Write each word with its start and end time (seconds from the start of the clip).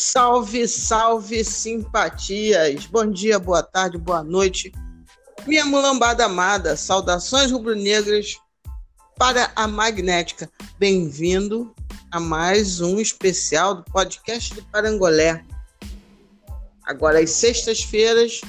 Salve, 0.00 0.68
salve, 0.68 1.42
simpatias! 1.42 2.86
Bom 2.86 3.10
dia, 3.10 3.36
boa 3.36 3.64
tarde, 3.64 3.98
boa 3.98 4.22
noite. 4.22 4.70
Minha 5.44 5.64
mulambada 5.64 6.24
amada, 6.24 6.76
saudações 6.76 7.50
rubro-negras 7.50 8.38
para 9.16 9.50
a 9.56 9.66
Magnética. 9.66 10.48
Bem-vindo 10.78 11.74
a 12.12 12.20
mais 12.20 12.80
um 12.80 13.00
especial 13.00 13.74
do 13.74 13.84
podcast 13.90 14.54
do 14.54 14.62
Parangolé. 14.66 15.44
Agora, 16.84 17.18
às 17.18 17.30
sextas-feiras, 17.30 18.40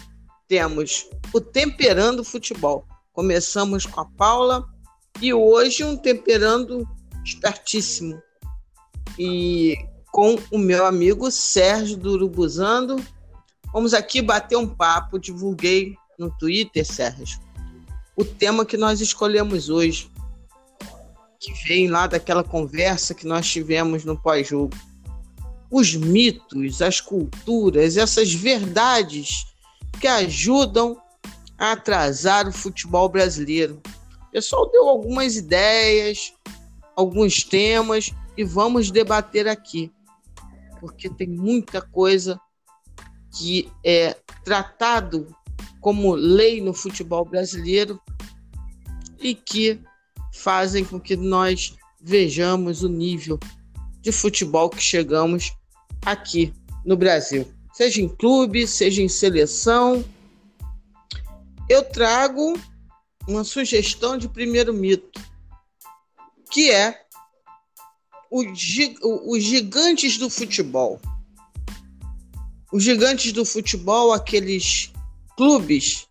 temos 0.47 1.09
o 1.33 1.41
Temperando 1.41 2.23
Futebol. 2.23 2.85
Começamos 3.11 3.87
com 3.87 4.01
a 4.01 4.05
Paula 4.05 4.69
e 5.19 5.33
hoje 5.33 5.83
um 5.83 5.97
Temperando 5.97 6.87
espertíssimo. 7.25 8.21
E 9.17 9.88
com 10.11 10.37
o 10.51 10.57
meu 10.57 10.85
amigo 10.85 11.29
Sérgio 11.31 11.97
do 11.97 12.13
Urubuzando. 12.13 13.03
Vamos 13.71 13.93
aqui 13.93 14.21
bater 14.21 14.57
um 14.57 14.67
papo, 14.67 15.19
divulguei 15.19 15.95
no 16.17 16.29
Twitter, 16.37 16.85
Sérgio, 16.85 17.39
o 18.15 18.25
tema 18.25 18.65
que 18.65 18.75
nós 18.75 18.99
escolhemos 18.99 19.69
hoje, 19.69 20.11
que 21.39 21.53
vem 21.67 21.87
lá 21.87 22.07
daquela 22.07 22.43
conversa 22.43 23.13
que 23.13 23.25
nós 23.25 23.47
tivemos 23.49 24.03
no 24.03 24.17
pós-jogo. 24.17 24.75
Os 25.71 25.95
mitos, 25.95 26.81
as 26.81 26.99
culturas, 26.99 27.95
essas 27.95 28.33
verdades 28.33 29.45
que 30.01 30.07
ajudam 30.07 30.97
a 31.57 31.73
atrasar 31.73 32.47
o 32.47 32.51
futebol 32.51 33.07
brasileiro. 33.07 33.79
O 34.27 34.31
pessoal 34.31 34.69
deu 34.71 34.89
algumas 34.89 35.35
ideias, 35.35 36.33
alguns 36.95 37.43
temas 37.43 38.11
e 38.35 38.43
vamos 38.43 38.91
debater 38.91 39.47
aqui 39.47 39.91
porque 40.79 41.09
tem 41.09 41.27
muita 41.27 41.81
coisa 41.81 42.39
que 43.37 43.71
é 43.83 44.15
tratado 44.43 45.27
como 45.79 46.13
lei 46.13 46.61
no 46.61 46.73
futebol 46.73 47.23
brasileiro 47.23 47.99
e 49.19 49.35
que 49.35 49.79
fazem 50.33 50.83
com 50.83 50.99
que 50.99 51.15
nós 51.15 51.75
vejamos 52.01 52.83
o 52.83 52.89
nível 52.89 53.39
de 54.01 54.11
futebol 54.11 54.69
que 54.69 54.81
chegamos 54.81 55.53
aqui 56.05 56.53
no 56.85 56.95
Brasil, 56.95 57.47
seja 57.73 58.01
em 58.01 58.07
clube, 58.07 58.65
seja 58.65 59.01
em 59.01 59.09
seleção. 59.09 60.03
Eu 61.67 61.83
trago 61.83 62.57
uma 63.27 63.43
sugestão 63.43 64.17
de 64.17 64.27
primeiro 64.27 64.73
mito, 64.73 65.21
que 66.49 66.71
é 66.71 67.05
os 68.31 69.43
gigantes 69.43 70.17
do 70.17 70.29
futebol. 70.29 70.99
Os 72.71 72.83
gigantes 72.83 73.31
do 73.31 73.43
futebol, 73.43 74.13
aqueles 74.13 74.91
clubes 75.35 76.07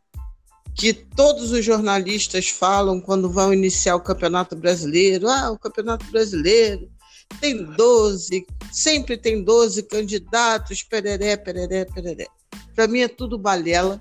que 0.75 0.93
todos 0.93 1.51
os 1.51 1.65
jornalistas 1.65 2.49
falam 2.49 3.01
quando 3.01 3.31
vão 3.31 3.53
iniciar 3.53 3.97
o 3.97 4.01
Campeonato 4.01 4.55
Brasileiro. 4.55 5.29
Ah, 5.29 5.51
o 5.51 5.59
Campeonato 5.59 6.07
Brasileiro 6.07 6.89
tem 7.41 7.65
12, 7.65 8.47
sempre 8.73 9.17
tem 9.17 9.43
12 9.43 9.83
candidatos, 9.85 10.83
pereré, 10.83 11.37
pereré, 11.37 11.85
pereré. 11.85 12.27
Para 12.75 12.87
mim 12.87 13.01
é 13.01 13.09
tudo 13.09 13.39
balela 13.39 14.01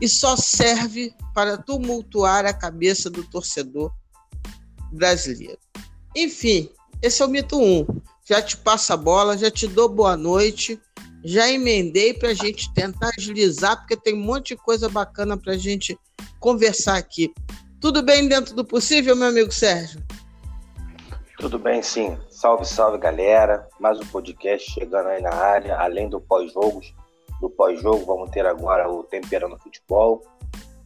e 0.00 0.08
só 0.08 0.36
serve 0.36 1.14
para 1.34 1.56
tumultuar 1.56 2.44
a 2.46 2.52
cabeça 2.52 3.08
do 3.08 3.24
torcedor 3.24 3.92
brasileiro. 4.92 5.58
Enfim, 6.16 6.68
esse 7.02 7.22
é 7.22 7.26
o 7.26 7.28
mito 7.28 7.58
1. 7.58 7.86
Já 8.24 8.42
te 8.42 8.56
passo 8.56 8.92
a 8.92 8.96
bola, 8.96 9.38
já 9.38 9.50
te 9.50 9.66
dou 9.66 9.88
boa 9.88 10.16
noite, 10.16 10.80
já 11.24 11.48
emendei 11.48 12.12
para 12.12 12.30
a 12.30 12.34
gente 12.34 12.72
tentar 12.74 13.10
agilizar, 13.16 13.78
porque 13.78 13.96
tem 13.96 14.14
um 14.14 14.22
monte 14.24 14.48
de 14.48 14.56
coisa 14.56 14.88
bacana 14.88 15.36
para 15.36 15.52
a 15.52 15.56
gente 15.56 15.98
conversar 16.38 16.96
aqui. 16.96 17.32
Tudo 17.80 18.02
bem 18.02 18.28
dentro 18.28 18.54
do 18.54 18.64
possível, 18.64 19.14
meu 19.14 19.28
amigo 19.28 19.52
Sérgio? 19.52 20.02
Tudo 21.38 21.58
bem, 21.58 21.80
sim. 21.82 22.18
Salve, 22.28 22.64
salve, 22.64 22.98
galera. 22.98 23.68
Mais 23.78 24.00
um 24.00 24.06
podcast 24.06 24.68
chegando 24.72 25.06
aí 25.06 25.22
na 25.22 25.32
área, 25.32 25.76
além 25.78 26.08
do 26.08 26.20
pós-jogos. 26.20 26.92
Do 27.40 27.48
pós-jogo, 27.48 28.04
vamos 28.04 28.30
ter 28.30 28.44
agora 28.44 28.90
o 28.90 29.04
Temperando 29.04 29.56
Futebol, 29.56 30.20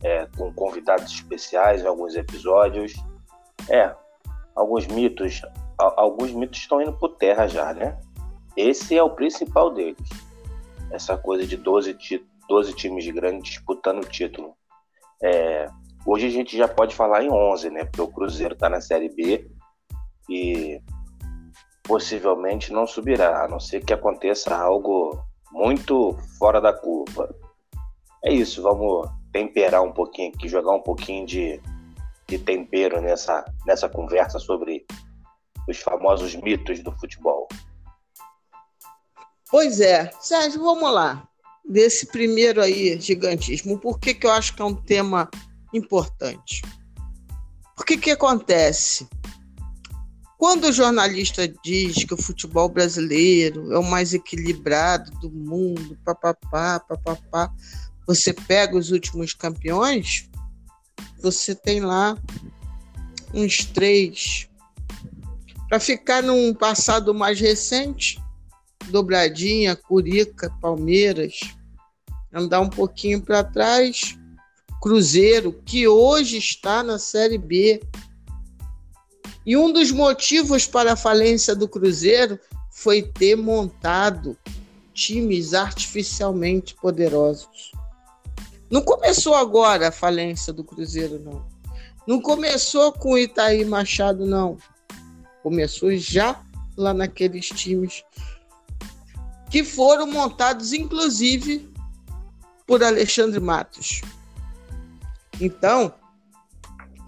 é, 0.02 0.26
com 0.36 0.52
convidados 0.52 1.10
especiais 1.10 1.82
em 1.82 1.86
alguns 1.86 2.14
episódios. 2.14 2.92
É, 3.70 3.94
alguns 4.54 4.86
mitos 4.86 5.40
alguns 5.96 6.32
mitos 6.32 6.58
estão 6.58 6.80
indo 6.80 6.92
por 6.92 7.16
terra 7.16 7.46
já, 7.46 7.72
né? 7.72 7.98
Esse 8.56 8.96
é 8.96 9.02
o 9.02 9.10
principal 9.10 9.70
deles. 9.70 10.08
Essa 10.90 11.16
coisa 11.16 11.46
de 11.46 11.56
12, 11.56 11.96
12 12.48 12.74
times 12.74 13.08
grandes 13.10 13.50
disputando 13.50 14.02
o 14.02 14.08
título. 14.08 14.54
É, 15.22 15.66
hoje 16.04 16.26
a 16.26 16.30
gente 16.30 16.56
já 16.56 16.68
pode 16.68 16.94
falar 16.94 17.22
em 17.22 17.30
11, 17.30 17.70
né? 17.70 17.84
Porque 17.84 18.02
o 18.02 18.08
Cruzeiro 18.08 18.54
está 18.54 18.68
na 18.68 18.80
Série 18.80 19.08
B 19.08 19.50
e 20.28 20.80
possivelmente 21.82 22.72
não 22.72 22.86
subirá, 22.86 23.44
a 23.44 23.48
não 23.48 23.58
ser 23.58 23.84
que 23.84 23.92
aconteça 23.92 24.54
algo 24.56 25.18
muito 25.50 26.16
fora 26.38 26.60
da 26.60 26.72
curva. 26.72 27.34
É 28.24 28.32
isso, 28.32 28.62
vamos 28.62 29.08
temperar 29.32 29.82
um 29.82 29.92
pouquinho 29.92 30.32
aqui, 30.32 30.48
jogar 30.48 30.72
um 30.72 30.82
pouquinho 30.82 31.26
de, 31.26 31.60
de 32.28 32.38
tempero 32.38 33.00
nessa, 33.00 33.44
nessa 33.66 33.88
conversa 33.88 34.38
sobre 34.38 34.81
os 35.68 35.78
famosos 35.78 36.34
mitos 36.36 36.80
do 36.80 36.92
futebol. 36.98 37.48
Pois 39.50 39.80
é, 39.80 40.10
Sérgio, 40.20 40.62
vamos 40.62 40.92
lá. 40.92 41.28
Desse 41.64 42.06
primeiro 42.06 42.60
aí, 42.60 42.98
gigantismo, 43.00 43.78
por 43.78 44.00
que, 44.00 44.14
que 44.14 44.26
eu 44.26 44.32
acho 44.32 44.54
que 44.54 44.62
é 44.62 44.64
um 44.64 44.74
tema 44.74 45.30
importante? 45.72 46.62
O 47.78 47.84
que, 47.84 47.96
que 47.96 48.10
acontece? 48.10 49.06
Quando 50.38 50.64
o 50.64 50.72
jornalista 50.72 51.46
diz 51.62 52.02
que 52.04 52.14
o 52.14 52.20
futebol 52.20 52.68
brasileiro 52.68 53.72
é 53.72 53.78
o 53.78 53.84
mais 53.84 54.12
equilibrado 54.12 55.10
do 55.20 55.30
mundo, 55.30 55.96
papapá, 56.04 56.80
papapá, 56.80 57.52
você 58.06 58.32
pega 58.32 58.76
os 58.76 58.90
últimos 58.90 59.34
campeões, 59.34 60.28
você 61.20 61.54
tem 61.54 61.80
lá 61.80 62.18
uns 63.32 63.64
três 63.66 64.48
para 65.72 65.80
ficar 65.80 66.22
num 66.22 66.52
passado 66.52 67.14
mais 67.14 67.40
recente, 67.40 68.20
Dobradinha, 68.90 69.74
Curica, 69.74 70.54
Palmeiras, 70.60 71.40
andar 72.30 72.60
um 72.60 72.68
pouquinho 72.68 73.22
para 73.22 73.42
trás, 73.42 74.18
Cruzeiro, 74.82 75.50
que 75.64 75.88
hoje 75.88 76.36
está 76.36 76.82
na 76.82 76.98
Série 76.98 77.38
B. 77.38 77.80
E 79.46 79.56
um 79.56 79.72
dos 79.72 79.90
motivos 79.90 80.66
para 80.66 80.92
a 80.92 80.96
falência 80.96 81.56
do 81.56 81.66
Cruzeiro 81.66 82.38
foi 82.70 83.00
ter 83.00 83.34
montado 83.34 84.36
times 84.92 85.54
artificialmente 85.54 86.74
poderosos. 86.74 87.72
Não 88.70 88.82
começou 88.82 89.34
agora 89.34 89.88
a 89.88 89.92
falência 89.92 90.52
do 90.52 90.64
Cruzeiro, 90.64 91.18
não. 91.18 91.46
Não 92.06 92.20
começou 92.20 92.92
com 92.92 93.16
Itaí 93.16 93.64
Machado, 93.64 94.26
não. 94.26 94.58
Começou 95.42 95.96
já 95.96 96.40
lá 96.76 96.94
naqueles 96.94 97.48
times 97.48 98.04
que 99.50 99.62
foram 99.62 100.06
montados, 100.06 100.72
inclusive, 100.72 101.70
por 102.66 102.82
Alexandre 102.82 103.38
Matos. 103.38 104.00
Então, 105.38 105.92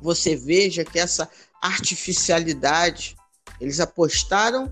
você 0.03 0.37
veja 0.37 0.85
que 0.85 0.99
essa 0.99 1.29
artificialidade, 1.63 3.17
eles 3.59 3.81
apostaram 3.81 4.71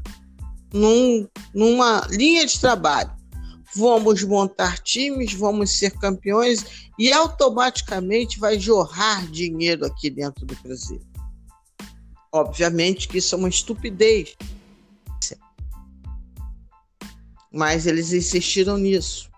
num, 0.73 1.27
numa 1.55 2.07
linha 2.11 2.47
de 2.47 2.61
trabalho. 2.61 3.11
Vamos 3.75 4.23
montar 4.23 4.79
times, 4.79 5.33
vamos 5.33 5.79
ser 5.79 5.93
campeões 5.93 6.91
e 6.99 7.11
automaticamente 7.11 8.39
vai 8.39 8.59
jorrar 8.59 9.27
dinheiro 9.31 9.87
aqui 9.87 10.11
dentro 10.11 10.45
do 10.45 10.55
Cruzeiro. 10.57 11.12
Obviamente 12.33 13.07
que 13.09 13.19
isso 13.19 13.35
é 13.35 13.39
uma 13.39 13.49
estupidez. 13.49 14.35
Mas 17.53 17.87
eles 17.87 18.13
insistiram 18.13 18.79
nisso. 18.79 19.31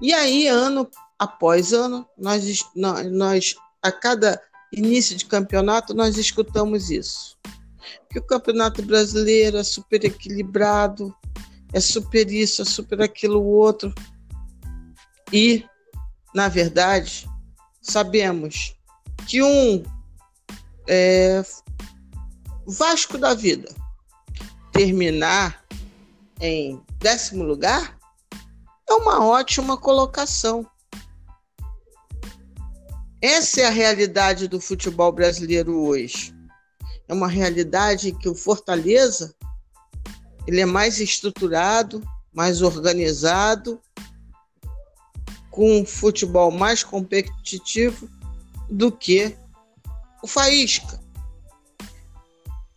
E 0.00 0.12
aí, 0.12 0.48
ano 0.48 0.88
após 1.18 1.72
ano, 1.72 2.04
nós, 2.18 2.64
nós 2.74 3.54
a 3.80 3.92
cada 3.92 4.42
início 4.72 5.14
de 5.14 5.26
campeonato, 5.26 5.94
nós 5.94 6.16
escutamos 6.16 6.90
isso. 6.90 7.38
Que 8.10 8.18
o 8.18 8.26
campeonato 8.26 8.82
brasileiro 8.82 9.58
é 9.58 9.62
super 9.62 10.04
equilibrado, 10.04 11.14
é 11.72 11.78
super 11.78 12.30
isso, 12.30 12.62
é 12.62 12.64
super 12.64 13.00
aquilo 13.02 13.44
outro. 13.44 13.94
E, 15.32 15.64
na 16.34 16.48
verdade, 16.48 17.28
sabemos 17.80 18.74
que 19.28 19.42
um 19.42 19.82
é, 20.88 21.42
Vasco 22.66 23.18
da 23.18 23.34
vida 23.34 23.74
terminar 24.72 25.64
em 26.40 26.80
décimo 26.98 27.44
lugar 27.44 27.98
é 28.88 28.94
uma 28.94 29.24
ótima 29.24 29.76
colocação. 29.76 30.66
Essa 33.20 33.60
é 33.60 33.66
a 33.66 33.70
realidade 33.70 34.48
do 34.48 34.60
futebol 34.60 35.12
brasileiro 35.12 35.84
hoje. 35.84 36.34
É 37.06 37.14
uma 37.14 37.28
realidade 37.28 38.12
que 38.12 38.28
o 38.28 38.34
Fortaleza 38.34 39.34
ele 40.46 40.60
é 40.60 40.66
mais 40.66 41.00
estruturado, 41.00 42.02
mais 42.32 42.62
organizado, 42.62 43.80
com 45.50 45.80
um 45.80 45.84
futebol 45.84 46.50
mais 46.50 46.82
competitivo 46.82 48.08
do 48.68 48.90
que 48.90 49.36
o 50.22 50.26
Faísca. 50.26 51.01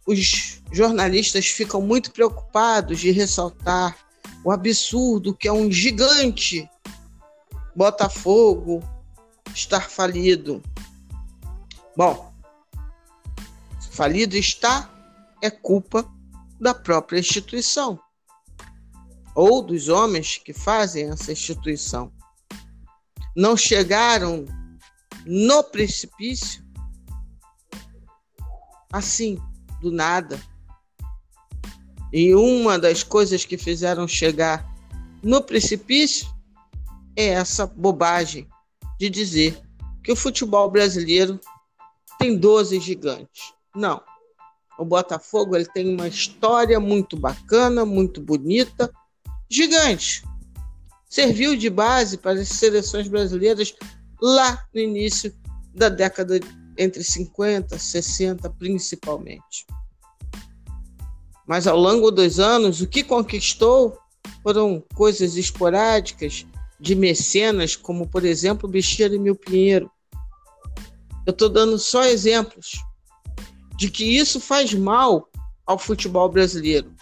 Os 0.05 0.61
jornalistas 0.71 1.47
ficam 1.47 1.81
muito 1.81 2.11
preocupados 2.11 2.99
de 2.99 3.11
ressaltar 3.11 3.97
o 4.43 4.51
absurdo 4.51 5.33
que 5.33 5.47
é 5.47 5.51
um 5.51 5.71
gigante 5.71 6.69
Botafogo 7.75 8.81
estar 9.53 9.89
falido. 9.89 10.61
Bom, 11.97 12.33
falido 13.91 14.37
está 14.37 14.89
é 15.41 15.49
culpa 15.49 16.09
da 16.59 16.73
própria 16.73 17.19
instituição 17.19 17.99
ou 19.35 19.61
dos 19.61 19.89
homens 19.89 20.37
que 20.37 20.53
fazem 20.53 21.09
essa 21.09 21.31
instituição. 21.31 22.11
Não 23.35 23.57
chegaram 23.57 24.45
no 25.25 25.63
precipício 25.63 26.63
assim, 28.91 29.37
do 29.85 29.91
nada. 29.91 30.41
E 32.11 32.33
uma 32.33 32.79
das 32.79 33.03
coisas 33.03 33.45
que 33.45 33.57
fizeram 33.57 34.07
chegar 34.07 34.65
no 35.21 35.41
precipício 35.41 36.27
é 37.15 37.27
essa 37.27 37.67
bobagem 37.67 38.47
de 38.99 39.09
dizer 39.09 39.61
que 40.03 40.11
o 40.11 40.15
futebol 40.15 40.69
brasileiro 40.71 41.39
tem 42.17 42.37
12 42.37 42.79
gigantes. 42.79 43.53
Não. 43.75 44.01
O 44.77 44.83
Botafogo 44.83 45.55
ele 45.55 45.65
tem 45.65 45.93
uma 45.93 46.07
história 46.07 46.79
muito 46.79 47.15
bacana, 47.15 47.85
muito 47.85 48.21
bonita, 48.21 48.91
gigante. 49.49 50.23
Serviu 51.07 51.55
de 51.55 51.69
base 51.69 52.17
para 52.17 52.39
as 52.39 52.49
seleções 52.49 53.07
brasileiras 53.07 53.73
lá 54.21 54.65
no 54.73 54.81
início 54.81 55.33
da 55.73 55.89
década 55.89 56.39
entre 56.77 57.03
50 57.03 57.75
e 57.75 57.79
60, 57.79 58.49
principalmente. 58.51 59.65
Mas 61.47 61.67
ao 61.67 61.77
longo 61.77 62.09
dos 62.11 62.39
anos, 62.39 62.81
o 62.81 62.87
que 62.87 63.03
conquistou 63.03 63.97
foram 64.41 64.83
coisas 64.95 65.37
esporádicas, 65.37 66.45
de 66.79 66.95
mecenas, 66.95 67.75
como 67.75 68.07
por 68.07 68.25
exemplo 68.25 68.69
Bicheiro 68.69 69.15
e 69.15 69.19
Mil 69.19 69.35
Pinheiro. 69.35 69.89
Eu 71.25 71.31
estou 71.31 71.49
dando 71.49 71.79
só 71.79 72.03
exemplos 72.03 72.73
de 73.77 73.89
que 73.89 74.03
isso 74.03 74.39
faz 74.39 74.73
mal 74.73 75.29
ao 75.65 75.77
futebol 75.79 76.29
brasileiro. 76.29 76.93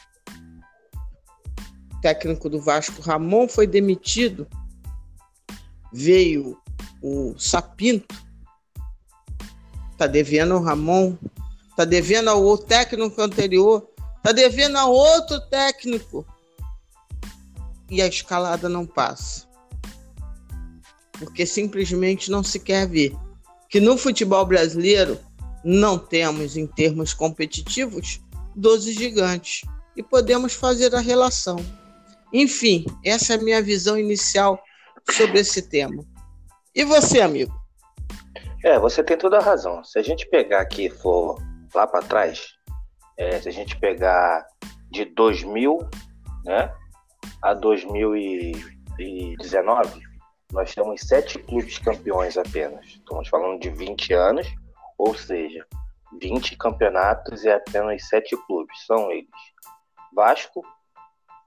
O 1.93 2.01
técnico 2.01 2.49
do 2.49 2.61
Vasco, 2.61 3.01
Ramon, 3.01 3.47
foi 3.47 3.67
demitido. 3.67 4.47
Veio 5.91 6.57
o 7.01 7.35
Sapinto, 7.37 8.15
está 9.93 10.07
devendo 10.07 10.53
ao 10.53 10.61
Ramon, 10.61 11.15
está 11.69 11.85
devendo 11.85 12.29
ao 12.29 12.57
técnico 12.57 13.21
anterior, 13.21 13.87
está 14.17 14.31
devendo 14.31 14.77
a 14.77 14.85
outro 14.85 15.39
técnico. 15.49 16.25
E 17.89 18.01
a 18.01 18.07
escalada 18.07 18.67
não 18.67 18.85
passa 18.85 19.53
porque 21.25 21.45
simplesmente 21.45 22.31
não 22.31 22.43
se 22.43 22.59
quer 22.59 22.87
ver 22.87 23.15
que 23.69 23.79
no 23.79 23.97
futebol 23.97 24.45
brasileiro 24.45 25.19
não 25.63 25.97
temos, 25.97 26.57
em 26.57 26.67
termos 26.67 27.13
competitivos, 27.13 28.21
12 28.55 28.93
gigantes 28.93 29.61
e 29.95 30.03
podemos 30.03 30.53
fazer 30.53 30.93
a 30.93 30.99
relação. 30.99 31.57
Enfim, 32.31 32.85
essa 33.03 33.33
é 33.33 33.37
a 33.37 33.41
minha 33.41 33.61
visão 33.61 33.97
inicial 33.97 34.61
sobre 35.11 35.39
esse 35.39 35.61
tema. 35.61 36.03
E 36.75 36.83
você, 36.83 37.21
amigo? 37.21 37.53
É, 38.63 38.79
você 38.79 39.03
tem 39.03 39.17
toda 39.17 39.39
a 39.39 39.41
razão. 39.41 39.83
Se 39.83 39.99
a 39.99 40.01
gente 40.01 40.25
pegar 40.29 40.61
aqui, 40.61 40.89
for 40.89 41.37
lá 41.75 41.85
para 41.85 42.01
trás, 42.01 42.53
é, 43.17 43.41
se 43.41 43.49
a 43.49 43.51
gente 43.51 43.77
pegar 43.77 44.47
de 44.89 45.03
2000 45.03 45.79
né, 46.45 46.73
a 47.41 47.53
2019, 47.53 50.01
nós 50.53 50.73
temos 50.73 51.01
sete 51.01 51.37
clubes 51.39 51.77
campeões 51.77 52.37
apenas. 52.37 52.85
Estamos 52.85 53.27
falando 53.27 53.59
de 53.59 53.69
20 53.69 54.13
anos, 54.13 54.47
ou 54.97 55.13
seja, 55.13 55.67
20 56.21 56.55
campeonatos 56.57 57.43
e 57.43 57.49
apenas 57.49 58.07
sete 58.07 58.33
clubes. 58.45 58.85
São 58.85 59.11
eles: 59.11 59.27
Vasco, 60.13 60.61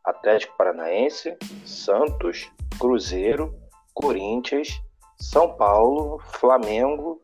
Atlético 0.04 0.54
Paranaense, 0.58 1.34
Santos, 1.64 2.50
Cruzeiro, 2.78 3.58
Corinthians, 3.94 4.78
São 5.18 5.56
Paulo, 5.56 6.20
Flamengo, 6.38 7.20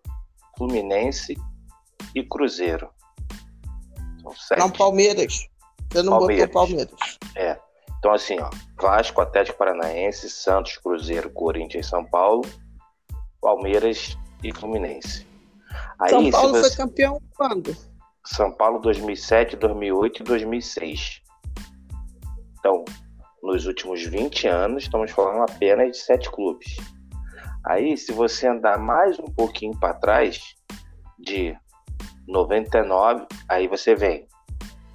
Fluminense 0.56 1.36
e 2.14 2.22
Cruzeiro. 2.22 2.90
São 4.22 4.32
sete. 4.32 4.58
Não, 4.58 4.70
Palmeiras. 4.70 5.48
Você 5.90 6.02
não 6.02 6.18
Palmeiras. 6.18 6.46
botou 6.46 6.66
Palmeiras. 6.66 7.18
É. 7.36 7.58
Então, 7.98 8.12
assim, 8.12 8.38
ó, 8.40 8.50
Vasco, 8.80 9.20
Atlético 9.20 9.58
Paranaense, 9.58 10.28
Santos, 10.28 10.76
Cruzeiro, 10.78 11.30
Corinthians, 11.30 11.86
São 11.86 12.04
Paulo, 12.04 12.42
Palmeiras 13.40 14.16
e 14.42 14.52
Fluminense. 14.52 15.26
Aí, 16.00 16.10
São 16.10 16.30
Paulo 16.30 16.50
você... 16.50 16.68
foi 16.68 16.76
campeão 16.76 17.20
quando? 17.36 17.76
São 18.24 18.52
Paulo 18.52 18.78
2007, 18.80 19.56
2008 19.56 20.22
e 20.22 20.24
2006. 20.24 21.22
Então, 22.58 22.84
nos 23.42 23.66
últimos 23.66 24.02
20 24.02 24.46
anos, 24.46 24.84
estamos 24.84 25.10
falando 25.10 25.50
apenas 25.50 25.90
de 25.92 25.98
sete 25.98 26.30
clubes. 26.30 26.76
Aí, 27.64 27.96
se 27.96 28.12
você 28.12 28.48
andar 28.48 28.78
mais 28.78 29.18
um 29.18 29.26
pouquinho 29.26 29.78
para 29.78 29.94
trás, 29.94 30.56
de 31.22 31.56
99, 32.26 33.26
aí 33.48 33.68
você 33.68 33.94
vem 33.94 34.26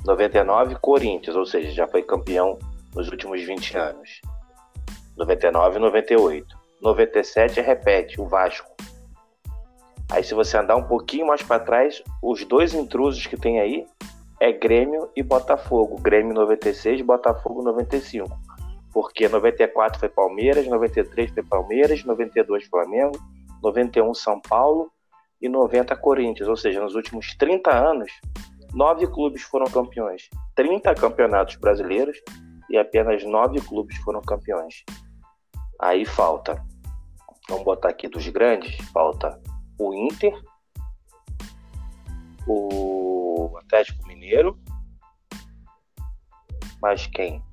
99 0.06 0.76
Corinthians, 0.76 1.36
ou 1.36 1.46
seja, 1.46 1.72
já 1.72 1.88
foi 1.88 2.04
campeão 2.04 2.60
nos 2.94 3.10
últimos 3.10 3.42
20 3.42 3.78
anos. 3.78 4.22
99 5.16 5.78
e 5.78 5.80
98. 5.80 6.58
97 6.82 7.62
repete, 7.62 8.22
o 8.22 8.26
Vasco. 8.26 8.70
Aí 10.12 10.24
se 10.24 10.34
você 10.34 10.58
andar 10.58 10.76
um 10.76 10.84
pouquinho 10.84 11.28
mais 11.28 11.42
para 11.42 11.60
trás, 11.60 12.02
os 12.22 12.46
dois 12.46 12.74
intrusos 12.74 13.26
que 13.26 13.36
tem 13.36 13.60
aí 13.60 13.86
é 14.40 14.52
Grêmio 14.52 15.10
e 15.16 15.24
Botafogo. 15.24 16.00
Grêmio 16.00 16.34
96, 16.34 17.02
Botafogo 17.02 17.64
95. 17.64 18.30
Porque 18.98 19.30
94 19.30 20.00
foi 20.00 20.10
Palmeiras, 20.10 20.66
93 20.66 21.30
foi 21.30 21.44
Palmeiras, 21.44 22.04
92 22.04 22.66
Flamengo, 22.66 23.16
91 23.62 24.12
São 24.16 24.42
Paulo 24.42 24.92
e 25.40 25.48
90 25.48 25.96
Corinthians. 25.98 26.50
Ou 26.50 26.58
seja, 26.58 26.82
nos 26.82 26.96
últimos 26.96 27.36
30 27.36 27.72
anos, 27.72 28.12
nove 28.74 29.06
clubes 29.06 29.44
foram 29.44 29.68
campeões. 29.68 30.28
30 30.56 30.96
campeonatos 30.96 31.58
brasileiros 31.58 32.18
e 32.72 32.76
apenas 32.76 33.24
nove 33.24 33.62
clubes 33.62 33.96
foram 33.98 34.20
campeões. 34.20 34.84
Aí 35.80 36.04
falta, 36.04 36.60
vamos 37.48 37.66
botar 37.66 37.90
aqui 37.90 38.08
dos 38.08 38.28
grandes, 38.30 38.78
falta 38.92 39.40
o 39.78 39.94
Inter, 39.94 40.34
o 42.48 43.60
Atlético 43.60 44.08
Mineiro, 44.08 44.58
mas 46.82 47.06
quem? 47.06 47.46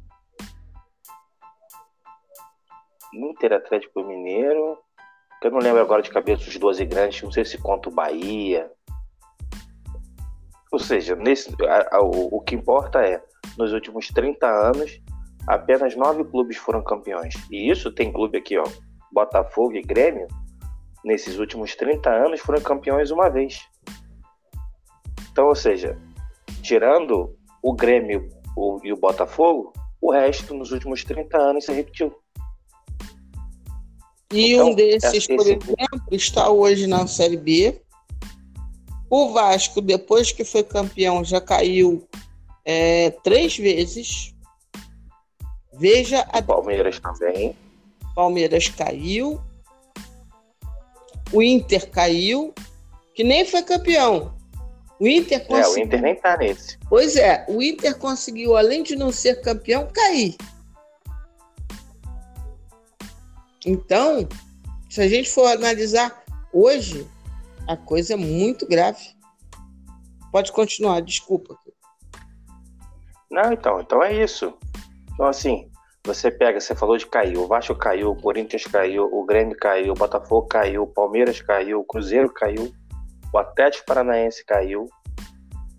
Inter, 3.14 3.52
Atlético 3.52 4.02
Mineiro, 4.02 4.78
eu 5.42 5.50
não 5.50 5.58
lembro 5.58 5.80
agora 5.80 6.02
de 6.02 6.10
cabeça 6.10 6.48
os 6.48 6.56
12 6.56 6.84
grandes, 6.86 7.22
não 7.22 7.30
sei 7.30 7.44
se 7.44 7.58
conta 7.58 7.88
o 7.88 7.92
Bahia. 7.92 8.70
Ou 10.72 10.78
seja, 10.78 11.14
nesse, 11.14 11.54
a, 11.64 11.96
a, 11.96 12.02
o, 12.02 12.36
o 12.36 12.40
que 12.40 12.54
importa 12.54 13.00
é, 13.00 13.22
nos 13.58 13.72
últimos 13.72 14.08
30 14.08 14.46
anos, 14.46 15.00
apenas 15.46 15.94
nove 15.94 16.24
clubes 16.24 16.56
foram 16.56 16.82
campeões. 16.82 17.34
E 17.50 17.70
isso 17.70 17.92
tem 17.92 18.12
clube 18.12 18.38
aqui, 18.38 18.58
ó, 18.58 18.64
Botafogo 19.12 19.76
e 19.76 19.82
Grêmio, 19.82 20.26
nesses 21.04 21.38
últimos 21.38 21.76
30 21.76 22.10
anos 22.10 22.40
foram 22.40 22.62
campeões 22.62 23.10
uma 23.10 23.28
vez. 23.28 23.68
Então, 25.30 25.48
ou 25.48 25.54
seja, 25.54 25.98
tirando 26.62 27.36
o 27.62 27.74
Grêmio 27.74 28.28
e 28.82 28.92
o 28.92 28.96
Botafogo, 28.96 29.72
o 30.00 30.10
resto 30.10 30.54
nos 30.54 30.72
últimos 30.72 31.04
30 31.04 31.36
anos 31.36 31.66
se 31.66 31.72
repetiu. 31.72 32.14
E 34.34 34.52
então, 34.52 34.70
um 34.70 34.74
desses, 34.74 35.26
por 35.26 35.40
exemplo, 35.40 35.76
está 36.10 36.50
hoje 36.50 36.86
na 36.86 37.06
Série 37.06 37.36
B. 37.36 37.80
O 39.08 39.32
Vasco, 39.32 39.80
depois 39.80 40.32
que 40.32 40.44
foi 40.44 40.64
campeão, 40.64 41.24
já 41.24 41.40
caiu 41.40 42.06
é, 42.64 43.10
três 43.22 43.56
vezes. 43.56 44.34
Veja 45.72 46.20
a. 46.32 46.42
Palmeiras 46.42 46.98
também. 46.98 47.54
Palmeiras 48.14 48.68
caiu, 48.68 49.40
o 51.32 51.42
Inter 51.42 51.90
caiu, 51.90 52.54
que 53.14 53.24
nem 53.24 53.44
foi 53.44 53.62
campeão. 53.62 54.34
O 55.00 55.06
Inter 55.08 55.44
conseguiu... 55.46 55.74
É, 55.74 55.82
o 55.82 55.84
Inter 55.84 56.02
nem 56.02 56.14
tá 56.14 56.36
nesse. 56.36 56.78
Pois 56.88 57.16
é, 57.16 57.44
o 57.48 57.60
Inter 57.60 57.98
conseguiu, 57.98 58.56
além 58.56 58.84
de 58.84 58.94
não 58.94 59.10
ser 59.10 59.40
campeão, 59.40 59.88
cair. 59.92 60.36
Então, 63.64 64.28
se 64.90 65.00
a 65.00 65.08
gente 65.08 65.30
for 65.30 65.46
analisar 65.46 66.22
hoje, 66.52 67.06
a 67.66 67.76
coisa 67.76 68.14
é 68.14 68.16
muito 68.16 68.66
grave. 68.66 69.14
Pode 70.30 70.52
continuar, 70.52 71.00
desculpa. 71.00 71.56
Não, 73.30 73.52
então, 73.52 73.80
então 73.80 74.02
é 74.02 74.22
isso. 74.22 74.52
Então, 75.12 75.26
assim, 75.26 75.70
você 76.06 76.30
pega, 76.30 76.60
você 76.60 76.74
falou 76.74 76.98
de 76.98 77.06
cair, 77.06 77.36
o 77.38 77.46
Vasco 77.46 77.74
caiu, 77.74 78.10
o 78.10 78.16
Corinthians 78.16 78.64
caiu, 78.64 79.08
o 79.12 79.24
Grêmio 79.24 79.56
caiu, 79.56 79.92
o 79.92 79.96
Botafogo 79.96 80.46
caiu, 80.48 80.82
o 80.82 80.86
Palmeiras 80.86 81.40
caiu, 81.40 81.80
o 81.80 81.84
Cruzeiro 81.84 82.32
caiu, 82.32 82.72
o 83.32 83.38
Atlético 83.38 83.86
Paranaense 83.86 84.44
caiu. 84.44 84.86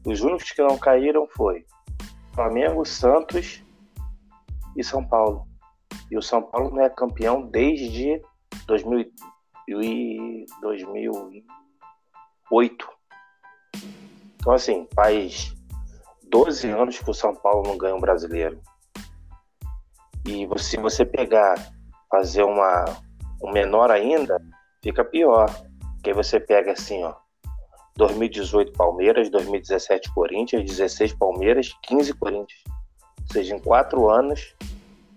Os 0.06 0.22
únicos 0.22 0.52
que 0.52 0.62
não 0.62 0.78
caíram 0.78 1.28
foi 1.36 1.66
Flamengo, 2.34 2.84
Santos 2.86 3.64
e 4.76 4.84
São 4.84 5.06
Paulo. 5.06 5.48
E 6.10 6.18
o 6.18 6.22
São 6.22 6.42
Paulo 6.42 6.72
não 6.72 6.84
é 6.84 6.90
campeão 6.90 7.46
desde 7.48 8.22
2000, 8.68 9.12
2008. 10.62 12.88
Então, 14.36 14.54
assim, 14.54 14.88
faz 14.94 15.54
12 16.30 16.70
anos 16.70 17.00
que 17.00 17.10
o 17.10 17.14
São 17.14 17.36
Paulo 17.36 17.68
não 17.68 17.78
ganha 17.78 17.96
um 17.96 18.00
brasileiro. 18.00 18.62
E 20.28 20.48
se 20.60 20.78
você 20.78 21.06
pegar, 21.06 21.56
fazer 22.10 22.44
uma, 22.44 22.86
um 23.42 23.52
menor 23.52 23.92
ainda, 23.92 24.42
fica 24.84 25.04
pior. 25.04 25.50
Porque 25.96 26.12
aí 26.12 26.16
você 26.16 26.40
pega 26.40 26.72
assim, 26.72 27.04
ó. 27.04 27.16
2018 27.98 28.74
Palmeiras, 28.74 29.30
2017 29.30 30.14
Corinthians, 30.14 30.66
16 30.66 31.14
Palmeiras, 31.14 31.74
15 31.84 32.14
Corinthians. 32.14 32.62
Ou 33.22 33.32
seja, 33.32 33.56
em 33.56 33.60
quatro 33.60 34.10
anos, 34.10 34.54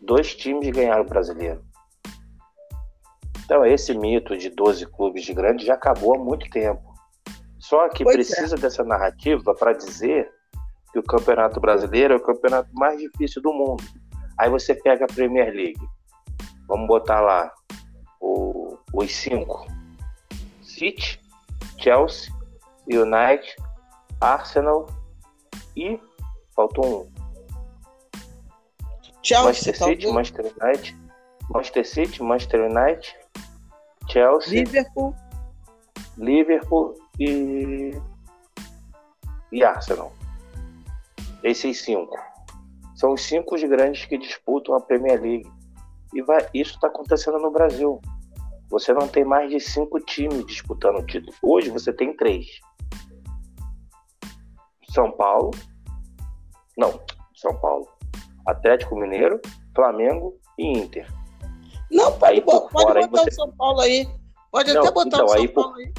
dois 0.08 0.34
times 0.34 0.70
ganharam 0.70 1.02
o 1.02 1.08
brasileiro. 1.08 1.62
Então, 3.44 3.64
esse 3.64 3.94
mito 3.94 4.36
de 4.36 4.48
12 4.48 4.86
clubes 4.86 5.22
de 5.24 5.34
grandes 5.34 5.66
já 5.66 5.74
acabou 5.74 6.14
há 6.14 6.18
muito 6.18 6.48
tempo. 6.50 6.82
Só 7.58 7.88
que 7.90 8.02
pois 8.02 8.14
é. 8.14 8.18
precisa 8.18 8.56
é. 8.56 8.58
dessa 8.58 8.82
narrativa 8.82 9.54
para 9.54 9.74
dizer 9.74 10.30
que 10.90 10.98
o 10.98 11.02
Campeonato 11.02 11.60
Brasileiro 11.60 12.14
é 12.14 12.16
o 12.16 12.22
campeonato 12.22 12.70
mais 12.72 12.98
difícil 12.98 13.42
do 13.42 13.52
mundo. 13.52 13.84
Aí 14.38 14.48
você 14.48 14.74
pega 14.74 15.04
a 15.04 15.08
Premier 15.08 15.52
League. 15.52 15.80
Vamos 16.66 16.86
botar 16.86 17.20
lá 17.20 17.52
o, 18.20 18.78
os 18.94 19.14
cinco: 19.14 19.66
City, 20.62 21.20
Chelsea, 21.76 22.32
United, 22.86 23.54
Arsenal 24.20 24.86
e 25.76 26.00
faltou 26.54 27.02
um. 27.02 27.17
Chelsea, 29.22 29.44
Manchester 29.44 29.76
City, 29.76 30.06
Manchester 30.06 30.54
United, 30.62 30.96
Manchester 31.50 31.86
City, 31.86 32.22
Manchester 32.22 32.70
United, 32.70 33.16
Chelsea, 34.08 34.64
Liverpool, 34.64 35.14
Liverpool 36.16 36.94
e 37.18 37.92
e 39.50 39.64
Arsenal. 39.64 40.12
Esses 41.42 41.80
cinco 41.82 42.16
são 42.94 43.12
os 43.12 43.22
cinco 43.22 43.54
grandes 43.68 44.04
que 44.06 44.18
disputam 44.18 44.74
a 44.74 44.80
Premier 44.80 45.20
League. 45.20 45.50
E 46.12 46.22
vai, 46.22 46.48
isso 46.52 46.74
está 46.74 46.88
acontecendo 46.88 47.38
no 47.38 47.50
Brasil. 47.50 48.00
Você 48.70 48.92
não 48.92 49.06
tem 49.06 49.24
mais 49.24 49.50
de 49.50 49.60
cinco 49.60 50.00
times 50.00 50.44
disputando 50.46 50.98
o 50.98 51.06
título. 51.06 51.32
Hoje 51.42 51.70
você 51.70 51.92
tem 51.92 52.14
três. 52.16 52.46
São 54.90 55.12
Paulo. 55.12 55.52
Não, 56.76 57.00
São 57.34 57.54
Paulo. 57.60 57.88
Atlético 58.48 58.96
Mineiro, 58.96 59.40
Flamengo 59.74 60.34
e 60.58 60.66
Inter. 60.66 61.06
Não, 61.90 62.18
pode, 62.18 62.32
aí, 62.32 62.40
por 62.40 62.70
pode 62.70 62.72
fora, 62.72 63.06
botar 63.06 63.22
você... 63.22 63.30
o 63.30 63.34
São 63.34 63.52
Paulo 63.52 63.80
aí. 63.80 64.08
Pode 64.50 64.72
não, 64.72 64.80
até 64.80 64.90
botar 64.90 65.08
então, 65.08 65.24
o 65.26 65.28
São 65.28 65.38
aí, 65.38 65.48
Paulo 65.48 65.70
por... 65.72 65.78
aí. 65.78 65.92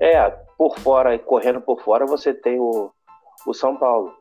É, 0.00 0.30
por 0.56 0.78
fora, 0.78 1.18
correndo 1.18 1.60
por 1.60 1.82
fora, 1.82 2.06
você 2.06 2.32
tem 2.32 2.58
o, 2.60 2.92
o 3.44 3.52
São 3.52 3.76
Paulo. 3.76 4.12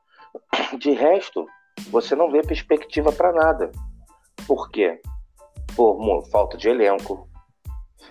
De 0.80 0.92
resto, 0.92 1.46
você 1.92 2.16
não 2.16 2.32
vê 2.32 2.42
perspectiva 2.42 3.12
para 3.12 3.32
nada. 3.32 3.72
Por 4.48 4.70
quê? 4.72 5.00
Por 5.76 6.28
falta 6.32 6.58
de 6.58 6.70
elenco. 6.70 7.30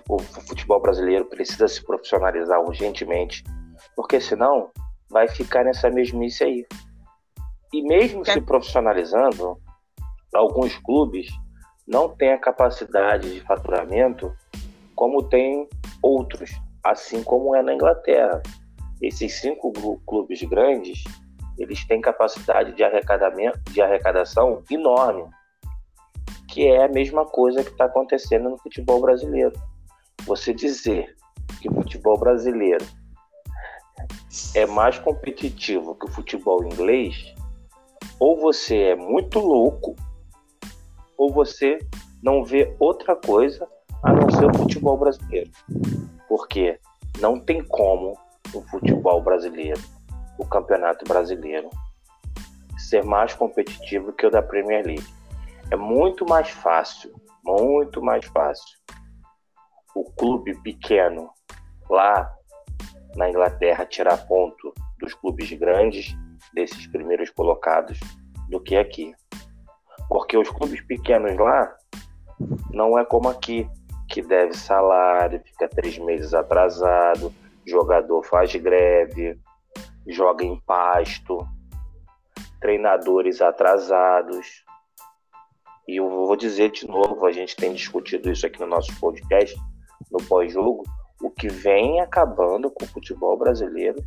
O 0.08 0.20
futebol 0.20 0.80
brasileiro 0.80 1.24
precisa 1.24 1.66
se 1.66 1.84
profissionalizar 1.84 2.60
urgentemente, 2.60 3.42
porque 3.96 4.20
senão 4.20 4.70
vai 5.10 5.26
ficar 5.26 5.64
nessa 5.64 5.90
mesmice 5.90 6.44
aí. 6.44 6.66
E 7.76 7.82
mesmo 7.82 8.24
se 8.24 8.40
profissionalizando, 8.40 9.60
alguns 10.32 10.74
clubes 10.78 11.28
não 11.86 12.08
têm 12.08 12.32
a 12.32 12.38
capacidade 12.38 13.34
de 13.34 13.40
faturamento 13.42 14.34
como 14.94 15.22
tem 15.22 15.68
outros, 16.00 16.50
assim 16.82 17.22
como 17.22 17.54
é 17.54 17.60
na 17.60 17.74
Inglaterra. 17.74 18.42
Esses 19.02 19.40
cinco 19.42 19.74
clubes 20.06 20.42
grandes, 20.44 21.04
eles 21.58 21.86
têm 21.86 22.00
capacidade 22.00 22.72
de 22.72 22.82
arrecadamento, 22.82 23.60
de 23.70 23.82
arrecadação 23.82 24.62
enorme, 24.70 25.28
que 26.48 26.66
é 26.66 26.82
a 26.82 26.88
mesma 26.88 27.26
coisa 27.26 27.62
que 27.62 27.72
está 27.72 27.84
acontecendo 27.84 28.48
no 28.48 28.56
futebol 28.56 29.02
brasileiro. 29.02 29.52
Você 30.24 30.54
dizer 30.54 31.14
que 31.60 31.68
o 31.68 31.74
futebol 31.74 32.18
brasileiro 32.18 32.86
é 34.54 34.64
mais 34.64 34.98
competitivo 34.98 35.94
que 35.94 36.06
o 36.06 36.10
futebol 36.10 36.64
inglês, 36.64 37.35
ou 38.18 38.40
você 38.40 38.76
é 38.88 38.96
muito 38.96 39.38
louco, 39.38 39.94
ou 41.16 41.32
você 41.32 41.78
não 42.22 42.44
vê 42.44 42.74
outra 42.78 43.14
coisa 43.14 43.68
a 44.02 44.12
não 44.12 44.30
ser 44.30 44.46
o 44.46 44.54
futebol 44.54 44.96
brasileiro. 44.96 45.50
Porque 46.28 46.78
não 47.18 47.38
tem 47.38 47.62
como 47.64 48.18
o 48.54 48.62
futebol 48.62 49.20
brasileiro, 49.22 49.80
o 50.38 50.46
campeonato 50.46 51.04
brasileiro, 51.04 51.70
ser 52.78 53.04
mais 53.04 53.34
competitivo 53.34 54.12
que 54.12 54.26
o 54.26 54.30
da 54.30 54.42
Premier 54.42 54.84
League. 54.84 55.06
É 55.70 55.76
muito 55.76 56.24
mais 56.24 56.50
fácil, 56.50 57.12
muito 57.44 58.02
mais 58.02 58.24
fácil. 58.26 58.78
O 59.94 60.04
clube 60.12 60.54
pequeno 60.62 61.30
lá 61.88 62.30
na 63.16 63.30
Inglaterra 63.30 63.86
tirar 63.86 64.26
ponto 64.26 64.74
dos 64.98 65.14
clubes 65.14 65.50
grandes, 65.52 66.14
desses 66.56 66.86
primeiros 66.86 67.28
colocados, 67.28 68.00
do 68.48 68.58
que 68.58 68.76
aqui. 68.76 69.14
Porque 70.08 70.36
os 70.36 70.48
clubes 70.48 70.80
pequenos 70.80 71.36
lá 71.36 71.76
não 72.72 72.98
é 72.98 73.04
como 73.04 73.28
aqui, 73.28 73.68
que 74.08 74.22
deve 74.22 74.54
salário, 74.54 75.42
fica 75.44 75.68
três 75.68 75.98
meses 75.98 76.32
atrasado, 76.32 77.32
jogador 77.66 78.22
faz 78.24 78.54
greve, 78.54 79.38
joga 80.08 80.44
em 80.44 80.58
pasto, 80.60 81.46
treinadores 82.60 83.42
atrasados. 83.42 84.64
E 85.86 85.96
eu 85.96 86.08
vou 86.08 86.36
dizer 86.36 86.70
de 86.70 86.88
novo, 86.88 87.26
a 87.26 87.32
gente 87.32 87.54
tem 87.54 87.74
discutido 87.74 88.30
isso 88.30 88.46
aqui 88.46 88.58
no 88.60 88.66
nosso 88.66 88.98
podcast, 88.98 89.54
no 90.10 90.18
pós-jogo, 90.26 90.84
o 91.20 91.30
que 91.30 91.48
vem 91.48 92.00
acabando 92.00 92.70
com 92.70 92.84
o 92.84 92.88
futebol 92.88 93.36
brasileiro 93.36 94.02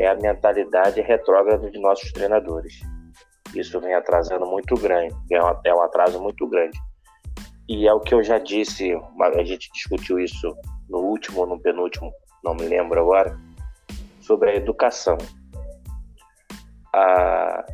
é 0.00 0.08
a 0.08 0.14
mentalidade 0.14 1.02
retrógrada 1.02 1.70
de 1.70 1.78
nossos 1.78 2.10
treinadores. 2.10 2.80
Isso 3.54 3.78
vem 3.78 3.94
atrasando 3.94 4.46
muito 4.46 4.74
grande, 4.76 5.14
é 5.30 5.74
um 5.74 5.82
atraso 5.82 6.18
muito 6.22 6.48
grande. 6.48 6.78
E 7.68 7.86
é 7.86 7.92
o 7.92 8.00
que 8.00 8.14
eu 8.14 8.22
já 8.22 8.38
disse, 8.38 8.92
a 9.20 9.44
gente 9.44 9.70
discutiu 9.74 10.18
isso 10.18 10.56
no 10.88 11.00
último 11.00 11.40
ou 11.40 11.46
no 11.46 11.60
penúltimo, 11.60 12.10
não 12.42 12.54
me 12.54 12.66
lembro 12.66 12.98
agora, 12.98 13.38
sobre 14.22 14.50
a 14.50 14.56
educação. 14.56 15.18
A, 16.94 17.66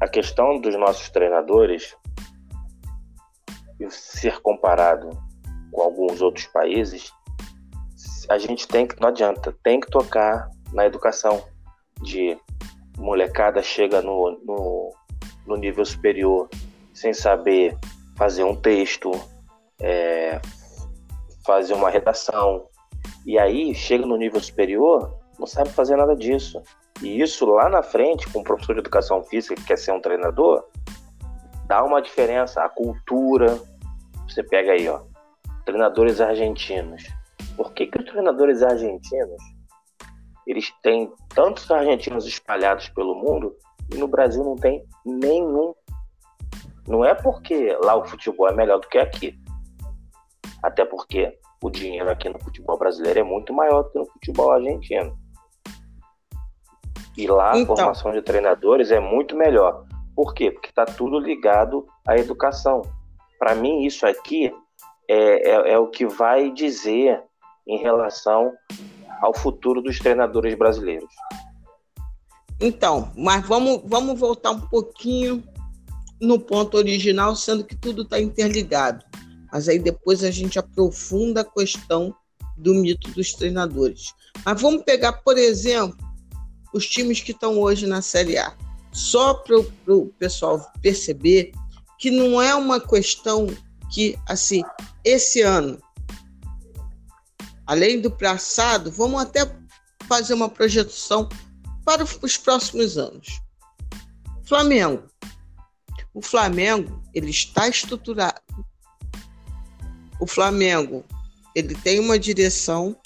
a 0.00 0.08
questão 0.08 0.58
dos 0.58 0.74
nossos 0.76 1.10
treinadores 1.10 1.94
ser 3.90 4.40
comparado 4.40 5.10
com 5.70 5.82
alguns 5.82 6.22
outros 6.22 6.46
países 6.46 7.12
a 8.30 8.38
gente 8.38 8.66
tem 8.66 8.86
que, 8.86 8.98
não 8.98 9.08
adianta, 9.08 9.54
tem 9.62 9.78
que 9.78 9.88
tocar 9.88 10.48
na 10.72 10.86
educação 10.86 11.44
de 12.02 12.36
molecada 12.98 13.62
chega 13.62 14.00
no, 14.00 14.38
no, 14.44 14.94
no 15.46 15.56
nível 15.56 15.84
superior 15.84 16.48
sem 16.92 17.12
saber 17.12 17.76
fazer 18.16 18.42
um 18.44 18.56
texto, 18.56 19.10
é, 19.80 20.40
fazer 21.44 21.74
uma 21.74 21.90
redação, 21.90 22.66
e 23.26 23.38
aí 23.38 23.74
chega 23.74 24.06
no 24.06 24.16
nível 24.16 24.40
superior, 24.40 25.18
não 25.38 25.46
sabe 25.46 25.68
fazer 25.70 25.96
nada 25.96 26.16
disso. 26.16 26.62
E 27.02 27.20
isso 27.20 27.44
lá 27.44 27.68
na 27.68 27.82
frente, 27.82 28.26
com 28.30 28.40
o 28.40 28.44
professor 28.44 28.74
de 28.74 28.80
educação 28.80 29.22
física 29.22 29.54
que 29.54 29.64
quer 29.64 29.76
ser 29.76 29.92
um 29.92 30.00
treinador, 30.00 30.64
dá 31.66 31.84
uma 31.84 32.00
diferença. 32.00 32.62
A 32.62 32.68
cultura, 32.70 33.60
você 34.26 34.42
pega 34.42 34.72
aí, 34.72 34.88
ó, 34.88 35.02
treinadores 35.66 36.20
argentinos. 36.20 37.04
Por 37.54 37.72
que, 37.74 37.86
que 37.86 37.98
os 37.98 38.06
treinadores 38.06 38.62
argentinos 38.62 39.42
eles 40.46 40.72
têm 40.82 41.12
tantos 41.34 41.70
argentinos 41.70 42.26
espalhados 42.26 42.88
pelo 42.90 43.14
mundo 43.14 43.54
e 43.92 43.96
no 43.96 44.06
Brasil 44.06 44.44
não 44.44 44.56
tem 44.56 44.84
nenhum? 45.04 45.74
Não 46.86 47.04
é 47.04 47.14
porque 47.14 47.76
lá 47.82 47.96
o 47.96 48.04
futebol 48.04 48.48
é 48.48 48.54
melhor 48.54 48.78
do 48.78 48.88
que 48.88 48.98
aqui. 48.98 49.36
Até 50.62 50.84
porque 50.84 51.36
o 51.62 51.68
dinheiro 51.68 52.10
aqui 52.10 52.28
no 52.28 52.38
futebol 52.38 52.78
brasileiro 52.78 53.20
é 53.20 53.22
muito 53.24 53.52
maior 53.52 53.82
do 53.82 53.90
que 53.90 53.98
no 53.98 54.06
futebol 54.06 54.52
argentino. 54.52 55.18
E 57.16 57.26
lá 57.26 57.56
então, 57.56 57.74
a 57.74 57.76
formação 57.78 58.12
de 58.12 58.22
treinadores 58.22 58.90
é 58.90 59.00
muito 59.00 59.36
melhor. 59.36 59.84
Por 60.14 60.34
quê? 60.34 60.50
Porque 60.50 60.68
está 60.68 60.84
tudo 60.84 61.18
ligado 61.18 61.86
à 62.06 62.16
educação. 62.16 62.82
Para 63.38 63.54
mim, 63.54 63.84
isso 63.84 64.06
aqui 64.06 64.52
é, 65.08 65.50
é, 65.50 65.72
é 65.72 65.78
o 65.78 65.88
que 65.88 66.06
vai 66.06 66.50
dizer 66.50 67.22
em 67.66 67.78
relação 67.78 68.52
ao 69.20 69.34
futuro 69.34 69.82
dos 69.82 69.98
treinadores 69.98 70.56
brasileiros. 70.56 71.12
Então, 72.60 73.12
mas 73.16 73.46
vamos, 73.46 73.82
vamos 73.84 74.18
voltar 74.18 74.50
um 74.50 74.60
pouquinho 74.60 75.42
no 76.20 76.38
ponto 76.38 76.76
original, 76.76 77.36
sendo 77.36 77.64
que 77.64 77.76
tudo 77.76 78.02
está 78.02 78.20
interligado. 78.20 79.04
Mas 79.52 79.68
aí 79.68 79.78
depois 79.78 80.24
a 80.24 80.30
gente 80.30 80.58
aprofunda 80.58 81.42
a 81.42 81.44
questão 81.44 82.14
do 82.56 82.74
mito 82.74 83.10
dos 83.10 83.32
treinadores. 83.32 84.14
Mas 84.44 84.60
vamos 84.60 84.82
pegar, 84.82 85.12
por 85.12 85.36
exemplo, 85.36 85.96
os 86.72 86.86
times 86.86 87.20
que 87.20 87.32
estão 87.32 87.58
hoje 87.58 87.86
na 87.86 88.00
Série 88.00 88.38
A. 88.38 88.54
Só 88.92 89.34
para 89.34 89.58
o 89.88 90.06
pessoal 90.18 90.60
perceber 90.80 91.52
que 91.98 92.10
não 92.10 92.40
é 92.40 92.54
uma 92.54 92.80
questão 92.80 93.46
que, 93.92 94.18
assim, 94.26 94.62
esse 95.04 95.42
ano, 95.42 95.78
além 97.66 98.00
do 98.00 98.10
passado, 98.10 98.90
vamos 98.90 99.20
até 99.20 99.40
fazer 100.08 100.34
uma 100.34 100.48
projeção 100.48 101.28
para 101.84 102.04
os 102.04 102.36
próximos 102.36 102.96
anos. 102.96 103.40
Flamengo. 104.44 105.04
O 106.14 106.22
Flamengo, 106.22 107.02
ele 107.14 107.30
está 107.30 107.68
estruturado. 107.68 108.40
O 110.18 110.26
Flamengo, 110.26 111.04
ele 111.54 111.74
tem 111.74 111.98
uma 112.00 112.18
direção 112.18 112.96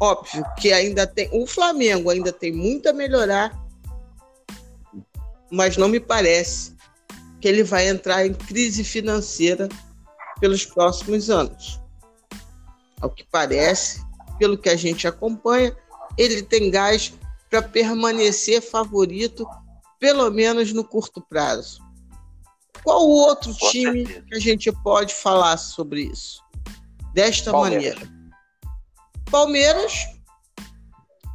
óbvio 0.00 0.44
que 0.58 0.72
ainda 0.72 1.06
tem, 1.06 1.28
o 1.32 1.46
Flamengo 1.46 2.10
ainda 2.10 2.32
tem 2.32 2.52
muito 2.52 2.88
a 2.88 2.92
melhorar, 2.92 3.52
mas 5.50 5.76
não 5.76 5.88
me 5.88 5.98
parece 5.98 6.76
que 7.40 7.48
ele 7.48 7.62
vai 7.62 7.88
entrar 7.88 8.26
em 8.26 8.34
crise 8.34 8.84
financeira 8.84 9.68
pelos 10.40 10.64
próximos 10.64 11.30
anos. 11.30 11.80
Ao 13.00 13.10
que 13.10 13.24
parece, 13.24 14.02
pelo 14.38 14.58
que 14.58 14.68
a 14.68 14.76
gente 14.76 15.06
acompanha, 15.06 15.76
ele 16.16 16.42
tem 16.42 16.70
gás 16.70 17.12
para 17.50 17.62
permanecer 17.62 18.60
favorito, 18.60 19.46
pelo 19.98 20.30
menos 20.30 20.72
no 20.72 20.84
curto 20.84 21.20
prazo. 21.20 21.82
Qual 22.82 23.06
o 23.06 23.10
outro 23.10 23.52
time 23.54 24.04
que 24.04 24.34
a 24.34 24.40
gente 24.40 24.70
pode 24.82 25.14
falar 25.14 25.56
sobre 25.56 26.02
isso? 26.02 26.42
Desta 27.12 27.50
Palmeiras. 27.50 27.94
maneira. 27.94 28.18
Palmeiras, 29.30 29.92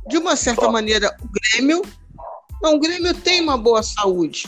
de 0.08 0.18
uma 0.18 0.36
certa 0.36 0.70
maneira, 0.70 1.16
o 1.22 1.28
Grêmio. 1.28 1.82
Não, 2.62 2.76
o 2.76 2.80
Grêmio 2.80 3.14
tem 3.14 3.42
uma 3.42 3.58
boa 3.58 3.84
saúde. 3.84 4.48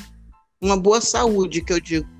Uma 0.61 0.77
boa 0.77 1.01
saúde, 1.01 1.61
que 1.61 1.73
eu 1.73 1.79
digo 1.79 2.14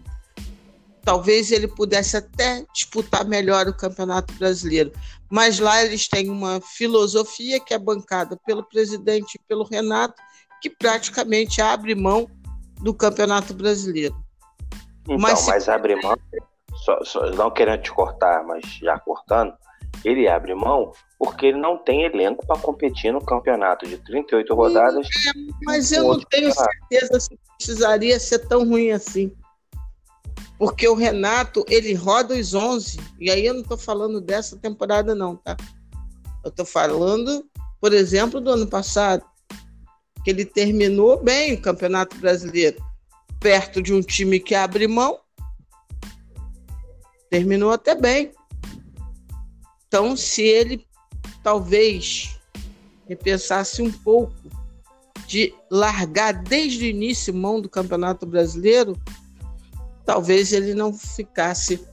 talvez 1.05 1.51
ele 1.51 1.67
pudesse 1.67 2.17
até 2.17 2.65
disputar 2.73 3.23
melhor 3.23 3.67
o 3.67 3.77
Campeonato 3.77 4.33
Brasileiro. 4.33 4.91
Mas 5.29 5.59
lá 5.59 5.83
eles 5.83 6.07
têm 6.07 6.29
uma 6.29 6.59
filosofia 6.59 7.59
que 7.59 7.73
é 7.73 7.79
bancada 7.79 8.37
pelo 8.45 8.63
presidente 8.63 9.35
e 9.35 9.41
pelo 9.47 9.63
Renato, 9.63 10.21
que 10.59 10.69
praticamente 10.69 11.61
abre 11.61 11.93
mão 11.93 12.27
do 12.81 12.93
Campeonato 12.93 13.53
Brasileiro. 13.53 14.15
Então, 15.03 15.19
mas, 15.19 15.47
mas 15.47 15.69
abre 15.69 15.95
mão, 16.01 16.17
só, 16.83 17.03
só, 17.03 17.29
não 17.31 17.51
querendo 17.51 17.83
te 17.83 17.91
cortar, 17.91 18.43
mas 18.43 18.65
já 18.81 18.97
cortando, 18.97 19.53
ele 20.03 20.27
abre 20.27 20.55
mão 20.55 20.91
porque 21.19 21.47
ele 21.47 21.59
não 21.59 21.77
tem 21.77 22.03
elenco 22.03 22.45
para 22.45 22.59
competir 22.59 23.13
no 23.13 23.23
campeonato 23.23 23.87
de 23.87 23.97
38 23.99 24.53
rodadas. 24.53 25.07
É, 25.07 25.31
mas 25.63 25.91
eu 25.91 26.03
não 26.03 26.19
tenho 26.19 26.51
certeza 26.51 27.19
se 27.19 27.39
precisaria 27.57 28.19
ser 28.19 28.39
tão 28.47 28.67
ruim 28.67 28.91
assim. 28.91 29.31
Porque 30.57 30.87
o 30.87 30.95
Renato, 30.95 31.65
ele 31.67 31.93
roda 31.93 32.33
os 32.33 32.53
11. 32.53 32.99
E 33.19 33.29
aí 33.29 33.45
eu 33.45 33.53
não 33.53 33.61
estou 33.61 33.77
falando 33.77 34.21
dessa 34.21 34.57
temporada, 34.57 35.13
não, 35.13 35.35
tá? 35.35 35.57
Eu 36.43 36.49
estou 36.49 36.65
falando, 36.65 37.45
por 37.81 37.93
exemplo, 37.93 38.39
do 38.39 38.51
ano 38.51 38.67
passado. 38.67 39.23
Que 40.23 40.31
ele 40.31 40.45
terminou 40.45 41.21
bem 41.21 41.53
o 41.53 41.61
Campeonato 41.61 42.17
Brasileiro. 42.17 42.83
Perto 43.39 43.81
de 43.81 43.93
um 43.93 44.01
time 44.01 44.39
que 44.39 44.55
abre 44.55 44.87
mão. 44.87 45.19
Terminou 47.29 47.71
até 47.71 47.93
bem. 47.93 48.31
Então, 49.87 50.15
se 50.15 50.41
ele 50.41 50.85
talvez 51.43 52.39
repensasse 53.07 53.81
um 53.81 53.91
pouco 53.91 54.33
de 55.27 55.53
largar 55.69 56.33
desde 56.33 56.85
o 56.85 56.87
início 56.87 57.33
mão 57.33 57.61
do 57.61 57.69
Campeonato 57.69 58.25
Brasileiro, 58.25 58.97
talvez 60.05 60.53
ele 60.53 60.73
não 60.73 60.93
ficasse 60.93 61.85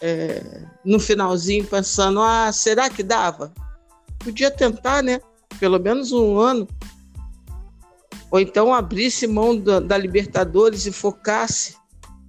é, 0.00 0.64
no 0.84 0.98
finalzinho 0.98 1.64
pensando: 1.64 2.20
ah, 2.20 2.50
será 2.52 2.88
que 2.88 3.02
dava? 3.02 3.52
Podia 4.18 4.50
tentar, 4.50 5.02
né? 5.02 5.20
Pelo 5.60 5.78
menos 5.78 6.12
um 6.12 6.38
ano. 6.38 6.66
Ou 8.30 8.40
então 8.40 8.74
abrisse 8.74 9.26
mão 9.26 9.56
da, 9.56 9.78
da 9.78 9.96
Libertadores 9.96 10.84
e 10.86 10.92
focasse, 10.92 11.76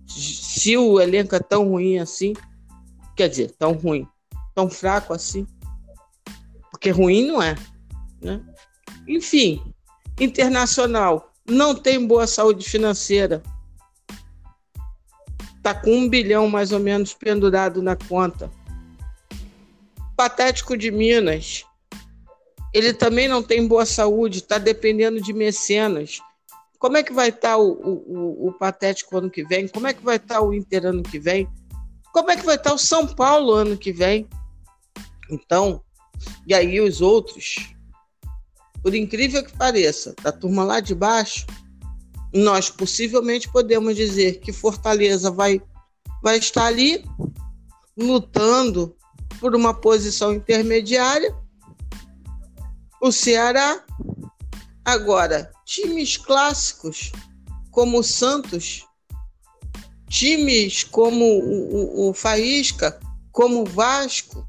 se 0.08 0.78
o 0.78 1.00
elenco 1.00 1.36
é 1.36 1.40
tão 1.40 1.70
ruim 1.70 1.98
assim, 1.98 2.34
quer 3.16 3.28
dizer, 3.28 3.52
tão 3.58 3.74
ruim, 3.74 4.08
tão 4.54 4.70
fraco 4.70 5.12
assim, 5.12 5.46
porque 6.70 6.92
ruim 6.92 7.26
não 7.26 7.42
é, 7.42 7.56
né? 8.22 8.42
Enfim, 9.08 9.62
internacional 10.20 11.34
não 11.50 11.74
tem 11.74 12.06
boa 12.06 12.28
saúde 12.28 12.70
financeira, 12.70 13.42
Está 15.68 15.82
com 15.82 15.92
um 15.92 16.08
bilhão 16.08 16.48
mais 16.48 16.72
ou 16.72 16.80
menos 16.80 17.14
pendurado 17.14 17.82
na 17.82 17.94
conta. 17.94 18.50
Patético 20.16 20.78
de 20.78 20.90
Minas. 20.90 21.66
Ele 22.74 22.94
também 22.94 23.28
não 23.28 23.44
tem 23.44 23.68
boa 23.68 23.86
saúde, 23.86 24.38
está 24.38 24.58
dependendo 24.58 25.20
de 25.20 25.34
mecenas. 25.34 26.22
Como 26.80 26.96
é 26.96 27.04
que 27.04 27.12
vai 27.12 27.28
estar 27.28 27.50
tá 27.50 27.58
o, 27.58 27.68
o, 27.68 28.48
o, 28.48 28.54
Patético 28.54 29.18
ano 29.18 29.30
que 29.30 29.44
vem? 29.44 29.68
Como 29.68 29.88
é 29.88 29.94
que 29.94 30.02
vai 30.02 30.16
estar 30.16 30.36
tá 30.36 30.42
o 30.42 30.54
Inter 30.54 30.86
ano 30.86 31.04
que 31.04 31.20
vem? 31.20 31.50
Como 32.14 32.32
é 32.32 32.38
que 32.38 32.46
vai 32.46 32.56
estar 32.56 32.70
tá 32.70 32.76
o 32.78 32.80
São 32.80 33.06
Paulo 33.06 33.52
ano 33.52 33.76
que 33.76 33.92
vem? 33.92 34.26
Então, 35.30 35.84
e 36.48 36.54
aí 36.54 36.80
os 36.80 37.02
outros, 37.02 37.76
por 38.82 38.96
incrível 38.96 39.44
que 39.44 39.58
pareça, 39.58 40.16
da 40.24 40.32
turma 40.32 40.64
lá 40.64 40.80
de 40.80 40.96
baixo, 40.96 41.46
nós 42.34 42.70
possivelmente 42.70 43.50
podemos 43.52 43.96
dizer 43.96 44.40
que 44.40 44.52
Fortaleza 44.52 45.32
vai, 45.32 45.62
vai 46.22 46.38
estar 46.38 46.66
ali 46.66 47.04
lutando 47.98 48.96
por 49.40 49.56
uma 49.56 49.74
posição 49.74 50.34
intermediária. 50.34 51.36
O 53.02 53.12
Ceará. 53.12 53.84
Agora, 54.84 55.52
times 55.66 56.16
clássicos 56.16 57.12
como 57.72 58.00
o 58.00 58.04
Santos, 58.04 58.86
times 60.10 60.84
como 60.84 61.26
o, 61.26 62.08
o, 62.08 62.10
o 62.10 62.14
Faísca, 62.14 63.00
como 63.32 63.62
o 63.62 63.66
Vasco, 63.66 64.48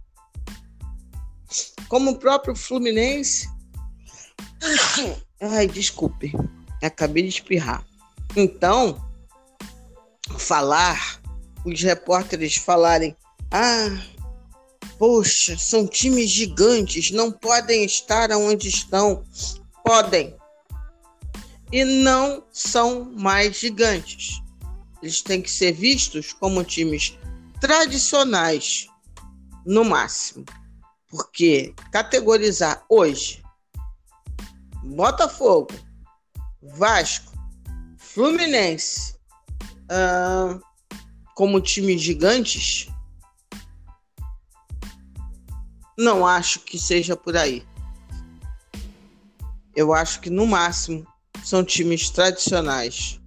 como 1.88 2.12
o 2.12 2.18
próprio 2.18 2.54
Fluminense. 2.54 3.48
Ai, 5.40 5.66
desculpe. 5.66 6.32
Acabei 6.82 7.22
de 7.24 7.28
espirrar. 7.30 7.84
Então, 8.36 9.00
falar, 10.38 11.20
os 11.64 11.82
repórteres 11.82 12.56
falarem: 12.56 13.16
ah, 13.50 13.98
poxa, 14.98 15.56
são 15.56 15.86
times 15.86 16.30
gigantes, 16.30 17.10
não 17.10 17.32
podem 17.32 17.84
estar 17.84 18.30
onde 18.32 18.68
estão. 18.68 19.24
Podem. 19.84 20.36
E 21.72 21.84
não 21.84 22.42
são 22.52 23.04
mais 23.16 23.58
gigantes. 23.58 24.40
Eles 25.02 25.20
têm 25.20 25.40
que 25.42 25.50
ser 25.50 25.72
vistos 25.72 26.32
como 26.32 26.64
times 26.64 27.16
tradicionais, 27.60 28.86
no 29.64 29.84
máximo. 29.84 30.44
Porque 31.08 31.74
categorizar 31.90 32.84
hoje 32.88 33.42
Botafogo, 34.82 35.68
Vasco, 36.74 37.33
Fluminense, 37.98 39.14
uh, 39.90 40.61
como 41.35 41.61
times 41.61 42.00
gigantes, 42.00 42.88
Não 45.98 46.24
acho 46.24 46.61
que 46.61 46.78
seja 46.78 47.16
por 47.16 47.37
aí. 47.37 47.66
Eu 49.74 49.92
acho 49.92 50.20
que 50.20 50.31
no 50.31 50.46
máximo 50.46 51.04
são 51.44 51.64
times 51.64 52.09
tradicionais. 52.09 53.20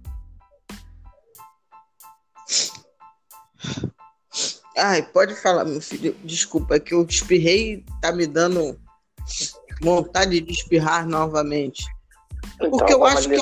Ai, 4.74 5.02
pode 5.02 5.34
falar, 5.34 5.66
meu 5.66 5.82
filho. 5.82 6.16
Desculpa, 6.24 6.76
é 6.76 6.80
que 6.80 6.94
eu 6.94 7.04
espirrei 7.04 7.84
tá 8.00 8.10
me 8.10 8.26
dando 8.26 8.80
vontade 9.82 10.40
de 10.40 10.50
espirrar 10.50 11.06
novamente. 11.06 11.84
Então, 12.66 12.78
Porque 12.78 12.92
eu 12.92 13.04
acho 13.04 13.28
que 13.28 13.38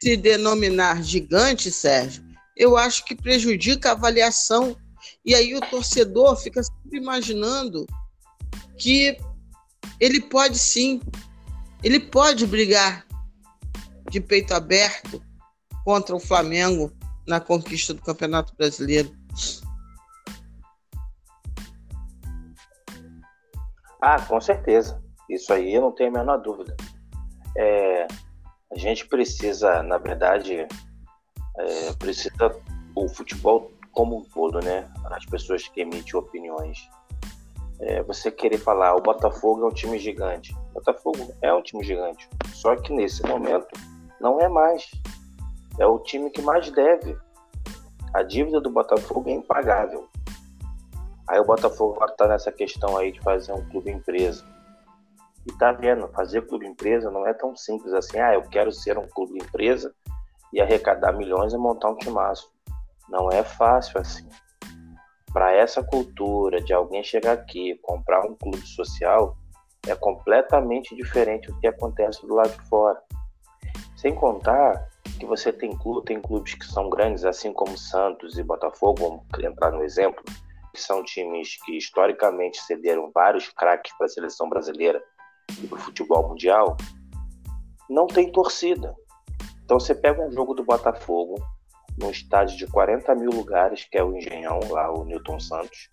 se 0.00 0.16
denominar 0.16 1.02
gigante, 1.02 1.70
Sérgio, 1.70 2.24
eu 2.56 2.76
acho 2.76 3.04
que 3.04 3.14
prejudica 3.14 3.90
a 3.90 3.92
avaliação. 3.92 4.76
E 5.24 5.34
aí 5.34 5.54
o 5.54 5.60
torcedor 5.60 6.36
fica 6.36 6.62
sempre 6.62 6.98
imaginando 6.98 7.86
que 8.76 9.16
ele 10.00 10.20
pode 10.20 10.58
sim, 10.58 11.00
ele 11.82 12.00
pode 12.00 12.46
brigar 12.46 13.04
de 14.10 14.20
peito 14.20 14.54
aberto 14.54 15.22
contra 15.84 16.14
o 16.14 16.20
Flamengo 16.20 16.92
na 17.26 17.40
conquista 17.40 17.94
do 17.94 18.02
Campeonato 18.02 18.54
Brasileiro. 18.56 19.12
Ah, 24.00 24.20
com 24.22 24.40
certeza. 24.40 25.02
Isso 25.28 25.52
aí 25.52 25.74
eu 25.74 25.82
não 25.82 25.92
tenho 25.92 26.10
a 26.10 26.18
menor 26.18 26.38
dúvida. 26.38 26.76
É, 27.58 28.06
a 28.72 28.78
gente 28.78 29.04
precisa, 29.06 29.82
na 29.82 29.98
verdade, 29.98 30.66
é, 31.58 31.92
precisa 31.98 32.56
o 32.94 33.08
futebol 33.08 33.72
como 33.90 34.18
um 34.18 34.22
todo, 34.22 34.60
né? 34.60 34.88
As 35.10 35.26
pessoas 35.26 35.66
que 35.66 35.80
emitem 35.80 36.14
opiniões. 36.14 36.88
É, 37.80 38.00
você 38.04 38.30
querer 38.30 38.58
falar, 38.58 38.94
o 38.94 39.00
Botafogo 39.00 39.64
é 39.64 39.66
um 39.66 39.74
time 39.74 39.98
gigante. 39.98 40.54
O 40.70 40.74
Botafogo 40.74 41.34
é 41.42 41.52
um 41.52 41.60
time 41.60 41.82
gigante. 41.82 42.28
Só 42.52 42.76
que 42.76 42.92
nesse 42.92 43.22
momento 43.26 43.68
não 44.20 44.40
é 44.40 44.48
mais. 44.48 44.88
É 45.80 45.86
o 45.86 45.98
time 45.98 46.30
que 46.30 46.40
mais 46.40 46.70
deve. 46.70 47.16
A 48.14 48.22
dívida 48.22 48.60
do 48.60 48.70
Botafogo 48.70 49.28
é 49.28 49.32
impagável. 49.32 50.08
Aí 51.28 51.40
o 51.40 51.44
Botafogo 51.44 51.94
agora 51.94 52.12
tá 52.12 52.28
nessa 52.28 52.52
questão 52.52 52.96
aí 52.96 53.10
de 53.10 53.20
fazer 53.20 53.52
um 53.52 53.68
clube 53.68 53.90
empresa. 53.90 54.44
E 55.48 55.52
tá 55.52 55.72
vendo, 55.72 56.06
fazer 56.08 56.46
clube 56.46 56.66
empresa 56.66 57.10
não 57.10 57.26
é 57.26 57.32
tão 57.32 57.56
simples 57.56 57.94
assim, 57.94 58.18
ah, 58.18 58.34
eu 58.34 58.42
quero 58.42 58.70
ser 58.70 58.98
um 58.98 59.08
clube 59.08 59.38
empresa 59.38 59.94
e 60.52 60.60
arrecadar 60.60 61.12
milhões 61.12 61.54
e 61.54 61.56
montar 61.56 61.88
um 61.88 61.96
timaço. 61.96 62.52
Não 63.08 63.30
é 63.30 63.42
fácil 63.42 63.98
assim. 63.98 64.28
Para 65.32 65.54
essa 65.54 65.82
cultura 65.82 66.60
de 66.60 66.74
alguém 66.74 67.02
chegar 67.02 67.32
aqui 67.32 67.78
comprar 67.82 68.26
um 68.26 68.34
clube 68.34 68.66
social 68.66 69.38
é 69.86 69.94
completamente 69.94 70.94
diferente 70.94 71.50
do 71.50 71.58
que 71.60 71.66
acontece 71.66 72.26
do 72.26 72.34
lado 72.34 72.50
de 72.50 72.68
fora. 72.68 73.00
Sem 73.96 74.14
contar 74.14 74.86
que 75.18 75.24
você 75.24 75.50
tem, 75.50 75.74
clube, 75.74 76.04
tem 76.04 76.20
clubes 76.20 76.54
que 76.54 76.66
são 76.66 76.90
grandes, 76.90 77.24
assim 77.24 77.54
como 77.54 77.76
Santos 77.78 78.36
e 78.36 78.42
Botafogo, 78.42 79.00
vamos 79.00 79.44
entrar 79.44 79.70
no 79.70 79.82
exemplo, 79.82 80.22
que 80.74 80.80
são 80.80 81.02
times 81.02 81.56
que 81.64 81.78
historicamente 81.78 82.60
cederam 82.62 83.10
vários 83.14 83.48
craques 83.48 83.96
para 83.96 84.06
a 84.06 84.10
seleção 84.10 84.48
brasileira 84.48 85.02
e 85.62 85.66
para 85.66 85.78
o 85.78 85.80
futebol 85.80 86.28
mundial, 86.28 86.76
não 87.88 88.06
tem 88.06 88.30
torcida. 88.30 88.94
Então 89.64 89.78
você 89.78 89.94
pega 89.94 90.26
um 90.26 90.32
jogo 90.32 90.54
do 90.54 90.64
Botafogo, 90.64 91.36
num 91.98 92.10
estádio 92.10 92.56
de 92.56 92.66
40 92.66 93.14
mil 93.14 93.30
lugares, 93.30 93.84
que 93.84 93.98
é 93.98 94.04
o 94.04 94.16
Engenhão, 94.16 94.60
lá 94.70 94.92
o 94.92 95.04
Newton 95.04 95.40
Santos. 95.40 95.88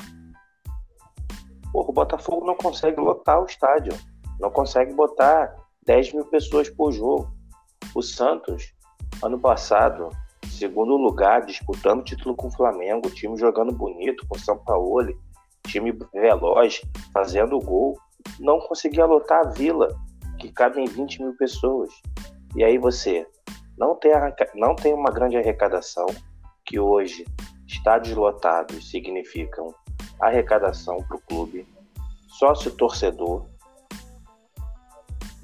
Porra, 1.71 1.89
o 1.89 1.93
Botafogo 1.93 2.45
não 2.45 2.55
consegue 2.55 2.99
lotar 2.99 3.41
o 3.41 3.45
estádio, 3.45 3.93
não 4.39 4.49
consegue 4.49 4.93
botar 4.93 5.53
10 5.85 6.13
mil 6.13 6.25
pessoas 6.25 6.69
por 6.69 6.91
jogo. 6.91 7.33
O 7.93 8.01
Santos, 8.01 8.73
ano 9.23 9.39
passado, 9.39 10.09
segundo 10.47 10.95
lugar, 10.95 11.45
disputando 11.45 12.03
título 12.03 12.35
com 12.35 12.47
o 12.47 12.51
Flamengo, 12.51 13.09
time 13.09 13.37
jogando 13.37 13.73
bonito 13.73 14.25
com 14.27 14.35
o 14.35 14.39
São 14.39 14.57
Paulo, 14.57 15.13
time 15.67 15.91
veloz, 16.13 16.81
fazendo 17.11 17.59
gol, 17.59 17.97
não 18.39 18.59
conseguia 18.59 19.05
lotar 19.05 19.45
a 19.45 19.49
vila, 19.49 19.87
que 20.39 20.51
cabe 20.51 20.81
em 20.81 20.85
20 20.85 21.21
mil 21.21 21.35
pessoas. 21.35 21.91
E 22.55 22.63
aí 22.63 22.77
você 22.77 23.25
não 23.77 23.95
tem, 23.95 24.11
não 24.55 24.75
tem 24.75 24.93
uma 24.93 25.11
grande 25.11 25.37
arrecadação, 25.37 26.07
que 26.65 26.79
hoje 26.79 27.25
estádios 27.67 28.15
lotados 28.15 28.89
significam 28.89 29.73
arrecadação 30.19 30.97
para 31.07 31.17
o 31.17 31.21
clube, 31.21 31.67
sócio 32.27 32.71
torcedor, 32.71 33.45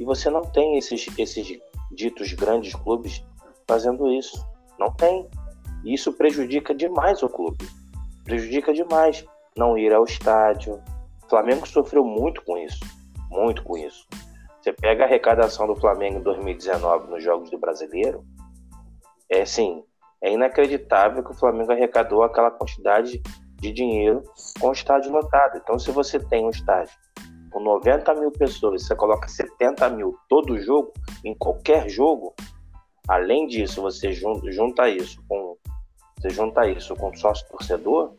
e 0.01 0.03
você 0.03 0.31
não 0.31 0.41
tem 0.41 0.79
esses, 0.79 1.07
esses 1.15 1.59
ditos 1.91 2.33
grandes 2.33 2.73
clubes 2.73 3.23
fazendo 3.67 4.11
isso. 4.11 4.43
Não 4.79 4.91
tem. 4.91 5.29
E 5.83 5.93
isso 5.93 6.11
prejudica 6.13 6.73
demais 6.73 7.21
o 7.21 7.29
clube. 7.29 7.69
Prejudica 8.23 8.73
demais 8.73 9.23
não 9.55 9.77
ir 9.77 9.93
ao 9.93 10.03
estádio. 10.03 10.81
Flamengo 11.31 11.67
sofreu 11.67 12.05
muito 12.05 12.43
com 12.43 12.57
isso. 12.57 12.79
Muito 13.29 13.63
com 13.63 13.75
isso. 13.75 14.07
Você 14.61 14.71
pega 14.71 15.03
a 15.03 15.07
arrecadação 15.07 15.65
do 15.65 15.75
Flamengo 15.75 16.19
em 16.19 16.21
2019 16.21 17.09
nos 17.09 17.23
Jogos 17.23 17.49
do 17.49 17.57
Brasileiro, 17.57 18.23
é 19.27 19.41
assim, 19.41 19.83
é 20.21 20.31
inacreditável 20.31 21.23
que 21.23 21.31
o 21.31 21.35
Flamengo 21.35 21.71
arrecadou 21.71 22.21
aquela 22.21 22.51
quantidade 22.51 23.19
de 23.55 23.71
dinheiro 23.71 24.21
com 24.59 24.67
o 24.67 24.71
estádio 24.71 25.11
lotado. 25.11 25.57
Então, 25.57 25.79
se 25.79 25.89
você 25.89 26.19
tem 26.19 26.45
um 26.45 26.51
estádio 26.51 26.93
com 27.51 27.59
90 27.59 28.13
mil 28.13 28.31
pessoas, 28.31 28.85
você 28.85 28.95
coloca 28.95 29.27
70 29.27 29.89
mil 29.89 30.15
todo 30.29 30.59
jogo, 30.59 30.93
em 31.25 31.33
qualquer 31.33 31.89
jogo, 31.89 32.35
Além 33.07 33.47
disso, 33.47 33.81
você 33.81 34.11
junta 34.13 34.87
isso 34.89 35.21
com 35.27 35.57
você 36.17 36.29
junta 36.29 36.67
isso 36.67 36.95
com 36.95 37.13
sócio 37.15 37.47
torcedor, 37.49 38.13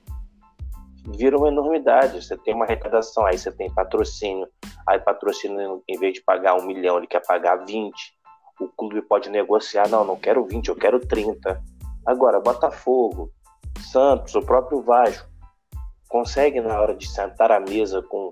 vira 1.08 1.36
uma 1.36 1.48
enormidade. 1.48 2.22
Você 2.22 2.36
tem 2.36 2.54
uma 2.54 2.64
arrecadação, 2.64 3.26
aí 3.26 3.36
você 3.36 3.50
tem 3.50 3.72
patrocínio, 3.72 4.48
aí 4.86 4.98
patrocínio, 4.98 5.82
em 5.88 5.98
vez 5.98 6.14
de 6.14 6.22
pagar 6.22 6.54
um 6.54 6.66
milhão, 6.66 6.98
ele 6.98 7.06
quer 7.06 7.24
pagar 7.26 7.64
20. 7.64 7.92
O 8.60 8.68
clube 8.68 9.02
pode 9.02 9.28
negociar, 9.28 9.88
não, 9.88 10.04
não 10.04 10.16
quero 10.16 10.46
20, 10.46 10.68
eu 10.68 10.76
quero 10.76 11.00
30. 11.00 11.60
Agora, 12.06 12.40
Botafogo, 12.40 13.30
Santos, 13.80 14.34
o 14.34 14.42
próprio 14.42 14.82
Vasco, 14.82 15.28
consegue 16.08 16.60
na 16.60 16.80
hora 16.80 16.94
de 16.94 17.08
sentar 17.08 17.50
à 17.50 17.58
mesa 17.58 18.02
com 18.02 18.30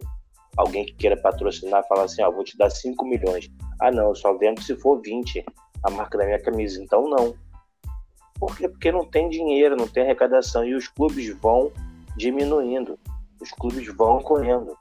alguém 0.57 0.85
que 0.85 0.93
queira 0.95 1.17
patrocinar, 1.17 1.87
falar 1.89 2.05
assim, 2.05 2.23
ó, 2.23 2.31
vou 2.31 2.45
te 2.45 2.57
dar 2.57 2.71
5 2.71 3.05
milhões. 3.07 3.49
Ah, 3.81 3.91
não, 3.91 4.09
eu 4.09 4.15
só 4.15 4.35
vendo 4.35 4.61
se 4.63 4.77
for 4.77 5.01
20 5.01 5.45
a 5.83 5.91
marca 5.91 6.19
da 6.19 6.27
minha 6.27 6.43
camisa. 6.43 6.83
Então, 6.83 7.09
não. 7.09 7.35
Por 8.39 8.57
quê? 8.57 8.69
Porque 8.69 8.93
não 8.93 9.05
tem 9.05 9.29
dinheiro, 9.29 9.77
não 9.77 9.89
tem 9.89 10.03
arrecadação 10.03 10.65
e 10.65 10.75
os 10.75 10.89
clubes 10.89 11.29
vão 11.41 11.73
diminuindo, 12.21 12.99
os 13.41 13.51
clubes 13.53 13.87
vão 13.97 14.21
correndo. 14.21 14.77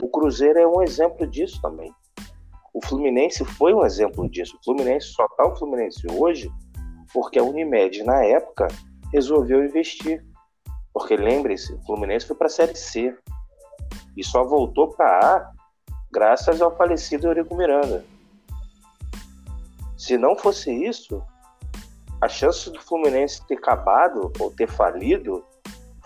O 0.00 0.08
Cruzeiro 0.08 0.58
é 0.58 0.66
um 0.66 0.82
exemplo 0.82 1.26
disso 1.26 1.60
também. 1.62 1.92
O 2.74 2.84
Fluminense 2.86 3.44
foi 3.44 3.72
um 3.72 3.84
exemplo 3.84 4.28
disso. 4.28 4.58
O 4.60 4.64
Fluminense 4.64 5.06
só 5.06 5.24
está 5.24 5.46
o 5.46 5.56
Fluminense 5.56 6.06
hoje 6.12 6.52
porque 7.14 7.38
a 7.38 7.42
Unimed, 7.42 8.02
na 8.02 8.22
época, 8.22 8.68
resolveu 9.10 9.64
investir. 9.64 10.22
Porque 10.92 11.16
lembre-se, 11.16 11.72
o 11.72 11.82
Fluminense 11.86 12.26
foi 12.26 12.36
para 12.36 12.46
a 12.46 12.50
Série 12.50 12.74
C 12.74 13.16
e 14.14 14.22
só 14.22 14.44
voltou 14.44 14.88
para 14.88 15.06
A 15.06 15.52
graças 16.12 16.60
ao 16.60 16.76
falecido 16.76 17.26
Eurico 17.26 17.56
Miranda. 17.56 18.04
Se 19.96 20.18
não 20.18 20.36
fosse 20.36 20.70
isso, 20.70 21.22
a 22.20 22.28
chance 22.28 22.70
do 22.70 22.80
Fluminense 22.80 23.46
ter 23.46 23.56
acabado 23.56 24.30
ou 24.38 24.50
ter 24.50 24.68
falido 24.68 25.42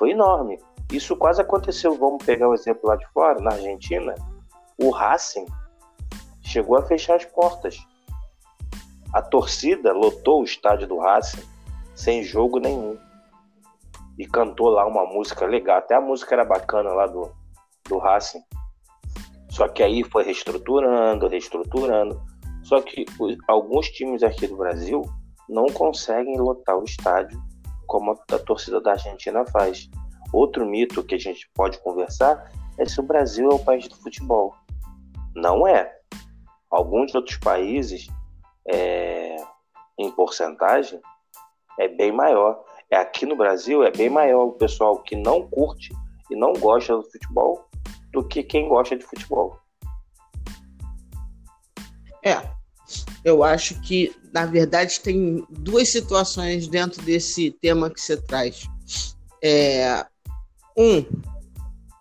foi 0.00 0.12
enorme. 0.12 0.58
Isso 0.90 1.14
quase 1.14 1.42
aconteceu. 1.42 1.94
Vamos 1.94 2.24
pegar 2.24 2.48
um 2.48 2.54
exemplo 2.54 2.88
lá 2.88 2.96
de 2.96 3.06
fora, 3.12 3.38
na 3.38 3.52
Argentina. 3.52 4.14
O 4.78 4.88
Racing 4.88 5.44
chegou 6.42 6.78
a 6.78 6.82
fechar 6.82 7.16
as 7.16 7.26
portas. 7.26 7.76
A 9.12 9.20
torcida 9.20 9.92
lotou 9.92 10.40
o 10.40 10.44
estádio 10.44 10.88
do 10.88 10.98
Racing 10.98 11.46
sem 11.94 12.24
jogo 12.24 12.58
nenhum. 12.58 12.96
E 14.18 14.26
cantou 14.26 14.70
lá 14.70 14.86
uma 14.86 15.04
música 15.04 15.44
legal. 15.44 15.76
Até 15.76 15.94
a 15.94 16.00
música 16.00 16.34
era 16.34 16.46
bacana 16.46 16.90
lá 16.94 17.06
do, 17.06 17.30
do 17.86 17.98
Racing. 17.98 18.42
Só 19.50 19.68
que 19.68 19.82
aí 19.82 20.02
foi 20.02 20.24
reestruturando, 20.24 21.28
reestruturando. 21.28 22.18
Só 22.62 22.80
que 22.80 23.04
alguns 23.46 23.90
times 23.90 24.22
aqui 24.22 24.46
do 24.46 24.56
Brasil 24.56 25.02
não 25.46 25.66
conseguem 25.66 26.38
lotar 26.38 26.78
o 26.78 26.84
estádio 26.84 27.38
como 27.90 28.12
a, 28.12 28.38
torcida 28.38 28.80
da 28.80 28.92
Argentina 28.92 29.44
faz. 29.46 29.90
Outro 30.32 30.64
mito 30.64 31.02
que 31.02 31.16
a 31.16 31.18
gente 31.18 31.50
pode 31.52 31.76
conversar 31.80 32.48
é 32.78 32.84
se 32.86 33.00
o 33.00 33.02
Brasil 33.02 33.50
é 33.50 33.54
o 33.54 33.58
país 33.58 33.88
do 33.88 33.96
futebol. 33.96 34.54
Não 35.34 35.66
é. 35.66 35.92
Alguns 36.70 37.12
outros 37.16 37.36
países, 37.38 38.06
é, 38.68 39.34
em 39.98 40.08
porcentagem, 40.12 41.00
é 41.80 41.88
bem 41.88 42.12
maior. 42.12 42.64
É 42.88 42.96
aqui 42.96 43.26
no 43.26 43.34
Brasil 43.34 43.82
é 43.82 43.90
bem 43.90 44.08
maior 44.08 44.44
o 44.44 44.52
pessoal 44.52 45.02
que 45.02 45.16
não 45.16 45.48
curte 45.48 45.92
e 46.30 46.36
não 46.36 46.52
gosta 46.52 46.96
do 46.96 47.02
futebol 47.02 47.68
do 48.12 48.24
que 48.24 48.44
quem 48.44 48.68
gosta 48.68 48.96
de 48.96 49.04
futebol. 49.04 49.58
É, 52.24 52.36
eu 53.24 53.42
acho 53.44 53.80
que, 53.82 54.14
na 54.32 54.46
verdade, 54.46 55.00
tem 55.00 55.44
duas 55.50 55.88
situações 55.88 56.66
dentro 56.68 57.02
desse 57.02 57.50
tema 57.50 57.90
que 57.90 58.00
você 58.00 58.16
traz. 58.16 58.66
É, 59.42 60.06
um, 60.76 61.04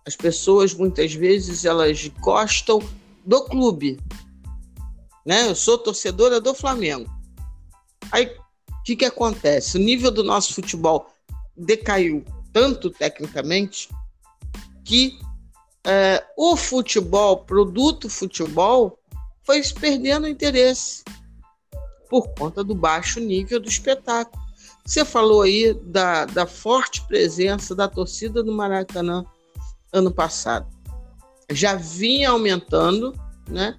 as 0.06 0.16
pessoas 0.16 0.74
muitas 0.74 1.14
vezes 1.14 1.66
elas 1.66 2.08
gostam 2.20 2.80
do 3.26 3.46
clube, 3.46 4.00
né? 5.26 5.48
Eu 5.48 5.56
sou 5.56 5.78
torcedora 5.78 6.40
do 6.40 6.54
Flamengo. 6.54 7.10
Aí, 8.12 8.26
o 8.26 8.84
que 8.84 8.96
que 8.96 9.06
acontece? 9.06 9.78
O 9.78 9.82
nível 9.82 10.10
do 10.10 10.24
nosso 10.24 10.54
futebol 10.54 11.08
decaiu 11.56 12.24
tanto 12.52 12.90
tecnicamente 12.90 13.90
que 14.84 15.20
é, 15.86 16.24
o 16.36 16.58
futebol, 16.58 17.38
produto 17.38 18.10
futebol, 18.10 18.99
foi 19.50 19.64
perdendo 19.82 20.28
interesse 20.28 21.04
por 22.08 22.28
conta 22.36 22.64
do 22.64 22.76
baixo 22.76 23.20
nível 23.20 23.60
do 23.60 23.68
espetáculo. 23.68 24.40
Você 24.86 25.04
falou 25.04 25.42
aí 25.42 25.74
da, 25.74 26.26
da 26.26 26.46
forte 26.46 27.02
presença 27.08 27.74
da 27.74 27.88
torcida 27.88 28.44
do 28.44 28.52
Maracanã 28.52 29.26
ano 29.92 30.12
passado. 30.12 30.68
Já 31.52 31.74
vinha 31.74 32.30
aumentando, 32.30 33.20
né? 33.48 33.76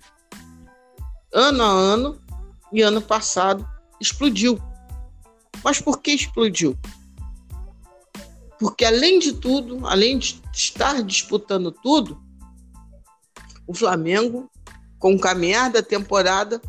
Ano 1.32 1.62
a 1.62 1.68
ano, 1.68 2.20
e 2.72 2.82
ano 2.82 3.00
passado 3.00 3.64
explodiu. 4.00 4.60
Mas 5.62 5.80
por 5.80 6.00
que 6.00 6.10
explodiu? 6.10 6.76
Porque 8.58 8.84
além 8.84 9.20
de 9.20 9.34
tudo, 9.34 9.86
além 9.86 10.18
de 10.18 10.42
estar 10.52 11.00
disputando 11.04 11.70
tudo, 11.70 12.20
o 13.68 13.72
Flamengo 13.72 14.50
com 15.00 15.14
o 15.14 15.18
caminhar 15.18 15.72
da 15.72 15.82
temporada, 15.82 16.60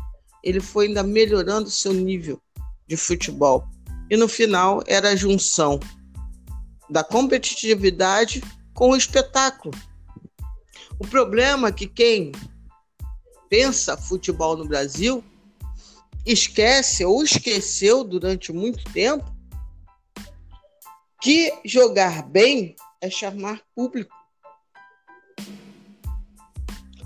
ele 0.42 0.58
foi 0.58 0.88
ainda 0.88 1.02
melhorando 1.02 1.70
seu 1.70 1.92
nível 1.92 2.40
de 2.88 2.96
futebol. 2.96 3.68
E 4.10 4.16
no 4.16 4.26
final 4.26 4.82
era 4.86 5.10
a 5.10 5.16
junção 5.16 5.78
da 6.90 7.04
competitividade 7.04 8.42
com 8.74 8.90
o 8.90 8.96
espetáculo. 8.96 9.72
O 10.98 11.06
problema 11.06 11.68
é 11.68 11.72
que 11.72 11.86
quem 11.86 12.32
pensa 13.48 13.96
futebol 13.96 14.56
no 14.56 14.66
Brasil 14.66 15.22
esquece 16.24 17.04
ou 17.04 17.22
esqueceu 17.22 18.02
durante 18.02 18.52
muito 18.52 18.82
tempo 18.92 19.30
que 21.20 21.52
jogar 21.64 22.22
bem 22.22 22.74
é 23.00 23.10
chamar 23.10 23.60
público 23.74 24.21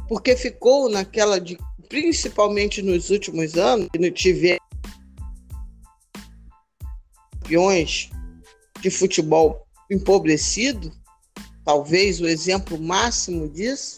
porque 0.09 0.37
ficou 0.37 0.88
naquela 0.88 1.40
de, 1.40 1.59
principalmente 1.88 2.83
nos 2.83 3.11
últimos 3.11 3.57
anos, 3.57 3.88
que 3.92 3.99
não 3.99 4.11
tive 4.11 4.59
campeões 7.33 8.11
de 8.81 8.90
futebol 8.90 9.66
empobrecido, 9.90 10.92
talvez 11.64 12.21
o 12.21 12.27
exemplo 12.27 12.79
máximo 12.79 13.49
disso 13.49 13.97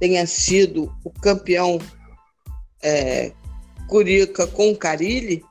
tenha 0.00 0.26
sido 0.26 0.94
o 1.04 1.10
campeão 1.10 1.78
é, 2.82 3.32
Curica 3.88 4.46
com 4.46 4.76
Carilli 4.76 5.42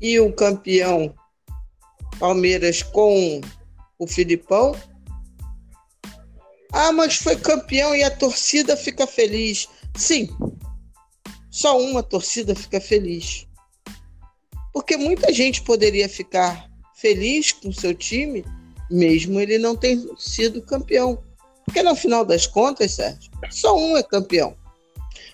e 0.00 0.18
o 0.18 0.32
campeão 0.32 1.14
Palmeiras 2.18 2.82
com 2.82 3.40
o 3.98 4.06
Filipão, 4.06 4.74
ah, 6.80 6.92
mas 6.92 7.16
foi 7.16 7.34
campeão 7.34 7.92
e 7.92 8.04
a 8.04 8.10
torcida 8.10 8.76
fica 8.76 9.04
feliz. 9.04 9.68
Sim, 9.96 10.28
só 11.50 11.76
uma 11.76 12.04
torcida 12.04 12.54
fica 12.54 12.80
feliz. 12.80 13.48
Porque 14.72 14.96
muita 14.96 15.32
gente 15.32 15.60
poderia 15.62 16.08
ficar 16.08 16.70
feliz 16.94 17.50
com 17.50 17.72
seu 17.72 17.92
time, 17.92 18.44
mesmo 18.88 19.40
ele 19.40 19.58
não 19.58 19.74
tendo 19.74 20.16
sido 20.16 20.62
campeão. 20.62 21.20
Porque 21.64 21.82
no 21.82 21.96
final 21.96 22.24
das 22.24 22.46
contas, 22.46 22.92
Sérgio, 22.92 23.28
só 23.50 23.76
um 23.76 23.96
é 23.96 24.02
campeão. 24.04 24.56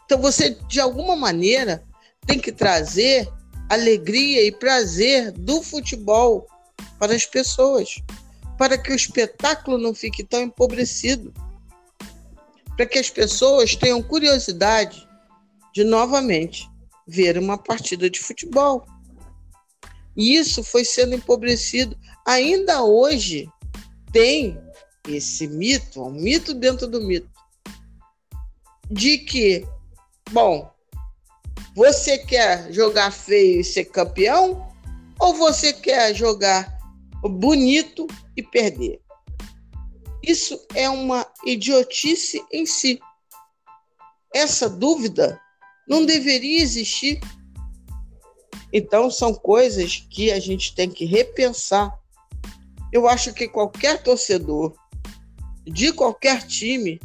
Então 0.07 0.19
você, 0.19 0.57
de 0.67 0.81
alguma 0.81 1.15
maneira, 1.15 1.85
tem 2.27 2.39
que 2.39 2.53
trazer 2.53 3.31
alegria 3.69 4.43
e 4.47 4.51
prazer 4.51 5.31
do 5.33 5.63
futebol 5.63 6.47
para 6.99 7.15
as 7.15 7.27
pessoas 7.27 8.03
para 8.59 8.79
que 8.79 8.93
o 8.93 8.97
espetáculo 8.97 9.79
não 9.79 9.95
fique 9.95 10.23
tão 10.23 10.43
empobrecido, 10.43 11.33
para 12.77 12.87
que 12.87 12.99
as 12.99 13.11
pessoas 13.11 13.75
tenham 13.77 14.03
curiosidade 14.03 15.07
de 15.73 15.85
novamente 15.85 16.69
ver 17.07 17.39
uma 17.39 17.59
partida 17.59 18.09
de 18.09 18.21
futebol. 18.21 18.87
E 20.17 20.37
isso 20.37 20.63
foi 20.63 20.85
sendo 20.85 21.15
empobrecido. 21.15 21.99
Ainda 22.25 22.83
hoje 22.83 23.49
tem 24.13 24.59
esse 25.09 25.47
mito, 25.49 26.03
um 26.03 26.11
mito 26.11 26.55
dentro 26.55 26.87
do 26.87 27.01
mito, 27.01 27.29
de 28.91 29.19
que, 29.19 29.67
bom, 30.31 30.71
você 31.75 32.19
quer 32.19 32.73
jogar 32.73 33.11
feio 33.11 33.61
e 33.61 33.65
ser 33.65 33.87
campeão? 33.87 34.73
Ou 35.19 35.35
você 35.35 35.73
quer 35.73 36.15
jogar 36.15 36.75
bonito 37.29 38.07
e 38.37 38.43
perder. 38.43 39.01
Isso 40.23 40.59
é 40.75 40.89
uma 40.89 41.27
idiotice 41.45 42.43
em 42.51 42.65
si. 42.65 42.99
Essa 44.35 44.69
dúvida 44.69 45.41
não 45.87 46.05
deveria 46.05 46.63
existir. 46.63 47.21
Então, 48.73 49.11
são 49.11 49.35
coisas 49.35 50.07
que 50.11 50.33
a 50.33 50.41
gente 50.41 50.75
tem 50.75 50.91
que 50.91 51.05
repensar. 51.05 51.97
Eu 52.93 53.09
acho 53.09 53.33
que 53.35 53.47
qualquer 53.47 54.03
torcedor 54.03 54.75
de 55.65 55.93
qualquer 55.93 56.47
time 56.47 56.99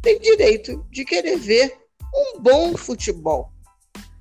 tem 0.00 0.18
direito 0.20 0.86
de 0.90 1.04
querer 1.04 1.36
ver 1.38 1.78
um 2.14 2.40
bom 2.40 2.76
futebol. 2.76 3.52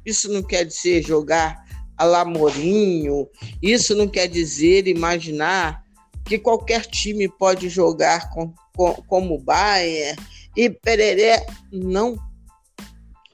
Isso 0.06 0.32
não 0.32 0.42
quer 0.42 0.66
dizer 0.66 1.04
jogar 1.04 1.61
a 2.02 2.04
Lamorinho, 2.04 3.30
isso 3.62 3.96
não 3.96 4.08
quer 4.08 4.28
dizer 4.28 4.88
imaginar 4.88 5.86
que 6.26 6.40
qualquer 6.40 6.84
time 6.88 7.30
pode 7.30 7.70
jogar 7.70 8.32
com, 8.32 8.52
com, 8.76 8.94
como 9.04 9.38
Bayern 9.38 10.20
e 10.58 10.68
pereré. 10.68 11.46
Não. 11.72 12.18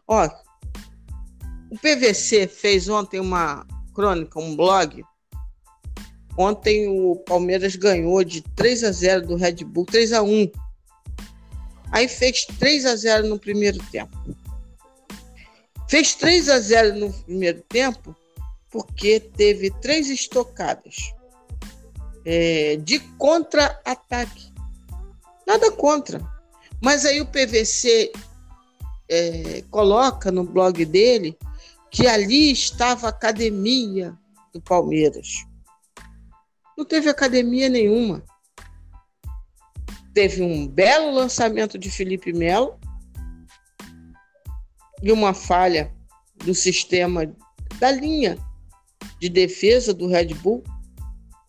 Ó, 0.06 0.30
o 1.72 1.78
PVC 1.80 2.46
fez 2.46 2.90
ontem 2.90 3.22
uma 3.22 3.66
crônica, 3.94 4.38
um 4.38 4.54
blog. 4.54 5.02
Ontem 6.38 6.90
o 6.90 7.16
Palmeiras 7.26 7.78
ganhou 7.78 8.22
de 8.22 8.42
3 8.42 8.84
a 8.84 8.92
0 8.92 9.28
do 9.28 9.36
Red 9.38 9.64
Bull, 9.64 9.86
3 9.86 10.12
a 10.12 10.22
1. 10.22 10.52
Aí 11.94 12.10
fez 12.10 12.46
3 12.60 12.86
a 12.86 12.98
0 12.98 13.28
no 13.28 13.40
primeiro 13.40 13.80
tempo. 13.90 14.18
Fez 15.88 16.16
3 16.16 16.50
a 16.50 16.60
0 16.60 17.00
no 17.00 17.14
primeiro 17.14 17.62
tempo 17.62 18.14
porque 18.72 19.20
teve 19.20 19.72
três 19.82 20.10
estocadas 20.10 20.96
é, 22.26 22.76
de 22.78 23.00
contra-ataque. 23.18 24.54
Nada 25.46 25.72
contra. 25.72 26.22
Mas 26.82 27.06
aí 27.06 27.22
o 27.22 27.26
PVC 27.26 28.12
é, 29.10 29.64
coloca 29.72 30.32
no 30.32 30.44
blog 30.44 30.84
dele 30.86 31.38
que 31.90 32.06
ali 32.06 32.52
estava 32.52 33.08
a 33.08 33.10
academia 33.10 34.14
do 34.54 34.62
Palmeiras. 34.62 35.46
Não 36.78 36.86
teve 36.86 37.10
academia 37.10 37.70
nenhuma. 37.70 38.24
Teve 40.14 40.42
um 40.42 40.68
belo 40.68 41.12
lançamento 41.12 41.78
de 41.78 41.90
Felipe 41.90 42.34
Melo 42.34 42.78
e 45.02 45.12
uma 45.12 45.34
falha 45.34 45.94
do 46.36 46.54
sistema 46.54 47.34
da 47.80 47.92
linha 47.92 48.38
de 49.20 49.30
defesa 49.30 49.94
do 49.94 50.08
Red 50.08 50.34
Bull 50.36 50.64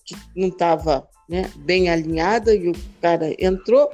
que 0.09 0.17
não 0.35 0.49
estava 0.49 1.07
né, 1.29 1.51
bem 1.59 1.91
alinhada 1.91 2.55
e 2.55 2.71
o 2.71 2.73
cara 3.03 3.35
entrou. 3.39 3.91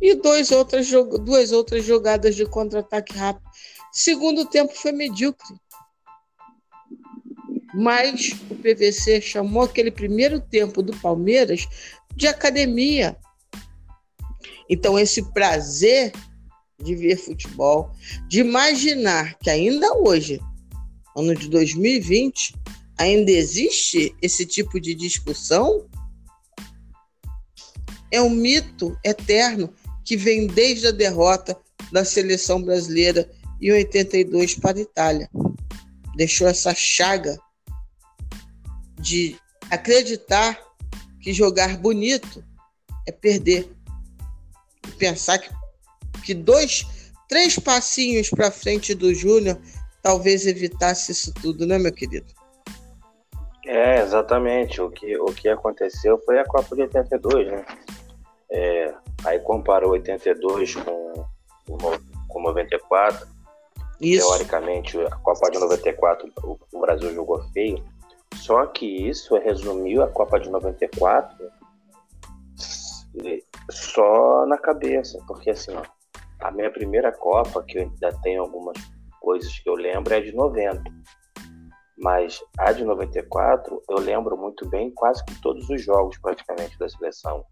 E 0.00 0.16
dois 0.16 0.50
outras, 0.50 0.90
duas 0.90 1.52
outras 1.52 1.84
jogadas 1.84 2.34
de 2.34 2.44
contra-ataque 2.44 3.16
rápido. 3.16 3.48
Segundo 3.92 4.44
tempo 4.44 4.74
foi 4.74 4.90
medíocre. 4.90 5.54
Mas 7.72 8.32
o 8.50 8.56
PVC 8.56 9.20
chamou 9.20 9.62
aquele 9.62 9.92
primeiro 9.92 10.40
tempo 10.40 10.82
do 10.82 10.96
Palmeiras 10.96 11.68
de 12.16 12.26
academia. 12.26 13.16
Então, 14.68 14.98
esse 14.98 15.22
prazer 15.32 16.12
de 16.82 16.96
ver 16.96 17.16
futebol, 17.16 17.92
de 18.28 18.40
imaginar 18.40 19.38
que 19.38 19.48
ainda 19.48 19.96
hoje, 19.98 20.40
ano 21.16 21.34
de 21.34 21.48
2020, 21.48 22.54
ainda 22.98 23.30
existe 23.30 24.14
esse 24.20 24.46
tipo 24.46 24.80
de 24.80 24.94
discussão? 24.94 25.88
É 28.10 28.20
um 28.20 28.30
mito 28.30 28.96
eterno 29.04 29.72
que 30.04 30.16
vem 30.16 30.46
desde 30.46 30.88
a 30.88 30.92
derrota 30.92 31.56
da 31.90 32.04
seleção 32.04 32.62
brasileira 32.62 33.30
em 33.60 33.72
82 33.72 34.56
para 34.56 34.78
a 34.78 34.82
Itália. 34.82 35.30
Deixou 36.16 36.46
essa 36.46 36.74
chaga 36.74 37.38
de 39.00 39.36
acreditar 39.70 40.58
que 41.20 41.32
jogar 41.32 41.78
bonito 41.78 42.44
é 43.06 43.12
perder. 43.12 43.70
Pensar 44.98 45.38
que, 45.38 45.50
que 46.24 46.34
dois, 46.34 46.84
três 47.28 47.58
passinhos 47.58 48.30
para 48.30 48.50
frente 48.50 48.94
do 48.94 49.14
Júnior 49.14 49.58
talvez 50.02 50.46
evitasse 50.46 51.12
isso 51.12 51.32
tudo, 51.34 51.66
né, 51.66 51.78
meu 51.78 51.92
querido? 51.92 52.26
É, 53.64 54.00
exatamente. 54.00 54.80
O 54.80 54.90
que, 54.90 55.16
o 55.16 55.26
que 55.26 55.48
aconteceu 55.48 56.20
foi 56.24 56.38
a 56.38 56.44
Copa 56.44 56.74
de 56.74 56.82
82, 56.82 57.50
né? 57.50 57.64
É, 58.50 58.94
aí 59.24 59.38
comparou 59.40 59.92
82 59.92 60.74
com, 60.74 61.26
com 62.28 62.42
94. 62.42 63.26
Isso. 64.00 64.26
Teoricamente, 64.26 65.00
a 65.00 65.16
Copa 65.16 65.50
de 65.50 65.58
94 65.58 66.32
o, 66.42 66.58
o 66.72 66.80
Brasil 66.80 67.14
jogou 67.14 67.42
feio. 67.52 67.82
Só 68.34 68.66
que 68.66 68.86
isso 69.08 69.38
resumiu 69.38 70.02
a 70.02 70.08
Copa 70.08 70.40
de 70.40 70.50
94 70.50 71.50
só 73.70 74.46
na 74.46 74.56
cabeça, 74.56 75.18
porque 75.26 75.50
assim, 75.50 75.72
ó, 75.74 75.82
a 76.40 76.50
minha 76.50 76.70
primeira 76.70 77.12
Copa, 77.12 77.62
que 77.62 77.78
eu 77.78 77.82
ainda 77.82 78.12
tenho 78.22 78.42
algumas 78.42 78.76
coisas 79.22 79.56
que 79.60 79.68
eu 79.68 79.74
lembro, 79.74 80.12
é 80.12 80.20
de 80.20 80.34
90. 80.34 80.82
Mas 81.96 82.42
a 82.58 82.72
de 82.72 82.84
94, 82.84 83.80
eu 83.88 83.98
lembro 83.98 84.36
muito 84.36 84.68
bem 84.68 84.90
quase 84.90 85.24
que 85.24 85.40
todos 85.40 85.70
os 85.70 85.80
jogos 85.80 86.18
praticamente 86.18 86.76
da 86.76 86.88
seleção. 86.88 87.44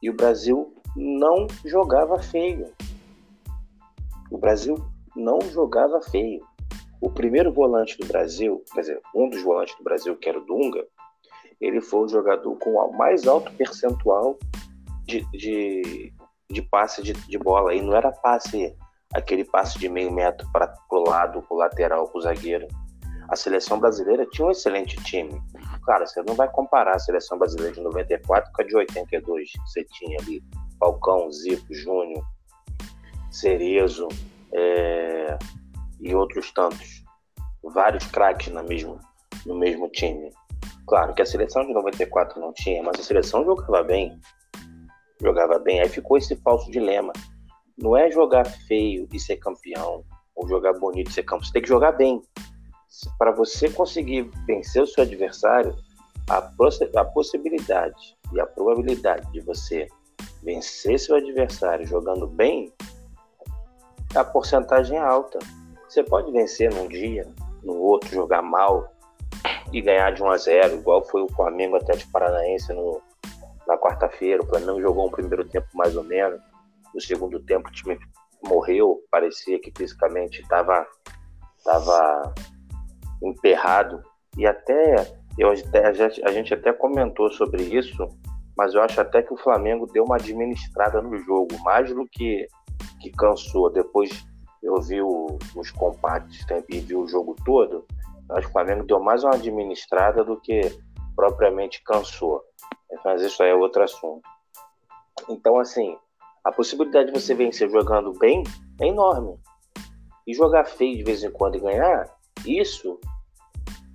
E 0.00 0.08
o 0.08 0.14
Brasil 0.14 0.72
não 0.96 1.48
jogava 1.64 2.22
feio. 2.22 2.72
O 4.30 4.38
Brasil 4.38 4.76
não 5.16 5.40
jogava 5.42 6.00
feio. 6.00 6.46
O 7.00 7.10
primeiro 7.10 7.52
volante 7.52 7.98
do 7.98 8.06
Brasil, 8.06 8.64
quer 8.72 8.80
dizer, 8.80 9.00
um 9.14 9.28
dos 9.28 9.42
volantes 9.42 9.76
do 9.76 9.82
Brasil, 9.82 10.16
que 10.16 10.28
era 10.28 10.38
o 10.38 10.46
Dunga, 10.46 10.86
ele 11.60 11.80
foi 11.80 12.04
o 12.04 12.08
jogador 12.08 12.56
com 12.56 12.74
o 12.74 12.96
mais 12.96 13.26
alto 13.26 13.52
percentual 13.54 14.38
de, 15.04 15.24
de, 15.32 16.12
de 16.48 16.62
passe 16.62 17.02
de, 17.02 17.12
de 17.12 17.38
bola. 17.38 17.74
E 17.74 17.82
não 17.82 17.94
era 17.94 18.12
passe, 18.12 18.76
aquele 19.14 19.44
passe 19.44 19.78
de 19.78 19.88
meio 19.88 20.12
metro 20.12 20.46
para 20.52 20.72
o 20.90 21.08
lado, 21.08 21.44
o 21.48 21.56
lateral, 21.56 22.10
o 22.12 22.20
zagueiro. 22.20 22.66
A 23.28 23.36
seleção 23.36 23.78
brasileira 23.78 24.26
tinha 24.26 24.46
um 24.46 24.50
excelente 24.50 24.96
time. 25.04 25.40
Cara, 25.86 26.06
você 26.06 26.22
não 26.22 26.34
vai 26.34 26.50
comparar 26.50 26.96
a 26.96 26.98
seleção 26.98 27.38
brasileira 27.38 27.72
de 27.72 27.80
94 27.80 28.52
com 28.52 28.62
a 28.62 28.64
de 28.64 28.76
82. 28.76 29.50
Você 29.66 29.84
tinha 29.84 30.18
ali 30.20 30.42
Falcão, 30.78 31.30
Zico, 31.32 31.72
Júnior, 31.72 32.24
Cerezo, 33.30 34.08
é, 34.52 35.38
e 36.00 36.14
outros 36.14 36.52
tantos. 36.52 37.02
Vários 37.62 38.06
craques 38.06 38.52
no 38.52 38.62
mesmo, 38.62 38.98
no 39.46 39.54
mesmo 39.54 39.88
time. 39.88 40.30
Claro 40.86 41.14
que 41.14 41.22
a 41.22 41.26
seleção 41.26 41.64
de 41.64 41.72
94 41.72 42.40
não 42.40 42.52
tinha, 42.52 42.82
mas 42.82 42.98
a 42.98 43.02
seleção 43.02 43.44
jogava 43.44 43.82
bem. 43.82 44.20
Jogava 45.20 45.58
bem. 45.58 45.80
Aí 45.80 45.88
ficou 45.88 46.18
esse 46.18 46.36
falso 46.36 46.70
dilema. 46.70 47.12
Não 47.76 47.96
é 47.96 48.10
jogar 48.10 48.44
feio 48.44 49.08
e 49.12 49.18
ser 49.18 49.36
campeão, 49.36 50.04
ou 50.34 50.48
jogar 50.48 50.72
bonito 50.74 51.10
e 51.10 51.12
ser 51.12 51.22
campeão. 51.22 51.46
Você 51.46 51.52
tem 51.52 51.62
que 51.62 51.68
jogar 51.68 51.92
bem. 51.92 52.22
Para 53.18 53.32
você 53.32 53.70
conseguir 53.70 54.30
vencer 54.46 54.82
o 54.82 54.86
seu 54.86 55.04
adversário, 55.04 55.74
a, 56.28 56.50
a 56.96 57.04
possibilidade 57.04 58.16
e 58.32 58.40
a 58.40 58.46
probabilidade 58.46 59.30
de 59.32 59.40
você 59.40 59.88
vencer 60.42 60.98
seu 60.98 61.16
adversário 61.16 61.86
jogando 61.86 62.26
bem, 62.26 62.72
a 64.14 64.24
porcentagem 64.24 64.98
é 64.98 65.00
alta. 65.00 65.38
Você 65.88 66.02
pode 66.02 66.30
vencer 66.32 66.72
num 66.72 66.88
dia, 66.88 67.26
no 67.62 67.74
outro 67.74 68.10
jogar 68.10 68.42
mal 68.42 68.92
e 69.72 69.80
ganhar 69.80 70.10
de 70.12 70.22
1 70.22 70.30
a 70.30 70.36
0, 70.36 70.74
igual 70.76 71.02
foi 71.04 71.22
o 71.22 71.28
Flamengo 71.28 71.76
até 71.76 71.96
de 71.96 72.06
Paranaense 72.08 72.72
no, 72.72 73.00
na 73.66 73.76
quarta-feira. 73.78 74.42
O 74.42 74.46
Flamengo 74.46 74.80
jogou 74.80 75.06
um 75.06 75.10
primeiro 75.10 75.44
tempo 75.44 75.66
mais 75.74 75.96
ou 75.96 76.04
menos. 76.04 76.40
No 76.94 77.00
segundo 77.00 77.40
tempo 77.40 77.68
o 77.68 77.72
time 77.72 77.98
morreu, 78.44 79.00
parecia 79.10 79.60
que 79.60 79.72
fisicamente 79.76 80.40
estava 80.42 80.86
tava 81.64 82.34
emperrado. 83.22 84.02
E 84.36 84.46
até, 84.46 84.96
eu, 85.38 85.50
até 85.50 85.86
a, 85.86 85.92
gente, 85.92 86.24
a 86.24 86.32
gente 86.32 86.54
até 86.54 86.72
comentou 86.72 87.30
sobre 87.30 87.62
isso, 87.62 88.08
mas 88.56 88.74
eu 88.74 88.82
acho 88.82 89.00
até 89.00 89.22
que 89.22 89.32
o 89.32 89.38
Flamengo 89.38 89.86
deu 89.86 90.04
uma 90.04 90.16
administrada 90.16 91.00
no 91.00 91.16
jogo, 91.18 91.56
mais 91.62 91.92
do 91.94 92.06
que, 92.06 92.46
que 93.00 93.10
cansou. 93.12 93.70
Depois 93.70 94.10
eu 94.62 94.80
vi 94.80 95.00
o, 95.00 95.38
os 95.54 95.70
compactos 95.70 96.44
e 96.68 96.80
vi 96.80 96.96
o 96.96 97.06
jogo 97.06 97.36
todo, 97.44 97.84
acho 98.30 98.46
que 98.46 98.50
o 98.50 98.52
Flamengo 98.52 98.84
deu 98.84 99.00
mais 99.00 99.24
uma 99.24 99.34
administrada 99.34 100.24
do 100.24 100.40
que 100.40 100.60
propriamente 101.14 101.82
cansou. 101.84 102.42
Mas 103.04 103.22
isso 103.22 103.42
aí 103.42 103.50
é 103.50 103.54
outro 103.54 103.82
assunto. 103.82 104.22
Então, 105.28 105.58
assim, 105.58 105.96
a 106.44 106.50
possibilidade 106.50 107.12
de 107.12 107.20
você 107.20 107.34
vencer 107.34 107.70
jogando 107.70 108.12
bem 108.18 108.42
é 108.80 108.88
enorme. 108.88 109.38
E 110.26 110.34
jogar 110.34 110.64
feio 110.64 110.96
de 110.96 111.04
vez 111.04 111.22
em 111.22 111.30
quando 111.30 111.56
e 111.56 111.60
ganhar, 111.60 112.08
isso 112.46 112.98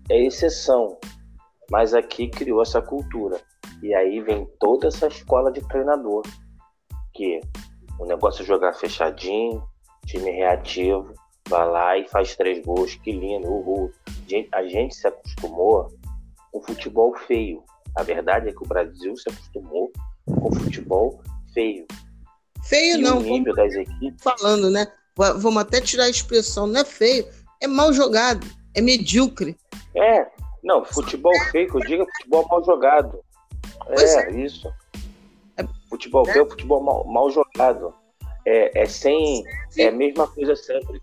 é 0.09 0.25
exceção. 0.25 0.97
Mas 1.69 1.93
aqui 1.93 2.29
criou 2.29 2.61
essa 2.61 2.81
cultura. 2.81 3.39
E 3.81 3.93
aí 3.93 4.21
vem 4.21 4.47
toda 4.59 4.87
essa 4.87 5.07
escola 5.07 5.51
de 5.51 5.61
treinador. 5.67 6.23
Que 7.13 7.41
o 7.99 8.05
negócio 8.05 8.43
é 8.43 8.45
jogar 8.45 8.73
fechadinho, 8.73 9.63
time 10.05 10.31
reativo, 10.31 11.13
vai 11.49 11.67
lá 11.67 11.97
e 11.97 12.07
faz 12.07 12.35
três 12.35 12.63
gols, 12.65 12.95
que 12.95 13.11
lindo, 13.11 13.47
uhul. 13.47 13.91
A 14.51 14.63
gente 14.63 14.95
se 14.95 15.07
acostumou 15.07 15.87
com 16.51 16.61
futebol 16.61 17.15
feio. 17.15 17.63
A 17.95 18.03
verdade 18.03 18.49
é 18.49 18.51
que 18.51 18.63
o 18.63 18.67
Brasil 18.67 19.15
se 19.15 19.29
acostumou 19.29 19.91
com 20.25 20.51
futebol 20.53 21.21
feio. 21.53 21.85
Feio 22.67 22.97
e 22.97 23.01
não, 23.01 23.21
equipes. 23.21 24.21
Falando, 24.21 24.69
né? 24.69 24.87
Vamos 25.15 25.57
até 25.57 25.81
tirar 25.81 26.03
a 26.03 26.09
expressão, 26.09 26.67
não 26.67 26.81
é 26.81 26.85
feio, 26.85 27.27
é 27.61 27.67
mal 27.67 27.91
jogado, 27.91 28.45
é 28.75 28.81
medíocre. 28.81 29.57
É, 29.95 30.27
não, 30.63 30.85
futebol 30.85 31.33
feio 31.51 31.69
que 31.69 31.75
eu 31.75 31.81
digo 31.81 32.03
é 32.03 32.05
futebol 32.05 32.47
mal 32.47 32.63
jogado. 32.63 33.19
É, 33.89 34.03
é, 34.03 34.31
isso. 34.31 34.71
É, 35.57 35.63
futebol 35.89 36.27
é. 36.27 36.33
feio, 36.33 36.49
futebol 36.49 36.81
mal, 36.83 37.03
mal 37.05 37.31
jogado 37.31 37.93
é, 38.45 38.81
é 38.81 38.85
sem. 38.85 39.43
É 39.77 39.87
a 39.87 39.91
mesma 39.91 40.27
coisa 40.27 40.55
sempre. 40.55 41.01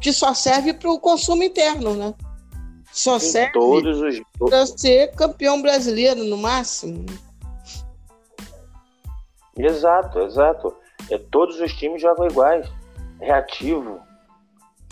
Que 0.00 0.12
só 0.12 0.34
serve 0.34 0.74
para 0.74 0.90
o 0.90 0.98
consumo 0.98 1.44
interno, 1.44 1.94
né? 1.94 2.14
Só 2.92 3.16
em 3.16 3.20
serve 3.20 3.52
para 4.38 4.66
ser 4.66 5.12
campeão 5.12 5.62
brasileiro, 5.62 6.24
no 6.24 6.36
máximo. 6.36 7.04
Exato, 9.58 10.20
exato. 10.20 10.76
É, 11.10 11.18
todos 11.18 11.60
os 11.60 11.72
times 11.74 12.02
jogam 12.02 12.26
iguais. 12.26 12.70
Reativo. 13.20 14.00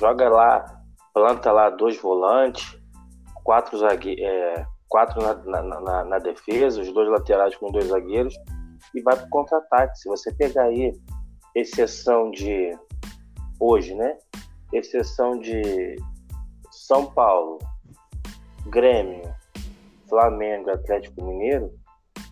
Joga 0.01 0.29
lá, 0.29 0.83
planta 1.13 1.53
lá 1.53 1.71
dois 1.71 2.01
volantes, 2.01 2.77
quatro 3.45 3.79
zagueiros. 3.79 4.25
É, 4.25 4.67
quatro 4.89 5.21
na, 5.21 5.35
na, 5.35 5.81
na, 5.81 6.05
na, 6.05 6.19
defesa, 6.21 6.81
os 6.81 6.93
dois 6.93 7.09
laterais 7.09 7.57
com 7.57 7.73
dois 7.73 7.87
zagueiros, 7.87 8.33
e 8.95 9.03
vai 9.03 9.17
para 9.17 9.27
o 9.27 9.29
contra-ataque. 9.29 9.99
Se 9.99 10.09
você 10.09 10.33
pegar 10.33 10.67
aí 10.67 10.93
exceção 11.53 12.31
de 12.31 12.79
hoje, 13.59 13.93
né? 13.95 14.17
Exceção 14.73 15.39
de 15.41 15.97
São 16.71 17.07
Paulo, 17.07 17.59
Grêmio, 18.67 19.23
Flamengo, 20.09 20.71
Atlético 20.71 21.25
Mineiro, 21.25 21.73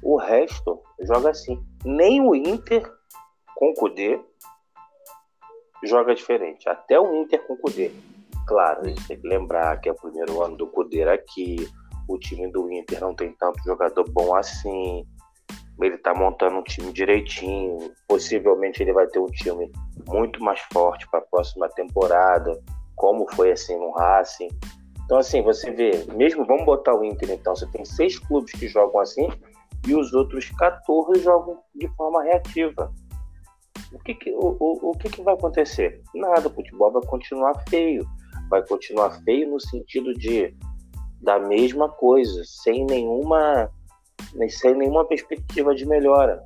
o 0.01 0.17
resto 0.17 0.81
joga 1.01 1.31
assim. 1.31 1.61
Nem 1.85 2.21
o 2.21 2.35
Inter 2.35 2.91
com 3.57 3.71
o 3.71 3.75
Cudê 3.75 4.21
joga 5.85 6.15
diferente. 6.15 6.69
Até 6.69 6.99
o 6.99 7.15
Inter 7.17 7.45
com 7.47 7.55
o 7.55 7.59
Cudê. 7.59 7.91
Claro, 8.47 8.83
a 8.83 8.89
gente 8.89 9.07
tem 9.07 9.21
que 9.21 9.29
lembrar 9.29 9.81
que 9.81 9.89
é 9.89 9.93
o 9.93 9.97
primeiro 9.97 10.43
ano 10.43 10.57
do 10.57 10.67
Cudê 10.67 11.03
aqui. 11.05 11.69
O 12.09 12.19
time 12.19 12.51
do 12.51 12.71
Inter 12.71 13.01
não 13.01 13.15
tem 13.15 13.33
tanto 13.33 13.63
jogador 13.65 14.05
bom 14.11 14.35
assim 14.35 15.07
ele 15.85 15.97
está 15.97 16.15
montando 16.15 16.57
um 16.57 16.63
time 16.63 16.93
direitinho. 16.93 17.93
Possivelmente 18.09 18.83
ele 18.83 18.93
vai 18.93 19.07
ter 19.07 19.19
um 19.19 19.27
time 19.27 19.71
muito 20.07 20.43
mais 20.43 20.61
forte 20.73 21.09
para 21.09 21.21
a 21.21 21.25
próxima 21.25 21.69
temporada, 21.71 22.61
como 22.97 23.27
foi 23.35 23.53
assim 23.53 23.77
no 23.77 23.91
Racing. 23.93 24.49
Então, 25.05 25.19
assim, 25.19 25.43
você 25.43 25.71
vê, 25.71 26.05
mesmo 26.15 26.45
vamos 26.47 26.65
botar 26.65 26.95
o 26.95 27.05
Inter, 27.05 27.31
então, 27.31 27.55
você 27.55 27.67
tem 27.67 27.85
seis 27.85 28.19
clubes 28.19 28.53
que 28.53 28.69
jogam 28.69 29.01
assim 29.01 29.29
e 29.87 29.95
os 29.95 30.13
outros 30.13 30.51
14 30.51 31.21
jogam 31.23 31.59
de 31.75 31.89
forma 31.97 32.23
reativa. 32.23 32.93
O 33.93 33.99
que, 33.99 34.15
que 34.15 34.31
o, 34.33 34.57
o, 34.59 34.91
o 34.91 34.93
que, 34.97 35.09
que 35.11 35.23
vai 35.23 35.35
acontecer? 35.35 36.03
Nada, 36.15 36.49
o 36.49 36.55
futebol 36.55 36.91
vai 36.93 37.03
continuar 37.03 37.55
feio. 37.69 38.07
Vai 38.49 38.67
continuar 38.67 39.11
feio 39.23 39.51
no 39.51 39.61
sentido 39.61 40.15
de 40.15 40.55
da 41.21 41.39
mesma 41.39 41.89
coisa, 41.89 42.43
sem 42.45 42.85
nenhuma 42.85 43.71
sem 44.49 44.75
nenhuma 44.75 45.05
perspectiva 45.05 45.75
de 45.75 45.87
melhora. 45.87 46.43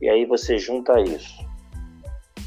E 0.00 0.08
aí 0.08 0.24
você 0.24 0.58
junta 0.58 1.00
isso 1.00 1.46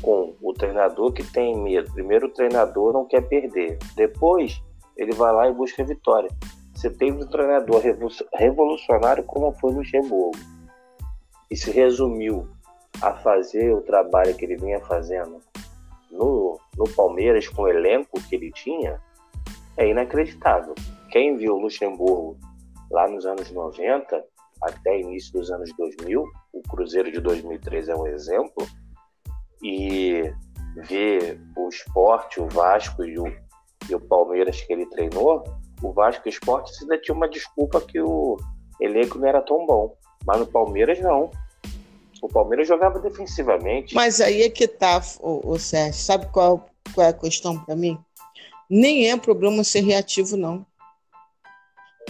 com 0.02 0.36
o 0.42 0.54
treinador 0.54 1.12
que 1.14 1.24
tem 1.24 1.56
medo. 1.56 1.92
Primeiro, 1.94 2.28
o 2.28 2.34
treinador 2.34 2.94
não 2.94 3.06
quer 3.06 3.22
perder. 3.22 3.78
Depois, 3.96 4.62
ele 4.98 5.14
vai 5.14 5.32
lá 5.32 5.48
e 5.48 5.54
busca 5.54 5.84
a 5.84 5.86
vitória. 5.86 6.30
Você 6.82 6.90
teve 6.90 7.24
um 7.24 7.28
treinador 7.28 7.80
revolucionário 8.34 9.24
como 9.26 9.54
foi 9.60 9.72
o 9.72 9.76
Luxemburgo 9.76 10.40
e 11.52 11.56
se 11.56 11.70
resumiu 11.70 12.48
a 13.00 13.14
fazer 13.18 13.72
o 13.72 13.82
trabalho 13.82 14.36
que 14.36 14.46
ele 14.46 14.58
vinha 14.58 14.80
fazendo 14.80 15.38
no, 16.10 16.60
no 16.76 16.90
Palmeiras 16.96 17.48
com 17.48 17.62
o 17.62 17.68
elenco 17.68 18.20
que 18.28 18.36
ele 18.36 18.52
tinha, 18.52 19.00
é 19.78 19.90
inacreditável. 19.90 20.74
Quem 21.12 21.38
viu 21.38 21.56
Luxemburgo 21.56 22.36
lá 22.90 23.08
nos 23.08 23.28
anos 23.28 23.52
90 23.52 24.26
até 24.64 25.00
início 25.00 25.34
dos 25.34 25.52
anos 25.52 25.72
2000, 25.78 26.26
o 26.52 26.62
Cruzeiro 26.64 27.12
de 27.12 27.22
2003 27.22 27.90
é 27.90 27.96
um 27.96 28.08
exemplo, 28.08 28.68
e 29.62 30.34
ver 30.78 31.40
o 31.56 31.70
esporte, 31.70 32.42
o 32.42 32.48
Vasco 32.48 33.04
e 33.04 33.20
o, 33.20 33.26
e 33.88 33.94
o 33.94 34.00
Palmeiras 34.00 34.60
que 34.62 34.74
ele 34.74 34.88
treinou, 34.88 35.44
o 35.82 35.92
Vasco 35.92 36.28
esporte 36.30 36.72
ainda 36.82 36.98
tinha 36.98 37.16
uma 37.16 37.28
desculpa 37.28 37.82
que 37.82 38.00
o 38.00 38.38
elenco 38.80 39.18
não 39.18 39.28
era 39.28 39.42
tão 39.42 39.66
bom. 39.66 39.96
Mas 40.26 40.40
no 40.40 40.46
Palmeiras 40.46 41.00
não. 41.00 41.32
O 42.22 42.28
Palmeiras 42.28 42.68
jogava 42.68 43.00
defensivamente. 43.00 43.96
Mas 43.96 44.22
aí 44.22 44.44
é 44.44 44.50
que 44.50 44.68
tá, 44.68 45.02
o, 45.20 45.54
o 45.54 45.60
Sérgio. 45.60 46.00
Sabe 46.00 46.28
qual, 46.28 46.70
qual 46.94 47.08
é 47.08 47.10
a 47.10 47.14
questão 47.14 47.58
para 47.60 47.76
mim? 47.76 47.98
Nem 48.70 49.10
é 49.10 49.18
problema 49.18 49.64
ser 49.64 49.82
reativo, 49.82 50.38
não. 50.38 50.66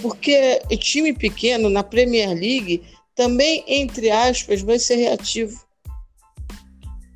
Porque 0.01 0.59
time 0.78 1.13
pequeno 1.13 1.69
na 1.69 1.84
Premier 1.84 2.30
League 2.30 2.84
também, 3.15 3.63
entre 3.67 4.09
aspas, 4.09 4.61
vai 4.61 4.80
ser 4.80 4.95
reativo. 4.95 5.63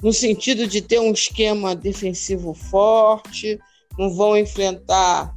No 0.01 0.13
sentido 0.13 0.67
de 0.67 0.81
ter 0.81 0.99
um 0.99 1.11
esquema 1.11 1.75
defensivo 1.75 2.53
forte, 2.53 3.59
não 3.97 4.13
vão 4.13 4.37
enfrentar 4.37 5.34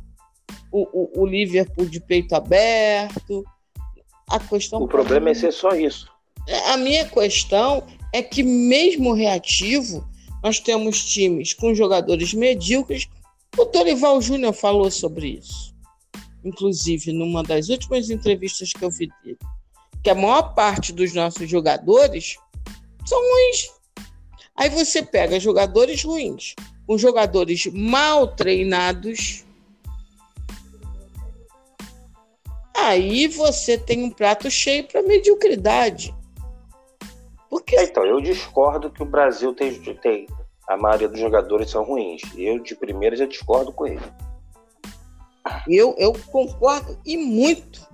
o, 0.70 0.82
o, 0.92 1.22
o 1.22 1.26
Liverpool 1.26 1.86
de 1.86 2.00
peito 2.00 2.34
aberto. 2.34 3.44
A 4.28 4.38
questão. 4.38 4.82
O 4.82 4.88
problema 4.88 5.26
mim, 5.26 5.30
é 5.30 5.34
ser 5.34 5.52
só 5.52 5.70
isso. 5.70 6.10
A 6.66 6.76
minha 6.76 7.06
questão 7.06 7.82
é 8.12 8.22
que, 8.22 8.42
mesmo 8.42 9.12
reativo, 9.12 10.06
nós 10.42 10.60
temos 10.60 11.04
times 11.04 11.54
com 11.54 11.74
jogadores 11.74 12.34
medíocres. 12.34 13.08
O 13.56 13.64
Dorival 13.64 14.20
Júnior 14.20 14.52
falou 14.52 14.90
sobre 14.90 15.28
isso 15.28 15.68
inclusive 16.44 17.12
numa 17.12 17.42
das 17.42 17.68
últimas 17.68 18.10
entrevistas 18.10 18.72
que 18.72 18.84
eu 18.84 18.90
vi 18.90 19.10
dele, 19.22 19.38
que 20.02 20.10
a 20.10 20.14
maior 20.14 20.54
parte 20.54 20.92
dos 20.92 21.12
nossos 21.14 21.48
jogadores 21.48 22.36
são 23.06 23.18
ruins. 23.18 23.70
Aí 24.56 24.68
você 24.68 25.02
pega 25.02 25.38
jogadores 25.38 26.02
ruins 26.02 26.54
com 26.86 26.98
jogadores 26.98 27.66
mal 27.66 28.26
treinados. 28.28 29.44
Aí 32.88 33.26
você 33.28 33.76
tem 33.76 34.02
um 34.02 34.10
prato 34.10 34.50
cheio 34.50 34.86
para 34.88 35.02
mediocridade. 35.02 36.14
Porque... 37.50 37.76
É, 37.76 37.84
então, 37.84 38.04
eu 38.04 38.18
discordo 38.18 38.90
que 38.90 39.02
o 39.02 39.06
Brasil 39.06 39.54
tem, 39.54 39.74
tem. 39.74 40.26
A 40.66 40.76
maioria 40.76 41.08
dos 41.08 41.20
jogadores 41.20 41.70
são 41.70 41.84
ruins. 41.84 42.22
Eu, 42.34 42.58
de 42.58 42.74
primeira, 42.74 43.14
já 43.14 43.26
discordo 43.26 43.72
com 43.72 43.86
ele. 43.86 44.00
Eu, 45.66 45.94
eu 45.98 46.14
concordo 46.30 46.98
e 47.04 47.18
muito. 47.18 47.86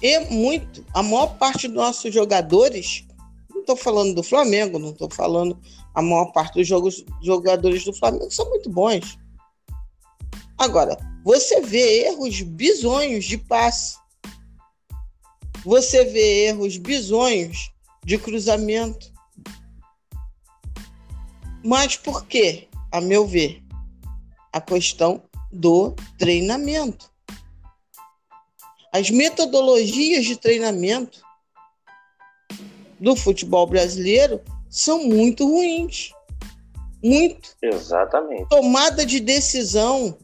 E 0.00 0.18
muito. 0.30 0.84
A 0.92 1.02
maior 1.02 1.38
parte 1.38 1.68
dos 1.68 1.76
nossos 1.76 2.12
jogadores, 2.12 3.06
não 3.50 3.60
estou 3.60 3.76
falando 3.76 4.14
do 4.14 4.22
Flamengo, 4.22 4.80
não 4.80 4.90
estou 4.90 5.08
falando 5.10 5.56
a 5.94 6.02
maior 6.02 6.32
parte 6.32 6.54
dos 6.54 6.66
jogos, 6.66 7.04
jogadores 7.22 7.84
do 7.84 7.92
Flamengo 7.92 8.30
são 8.32 8.48
muito 8.50 8.68
bons. 8.68 9.16
Agora, 10.58 10.96
você 11.24 11.60
vê 11.60 12.06
erros 12.06 12.40
bizonhos 12.40 13.24
de 13.24 13.38
passe. 13.38 13.96
Você 15.64 16.04
vê 16.04 16.46
erros 16.46 16.76
bizonhos 16.76 17.72
de 18.04 18.18
cruzamento. 18.18 19.12
Mas 21.64 21.96
por 21.96 22.26
quê? 22.26 22.68
A 22.90 23.00
meu 23.00 23.26
ver, 23.26 23.62
a 24.52 24.60
questão 24.60 25.22
do 25.50 25.94
treinamento. 26.18 27.10
As 28.92 29.08
metodologias 29.10 30.24
de 30.24 30.36
treinamento 30.36 31.22
do 33.00 33.16
futebol 33.16 33.66
brasileiro 33.66 34.40
são 34.68 35.04
muito 35.04 35.48
ruins. 35.48 36.12
Muito. 37.02 37.56
Exatamente. 37.62 38.48
Tomada 38.48 39.04
de 39.04 39.18
decisão. 39.18 40.16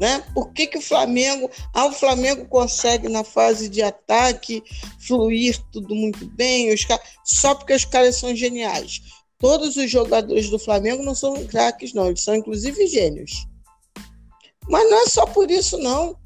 Né? 0.00 0.24
Por 0.32 0.50
que, 0.52 0.66
que 0.66 0.78
o 0.78 0.82
Flamengo. 0.82 1.50
Ah, 1.74 1.86
o 1.86 1.92
Flamengo 1.92 2.46
consegue 2.46 3.08
na 3.08 3.22
fase 3.22 3.68
de 3.68 3.82
ataque 3.82 4.62
fluir 5.06 5.58
tudo 5.70 5.94
muito 5.94 6.26
bem, 6.30 6.72
os 6.72 6.84
car... 6.84 6.98
só 7.22 7.54
porque 7.54 7.74
os 7.74 7.84
caras 7.84 8.16
são 8.16 8.34
geniais 8.34 9.02
todos 9.40 9.76
os 9.76 9.90
jogadores 9.90 10.50
do 10.50 10.58
Flamengo 10.58 11.02
não 11.02 11.14
são 11.14 11.44
craques, 11.46 11.92
não. 11.92 12.06
Eles 12.06 12.22
são, 12.22 12.36
inclusive, 12.36 12.86
gênios. 12.86 13.48
Mas 14.68 14.88
não 14.88 15.02
é 15.02 15.06
só 15.06 15.26
por 15.26 15.50
isso, 15.50 15.78
não. 15.78 16.16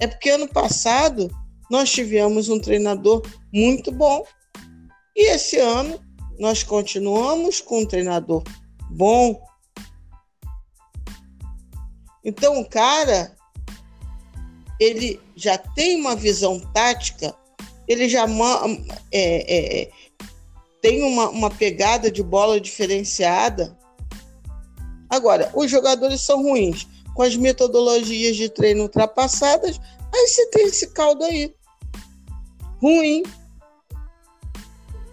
É 0.00 0.06
porque 0.06 0.30
ano 0.30 0.48
passado 0.48 1.30
nós 1.70 1.92
tivemos 1.92 2.48
um 2.48 2.58
treinador 2.58 3.22
muito 3.52 3.92
bom. 3.92 4.24
E 5.14 5.30
esse 5.30 5.58
ano 5.58 6.00
nós 6.38 6.62
continuamos 6.62 7.60
com 7.60 7.80
um 7.80 7.86
treinador 7.86 8.42
bom. 8.90 9.45
Então, 12.26 12.58
o 12.60 12.68
cara, 12.68 13.32
ele 14.80 15.20
já 15.36 15.56
tem 15.56 16.00
uma 16.00 16.16
visão 16.16 16.58
tática, 16.74 17.32
ele 17.86 18.08
já 18.08 18.26
é, 19.12 19.82
é, 19.82 19.90
tem 20.82 21.04
uma, 21.04 21.28
uma 21.28 21.48
pegada 21.48 22.10
de 22.10 22.24
bola 22.24 22.60
diferenciada. 22.60 23.78
Agora, 25.08 25.52
os 25.54 25.70
jogadores 25.70 26.20
são 26.20 26.42
ruins, 26.42 26.88
com 27.14 27.22
as 27.22 27.36
metodologias 27.36 28.36
de 28.36 28.48
treino 28.48 28.82
ultrapassadas, 28.82 29.78
aí 30.12 30.26
você 30.26 30.46
tem 30.50 30.66
esse 30.66 30.88
caldo 30.88 31.22
aí. 31.22 31.54
Ruim. 32.82 33.22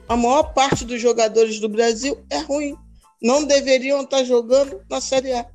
A 0.09 0.17
maior 0.17 0.51
parte 0.51 0.83
dos 0.83 0.99
jogadores 0.99 1.59
do 1.59 1.69
Brasil 1.69 2.25
é 2.31 2.39
ruim. 2.39 2.75
Não 3.21 3.43
deveriam 3.43 4.01
estar 4.01 4.23
jogando 4.23 4.83
na 4.89 4.99
Série 4.99 5.31
A. 5.33 5.52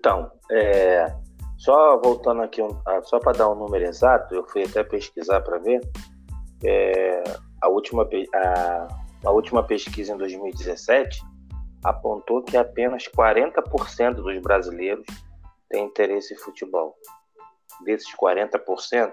Então, 0.00 0.32
é, 0.50 1.14
só 1.58 2.00
voltando 2.00 2.40
aqui, 2.40 2.62
ah, 2.86 3.02
só 3.02 3.18
para 3.18 3.36
dar 3.36 3.50
um 3.50 3.54
número 3.54 3.84
exato, 3.84 4.34
eu 4.34 4.48
fui 4.48 4.64
até 4.64 4.82
pesquisar 4.82 5.42
para 5.42 5.58
ver. 5.58 5.78
É, 6.64 7.22
a, 7.60 7.68
última, 7.68 8.08
a, 8.34 8.88
a 9.26 9.30
última 9.30 9.62
pesquisa 9.62 10.14
em 10.14 10.16
2017 10.16 11.22
apontou 11.84 12.42
que 12.42 12.56
apenas 12.56 13.08
40% 13.08 14.14
dos 14.14 14.40
brasileiros 14.40 15.04
têm 15.68 15.84
interesse 15.84 16.32
em 16.32 16.38
futebol. 16.38 16.96
Desses 17.84 18.10
40%, 18.16 19.12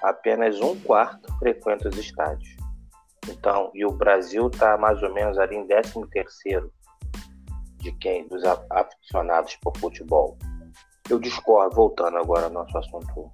apenas 0.00 0.58
um 0.60 0.80
quarto 0.80 1.30
frequenta 1.38 1.90
os 1.90 1.98
estádios. 1.98 2.56
Então, 3.28 3.70
e 3.74 3.84
o 3.84 3.92
Brasil 3.92 4.48
está 4.48 4.78
mais 4.78 5.02
ou 5.02 5.12
menos 5.12 5.38
ali 5.38 5.56
em 5.56 5.66
13 5.66 5.92
terceiro 6.10 6.72
de 7.82 7.92
quem 7.92 8.26
dos 8.28 8.42
aficionados 8.70 9.56
por 9.56 9.76
futebol. 9.76 10.38
Eu 11.10 11.18
discordo, 11.18 11.74
voltando 11.74 12.16
agora 12.16 12.46
ao 12.46 12.52
nosso 12.52 12.76
assunto 12.78 13.30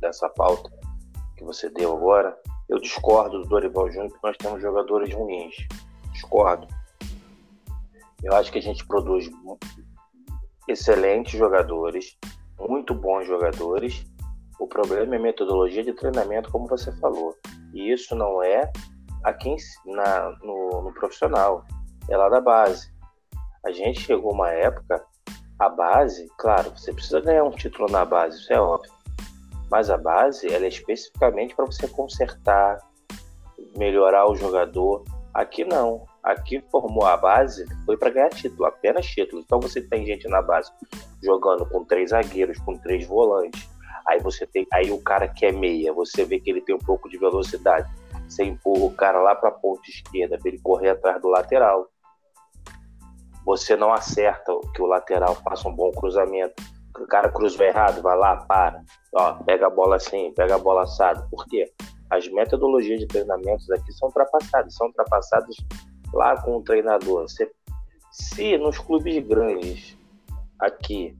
dessa 0.00 0.28
pauta 0.28 0.70
que 1.36 1.44
você 1.44 1.68
deu 1.68 1.96
agora, 1.96 2.38
eu 2.68 2.78
discordo 2.78 3.42
do 3.42 3.48
Dorival 3.48 3.90
Júnior 3.90 4.12
que 4.12 4.22
nós 4.22 4.36
temos 4.36 4.62
jogadores 4.62 5.12
ruins. 5.12 5.54
Discordo. 6.12 6.66
Eu 8.22 8.34
acho 8.34 8.50
que 8.52 8.58
a 8.58 8.62
gente 8.62 8.86
produz 8.86 9.28
excelentes 10.68 11.38
jogadores, 11.38 12.16
muito 12.58 12.94
bons 12.94 13.26
jogadores. 13.26 14.06
O 14.58 14.66
problema 14.66 15.16
é 15.16 15.18
metodologia 15.18 15.82
de 15.82 15.92
treinamento, 15.92 16.50
como 16.50 16.68
você 16.68 16.92
falou. 16.98 17.36
E 17.74 17.92
isso 17.92 18.14
não 18.14 18.42
é 18.42 18.70
aqui 19.24 19.56
na, 19.84 20.30
no, 20.42 20.82
no 20.82 20.94
profissional, 20.94 21.64
é 22.08 22.16
lá 22.16 22.28
da 22.28 22.40
base. 22.40 22.93
A 23.64 23.72
gente 23.72 24.00
chegou 24.00 24.32
uma 24.32 24.50
época 24.50 25.04
a 25.58 25.68
base, 25.68 26.28
claro, 26.36 26.70
você 26.70 26.92
precisa 26.92 27.20
ganhar 27.20 27.44
um 27.44 27.50
título 27.50 27.90
na 27.90 28.04
base, 28.04 28.38
isso 28.38 28.52
é 28.52 28.60
óbvio. 28.60 28.92
Mas 29.70 29.88
a 29.88 29.96
base, 29.96 30.52
ela 30.52 30.64
é 30.64 30.68
especificamente 30.68 31.54
para 31.54 31.64
você 31.64 31.88
consertar, 31.88 32.78
melhorar 33.76 34.28
o 34.30 34.36
jogador. 34.36 35.04
Aqui 35.32 35.64
não. 35.64 36.06
Aqui 36.22 36.62
formou 36.70 37.06
a 37.06 37.16
base, 37.16 37.66
foi 37.84 37.96
para 37.96 38.10
ganhar 38.10 38.30
título, 38.30 38.66
apenas 38.66 39.06
título. 39.06 39.42
Então 39.42 39.60
você 39.60 39.80
tem 39.80 40.04
gente 40.04 40.28
na 40.28 40.42
base 40.42 40.70
jogando 41.22 41.66
com 41.66 41.84
três 41.84 42.10
zagueiros, 42.10 42.58
com 42.58 42.76
três 42.76 43.06
volantes. 43.06 43.68
Aí 44.06 44.20
você 44.20 44.46
tem, 44.46 44.66
aí 44.72 44.90
o 44.90 45.00
cara 45.00 45.26
que 45.28 45.46
é 45.46 45.52
meia, 45.52 45.92
você 45.92 46.24
vê 46.24 46.38
que 46.38 46.50
ele 46.50 46.60
tem 46.60 46.74
um 46.74 46.78
pouco 46.78 47.08
de 47.08 47.16
velocidade. 47.16 47.90
Você 48.28 48.44
empurra 48.44 48.84
o 48.84 48.94
cara 48.94 49.20
lá 49.20 49.34
para 49.34 49.48
a 49.48 49.52
ponta 49.52 49.88
esquerda 49.88 50.38
para 50.38 50.48
ele 50.48 50.60
correr 50.60 50.90
atrás 50.90 51.20
do 51.20 51.28
lateral. 51.28 51.88
Você 53.44 53.76
não 53.76 53.92
acerta 53.92 54.52
que 54.74 54.82
o 54.82 54.86
lateral 54.86 55.34
faça 55.36 55.68
um 55.68 55.74
bom 55.74 55.90
cruzamento. 55.92 56.62
O 56.98 57.06
cara 57.06 57.28
cruzou 57.28 57.66
errado, 57.66 58.00
vai 58.00 58.16
lá, 58.16 58.36
para. 58.36 58.82
Ó, 59.14 59.34
pega 59.44 59.66
a 59.66 59.70
bola 59.70 59.96
assim, 59.96 60.32
pega 60.34 60.54
a 60.54 60.58
bola 60.58 60.84
assada. 60.84 61.26
Por 61.30 61.46
quê? 61.46 61.72
As 62.10 62.26
metodologias 62.28 63.00
de 63.00 63.06
treinamentos 63.06 63.68
aqui 63.70 63.92
são 63.92 64.08
ultrapassadas, 64.08 64.74
são 64.74 64.86
ultrapassadas 64.86 65.56
lá 66.12 66.40
com 66.40 66.56
o 66.56 66.62
treinador. 66.62 67.28
Se, 67.28 67.50
se 68.10 68.56
nos 68.56 68.78
clubes 68.78 69.26
grandes 69.26 69.98
aqui 70.60 71.16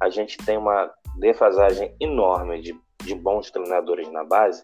a 0.00 0.08
gente 0.08 0.38
tem 0.38 0.56
uma 0.56 0.90
defasagem 1.16 1.94
enorme 2.00 2.62
de, 2.62 2.80
de 3.04 3.14
bons 3.14 3.50
treinadores 3.50 4.10
na 4.10 4.24
base, 4.24 4.62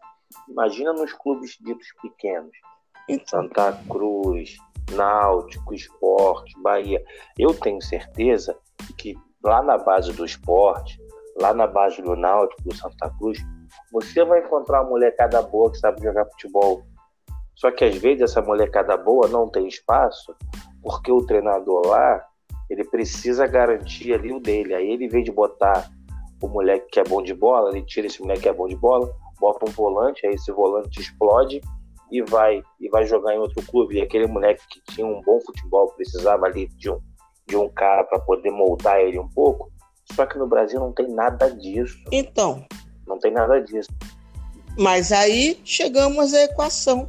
imagina 0.49 0.93
nos 0.93 1.13
clubes 1.13 1.59
ditos 1.61 1.89
pequenos. 2.01 2.57
Santa 3.29 3.73
Cruz, 3.89 4.57
Náutico, 4.93 5.75
Esporte, 5.75 6.55
Bahia. 6.63 7.03
Eu 7.39 7.55
tenho 7.55 7.81
certeza 7.83 8.57
que 8.97 9.15
lá 9.43 9.63
na 9.63 9.79
base 9.79 10.13
do 10.13 10.25
esporte, 10.25 11.01
lá 11.41 11.53
na 11.53 11.67
base 11.67 12.01
do 12.03 12.17
Náutico, 12.17 12.63
do 12.63 12.75
Santa 12.75 13.11
Cruz, 13.19 13.39
você 13.93 14.25
vai 14.25 14.41
encontrar 14.41 14.83
uma 14.83 14.91
molecada 14.91 15.41
boa 15.43 15.71
que 15.71 15.79
sabe 15.79 16.03
jogar 16.03 16.27
futebol. 16.27 16.83
Só 17.55 17.71
que 17.71 17.85
às 17.85 17.97
vezes 17.97 18.23
essa 18.23 18.43
molecada 18.43 18.97
boa 18.97 19.29
não 19.29 19.49
tem 19.49 19.67
espaço, 19.67 20.35
porque 20.83 21.11
o 21.11 21.25
treinador 21.25 21.87
lá, 21.87 22.25
ele 22.69 22.85
precisa 22.85 23.47
garantir 23.47 24.13
ali 24.13 24.33
o 24.33 24.41
dele. 24.41 24.75
Aí 24.75 24.91
ele, 24.91 25.07
em 25.07 25.09
vez 25.09 25.25
de 25.25 25.33
botar 25.33 25.89
o 26.43 26.49
moleque 26.49 26.91
que 26.91 27.01
é 27.01 27.05
bom 27.05 27.23
de 27.23 27.33
bola, 27.33 27.71
ele 27.71 27.83
tira 27.83 28.07
esse 28.07 28.21
moleque 28.21 28.43
que 28.43 28.49
é 28.49 28.53
bom 28.53 28.69
de 28.69 28.77
bola, 28.77 29.11
bota 29.41 29.69
um 29.69 29.73
volante, 29.73 30.27
aí 30.27 30.35
esse 30.35 30.53
volante 30.53 31.01
explode 31.01 31.61
e 32.11 32.23
vai 32.23 32.63
e 32.81 32.89
vai 32.89 33.07
jogar 33.07 33.35
em 33.35 33.39
outro 33.39 33.65
clube. 33.67 33.97
E 33.97 34.03
aquele 34.03 34.27
moleque 34.27 34.63
que 34.69 34.95
tinha 34.95 35.07
um 35.07 35.21
bom 35.23 35.41
futebol 35.41 35.89
precisava 35.93 36.47
ali 36.47 36.69
de 36.69 36.91
um, 36.91 36.99
de 37.47 37.57
um 37.57 37.69
cara 37.69 38.05
para 38.05 38.19
poder 38.21 38.51
moldar 38.51 39.01
ele 39.01 39.19
um 39.19 39.29
pouco. 39.29 39.71
Só 40.13 40.25
que 40.25 40.39
no 40.39 40.47
Brasil 40.47 40.79
não 40.79 40.93
tem 40.93 41.09
nada 41.09 41.49
disso. 41.51 41.99
Então. 42.13 42.65
Não 43.07 43.19
tem 43.19 43.33
nada 43.33 43.61
disso. 43.61 43.91
Mas 44.79 45.11
aí 45.11 45.61
chegamos 45.65 46.35
à 46.35 46.45
equação. 46.45 47.09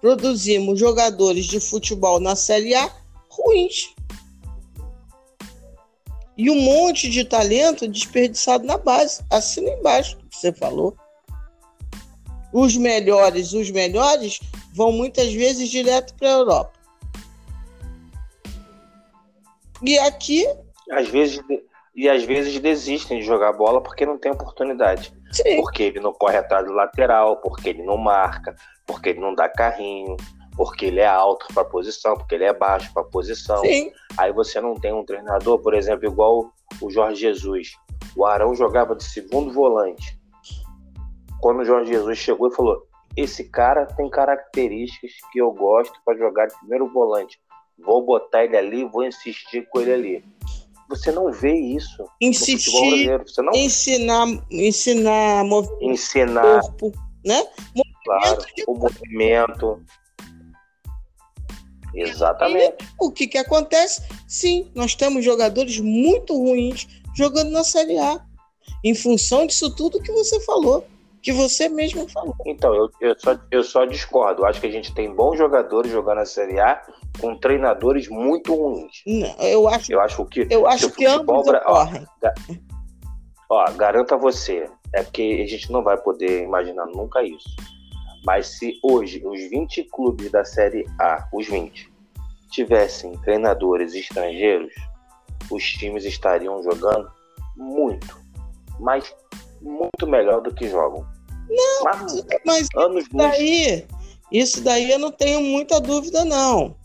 Produzimos 0.00 0.78
jogadores 0.78 1.44
de 1.46 1.60
futebol 1.60 2.18
na 2.18 2.34
Série 2.34 2.74
A 2.74 2.90
ruins. 3.28 3.94
E 6.36 6.50
um 6.50 6.60
monte 6.60 7.10
de 7.10 7.24
talento 7.24 7.86
desperdiçado 7.86 8.64
na 8.64 8.78
base. 8.78 9.22
Assina 9.30 9.70
embaixo 9.70 10.16
que 10.16 10.36
você 10.36 10.52
falou. 10.52 10.96
Os 12.52 12.76
melhores, 12.76 13.52
os 13.52 13.70
melhores 13.70 14.40
vão 14.74 14.92
muitas 14.92 15.32
vezes 15.32 15.70
direto 15.70 16.14
para 16.14 16.28
a 16.28 16.32
Europa. 16.32 16.72
E 19.82 19.98
aqui. 19.98 20.46
Às 20.90 21.08
vezes, 21.08 21.40
e 21.94 22.08
às 22.08 22.22
vezes 22.24 22.58
desistem 22.60 23.18
de 23.18 23.24
jogar 23.24 23.52
bola 23.52 23.82
porque 23.82 24.06
não 24.06 24.18
tem 24.18 24.32
oportunidade. 24.32 25.12
Sim. 25.32 25.56
Porque 25.56 25.84
ele 25.84 26.00
não 26.00 26.12
corre 26.12 26.36
atrás 26.36 26.66
do 26.66 26.72
lateral, 26.72 27.38
porque 27.38 27.70
ele 27.70 27.82
não 27.82 27.96
marca, 27.96 28.54
porque 28.86 29.10
ele 29.10 29.20
não 29.20 29.34
dá 29.34 29.48
carrinho, 29.48 30.16
porque 30.56 30.86
ele 30.86 31.00
é 31.00 31.06
alto 31.06 31.46
para 31.52 31.64
posição, 31.64 32.16
porque 32.16 32.34
ele 32.34 32.44
é 32.44 32.52
baixo 32.52 32.92
para 32.92 33.04
posição. 33.04 33.58
Sim. 33.58 33.90
Aí 34.16 34.32
você 34.32 34.60
não 34.60 34.74
tem 34.74 34.92
um 34.92 35.04
treinador, 35.04 35.58
por 35.60 35.74
exemplo, 35.74 36.06
igual 36.06 36.52
o 36.80 36.90
Jorge 36.90 37.22
Jesus. 37.22 37.72
O 38.14 38.26
Arão 38.26 38.54
jogava 38.54 38.94
de 38.94 39.04
segundo 39.04 39.52
volante 39.52 40.21
quando 41.42 41.60
o 41.60 41.64
Jorge 41.64 41.92
Jesus 41.92 42.16
chegou 42.16 42.48
e 42.48 42.54
falou: 42.54 42.86
Esse 43.14 43.44
cara 43.44 43.84
tem 43.84 44.08
características 44.08 45.10
que 45.30 45.40
eu 45.40 45.50
gosto 45.50 45.92
para 46.06 46.16
jogar 46.16 46.46
de 46.46 46.56
primeiro 46.60 46.90
volante. 46.90 47.38
Vou 47.76 48.06
botar 48.06 48.44
ele 48.44 48.56
ali, 48.56 48.84
vou 48.84 49.04
insistir 49.04 49.68
com 49.68 49.80
ele 49.80 49.92
ali. 49.92 50.24
Você 50.88 51.10
não 51.10 51.32
vê 51.32 51.54
isso 51.54 52.04
insistir, 52.20 53.08
não... 53.38 53.52
ensinar, 53.54 54.26
ensinar, 54.50 55.44
ensinar 55.80 56.60
corpo, 56.60 56.92
né? 57.24 57.44
Claro, 58.04 58.38
o 58.68 58.74
movimento. 58.74 59.82
Exatamente. 61.94 62.76
E 62.84 62.86
o 62.98 63.10
que 63.10 63.26
que 63.26 63.38
acontece? 63.38 64.02
Sim, 64.28 64.70
nós 64.74 64.94
temos 64.94 65.24
jogadores 65.24 65.78
muito 65.80 66.36
ruins 66.36 66.86
jogando 67.16 67.50
na 67.50 67.64
Série 67.64 67.98
A, 67.98 68.20
em 68.84 68.94
função 68.94 69.46
disso 69.46 69.74
tudo 69.74 70.00
que 70.00 70.12
você 70.12 70.40
falou 70.40 70.86
que 71.22 71.32
você 71.32 71.68
mesmo 71.68 72.08
falou. 72.08 72.34
Então, 72.44 72.74
eu, 72.74 72.90
eu, 73.00 73.18
só, 73.18 73.38
eu 73.50 73.62
só 73.62 73.84
discordo. 73.84 74.44
Acho 74.44 74.60
que 74.60 74.66
a 74.66 74.72
gente 74.72 74.92
tem 74.92 75.14
bons 75.14 75.38
jogadores 75.38 75.90
jogando 75.90 76.18
a 76.18 76.26
Série 76.26 76.58
A 76.58 76.82
com 77.20 77.38
treinadores 77.38 78.08
muito 78.08 78.54
ruins. 78.54 79.02
Não, 79.06 79.34
eu 79.38 79.68
acho, 79.68 79.92
eu 79.92 80.00
acho 80.00 80.24
que, 80.26 80.46
eu 80.50 80.66
acho 80.66 80.90
que 80.90 81.06
ambos 81.06 81.46
ocorrem. 81.46 82.04
Ó, 83.48 83.54
ó, 83.54 83.72
garanto 83.72 84.14
a 84.14 84.18
você, 84.18 84.68
é 84.92 85.04
que 85.04 85.42
a 85.42 85.46
gente 85.46 85.70
não 85.70 85.82
vai 85.82 85.96
poder 85.96 86.42
imaginar 86.42 86.86
nunca 86.86 87.22
isso. 87.22 87.48
Mas 88.24 88.58
se 88.58 88.78
hoje 88.82 89.22
os 89.24 89.40
20 89.48 89.84
clubes 89.84 90.30
da 90.30 90.44
Série 90.44 90.84
A, 90.98 91.28
os 91.32 91.46
20, 91.48 91.92
tivessem 92.50 93.12
treinadores 93.18 93.94
estrangeiros, 93.94 94.72
os 95.50 95.64
times 95.64 96.04
estariam 96.04 96.62
jogando 96.62 97.10
muito, 97.56 98.20
mas 98.78 99.14
muito 99.62 100.06
melhor 100.06 100.40
do 100.42 100.54
que 100.54 100.68
jogam. 100.68 101.06
Não, 101.48 101.84
mas, 101.84 102.24
mas 102.44 102.68
anos 102.76 103.04
isso 103.04 103.16
daí, 103.16 103.86
isso 104.30 104.64
daí 104.64 104.90
eu 104.90 104.98
não 104.98 105.10
tenho 105.10 105.40
muita 105.40 105.80
dúvida, 105.80 106.24
não. 106.24 106.76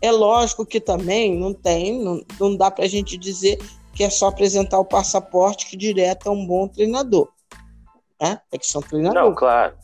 É 0.00 0.12
lógico 0.12 0.66
que 0.66 0.80
também 0.80 1.38
não 1.38 1.52
tem, 1.52 2.02
não, 2.02 2.22
não 2.38 2.56
dá 2.56 2.70
para 2.70 2.84
a 2.84 2.88
gente 2.88 3.16
dizer 3.16 3.58
que 3.94 4.04
é 4.04 4.10
só 4.10 4.28
apresentar 4.28 4.78
o 4.78 4.84
passaporte 4.84 5.66
que 5.66 5.76
direto 5.76 6.28
é 6.28 6.30
um 6.30 6.46
bom 6.46 6.68
treinador. 6.68 7.28
Né? 8.20 8.38
É 8.52 8.58
que 8.58 8.66
são 8.66 8.82
treinadores. 8.82 9.28
Não, 9.28 9.34
claro. 9.34 9.74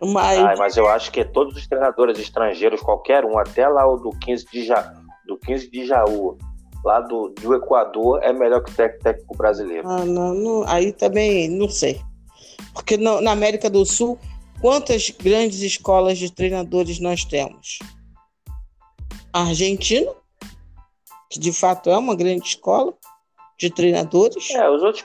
Mas... 0.00 0.38
Ah, 0.38 0.54
mas 0.58 0.76
eu 0.76 0.88
acho 0.88 1.10
que 1.10 1.24
todos 1.24 1.56
os 1.56 1.66
treinadores 1.66 2.18
estrangeiros, 2.18 2.80
qualquer 2.80 3.24
um, 3.24 3.38
até 3.38 3.66
lá 3.68 3.86
o 3.86 3.96
do 3.96 4.10
15 4.10 4.46
de, 4.52 4.66
ja... 4.66 4.92
do 5.26 5.36
15 5.38 5.70
de 5.70 5.86
Jaú, 5.86 6.36
lá 6.84 7.00
do, 7.00 7.28
do 7.30 7.54
Equador, 7.54 8.22
é 8.22 8.32
melhor 8.32 8.62
que 8.62 8.70
o 8.70 8.74
técnico 8.74 9.36
brasileiro. 9.36 9.88
Ah, 9.88 10.04
não, 10.04 10.34
não, 10.34 10.68
aí 10.68 10.92
também 10.92 11.48
não 11.48 11.68
sei. 11.68 12.00
Porque 12.72 12.96
no, 12.96 13.20
na 13.20 13.32
América 13.32 13.68
do 13.68 13.84
Sul, 13.84 14.18
quantas 14.60 15.10
grandes 15.10 15.60
escolas 15.60 16.18
de 16.18 16.32
treinadores 16.32 17.00
nós 17.00 17.24
temos? 17.24 17.78
A 19.32 19.42
Argentina, 19.42 20.10
que 21.30 21.38
de 21.38 21.52
fato 21.52 21.90
é 21.90 21.98
uma 21.98 22.14
grande 22.14 22.48
escola 22.48 22.94
de 23.58 23.70
treinadores. 23.70 24.50
É, 24.50 24.70
os 24.70 24.82
outros, 24.82 25.04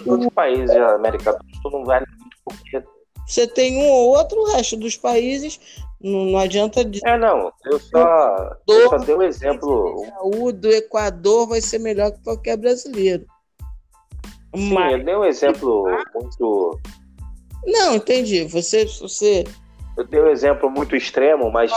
os 0.00 0.06
outros 0.06 0.32
países 0.32 0.66
da 0.66 0.94
América 0.94 1.32
do 1.32 1.56
Sul 1.60 1.70
não 1.70 1.84
valem 1.84 2.08
muito 2.18 2.36
porque. 2.44 2.82
Você 3.26 3.46
tem 3.46 3.78
um 3.78 3.88
ou 3.88 4.10
outro, 4.10 4.38
o 4.38 4.52
resto 4.52 4.76
dos 4.76 4.96
países 4.96 5.58
não, 6.04 6.26
não 6.26 6.38
adianta 6.38 6.84
dizer. 6.84 7.08
É, 7.08 7.16
não. 7.16 7.50
Eu 7.64 7.80
só, 7.80 8.56
eu 8.68 8.90
só 8.90 8.98
dei 8.98 9.14
um 9.14 9.22
exemplo. 9.22 10.06
O 10.22 10.52
do 10.52 10.70
Equador 10.70 11.48
vai 11.48 11.62
ser 11.62 11.78
melhor 11.78 12.12
que 12.12 12.22
qualquer 12.22 12.58
brasileiro. 12.58 13.24
Sim, 14.54 14.74
Mas... 14.74 14.92
eu 14.92 15.04
dei 15.04 15.16
um 15.16 15.24
exemplo 15.24 15.84
muito. 16.14 16.78
Não, 17.64 17.94
entendi. 17.94 18.44
Você, 18.44 18.84
você. 18.84 19.44
Eu 19.96 20.06
dei 20.06 20.20
um 20.20 20.28
exemplo 20.28 20.70
muito 20.70 20.94
extremo, 20.94 21.50
mas 21.50 21.70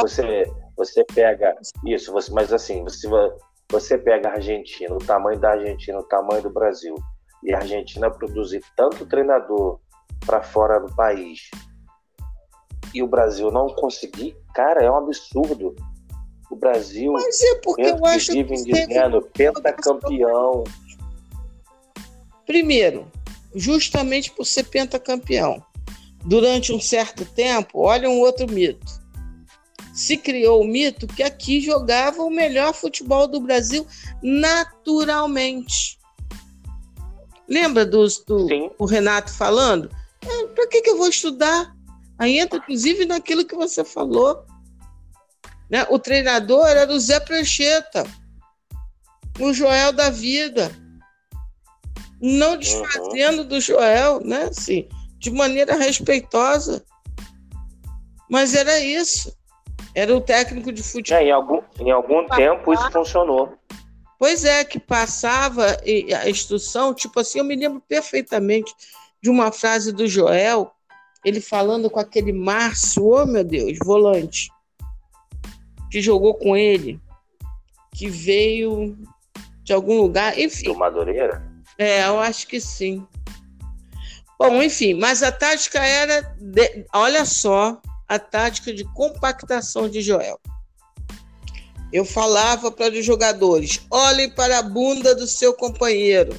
você, 0.00 0.50
você 0.74 1.04
pega 1.14 1.54
isso, 1.84 2.12
você, 2.12 2.32
mas 2.32 2.52
assim, 2.52 2.82
você, 2.82 3.08
você 3.70 3.98
pega 3.98 4.30
a 4.30 4.32
Argentina, 4.34 4.94
o 4.94 4.98
tamanho 4.98 5.38
da 5.38 5.50
Argentina, 5.50 5.98
o 5.98 6.04
tamanho 6.04 6.42
do 6.42 6.50
Brasil, 6.50 6.94
e 7.42 7.52
a 7.52 7.58
Argentina 7.58 8.08
produzir 8.08 8.62
tanto 8.76 9.04
treinador 9.04 9.80
para 10.24 10.42
fora 10.42 10.78
do 10.78 10.94
país 10.94 11.50
e 12.92 13.02
o 13.02 13.06
Brasil 13.06 13.50
não 13.50 13.68
conseguir, 13.68 14.36
cara, 14.54 14.82
é 14.82 14.90
um 14.90 14.96
absurdo. 14.96 15.74
O 16.50 16.56
Brasil, 16.56 17.12
Mas 17.12 17.40
é 17.42 17.56
porque 17.56 17.82
eu 17.82 18.06
acho 18.06 18.32
que 18.32 18.42
dizendo, 18.44 19.22
pentacampeão. 19.34 20.64
Primeiro, 22.46 23.10
justamente 23.54 24.30
por 24.30 24.44
ser 24.44 24.64
pentacampeão. 24.64 25.62
Durante 26.24 26.72
um 26.72 26.80
certo 26.80 27.24
tempo, 27.24 27.80
olha 27.80 28.08
um 28.08 28.20
outro 28.20 28.50
mito. 28.50 29.04
Se 29.92 30.16
criou 30.16 30.62
o 30.62 30.66
mito 30.66 31.06
que 31.06 31.22
aqui 31.22 31.60
jogava 31.60 32.22
o 32.22 32.30
melhor 32.30 32.74
futebol 32.74 33.26
do 33.26 33.40
Brasil 33.40 33.86
naturalmente. 34.22 35.98
Lembra 37.48 37.86
do, 37.86 38.06
do 38.26 38.74
o 38.78 38.84
Renato 38.84 39.32
falando? 39.32 39.90
É, 40.22 40.46
Para 40.48 40.66
que, 40.68 40.82
que 40.82 40.90
eu 40.90 40.98
vou 40.98 41.08
estudar? 41.08 41.75
Aí 42.18 42.38
entra, 42.38 42.58
inclusive, 42.58 43.04
naquilo 43.04 43.44
que 43.44 43.54
você 43.54 43.84
falou. 43.84 44.44
Né? 45.70 45.86
O 45.90 45.98
treinador 45.98 46.66
era 46.66 46.90
o 46.90 46.98
Zé 46.98 47.20
Prancheta, 47.20 48.04
o 49.38 49.52
Joel 49.52 49.92
da 49.92 50.10
vida. 50.10 50.70
Não 52.20 52.56
desfazendo 52.56 53.42
uhum. 53.42 53.48
do 53.48 53.60
Joel, 53.60 54.20
né? 54.20 54.44
Assim, 54.44 54.88
de 55.18 55.30
maneira 55.30 55.76
respeitosa. 55.76 56.84
Mas 58.30 58.54
era 58.54 58.80
isso. 58.80 59.36
Era 59.94 60.14
o 60.14 60.20
técnico 60.20 60.72
de 60.72 60.82
futebol. 60.82 61.20
É, 61.20 61.24
em 61.24 61.30
algum, 61.30 61.62
em 61.78 61.90
algum 61.90 62.26
tempo 62.28 62.72
isso 62.72 62.90
funcionou. 62.90 63.56
Pois 64.18 64.44
é, 64.44 64.64
que 64.64 64.78
passava 64.78 65.76
a 66.22 66.28
instrução, 66.28 66.94
tipo 66.94 67.20
assim, 67.20 67.38
eu 67.38 67.44
me 67.44 67.54
lembro 67.54 67.82
perfeitamente 67.86 68.74
de 69.22 69.28
uma 69.28 69.52
frase 69.52 69.92
do 69.92 70.06
Joel, 70.06 70.70
ele 71.26 71.40
falando 71.40 71.90
com 71.90 71.98
aquele 71.98 72.32
Márcio, 72.32 73.04
oh 73.04 73.26
meu 73.26 73.42
Deus, 73.42 73.76
volante, 73.84 74.48
que 75.90 76.00
jogou 76.00 76.34
com 76.34 76.56
ele, 76.56 77.00
que 77.96 78.08
veio 78.08 78.96
de 79.64 79.72
algum 79.72 80.00
lugar, 80.00 80.38
enfim. 80.38 80.66
Do 80.66 80.76
Madureira? 80.76 81.44
É, 81.76 82.06
eu 82.06 82.20
acho 82.20 82.46
que 82.46 82.60
sim. 82.60 83.04
Bom, 84.38 84.62
enfim, 84.62 84.94
mas 84.94 85.24
a 85.24 85.32
tática 85.32 85.84
era, 85.84 86.22
de, 86.38 86.86
olha 86.94 87.24
só, 87.24 87.82
a 88.06 88.20
tática 88.20 88.72
de 88.72 88.84
compactação 88.92 89.88
de 89.88 90.02
Joel. 90.02 90.38
Eu 91.92 92.04
falava 92.04 92.70
para 92.70 92.94
os 92.94 93.04
jogadores: 93.04 93.84
olhem 93.90 94.30
para 94.30 94.60
a 94.60 94.62
bunda 94.62 95.12
do 95.12 95.26
seu 95.26 95.54
companheiro. 95.54 96.38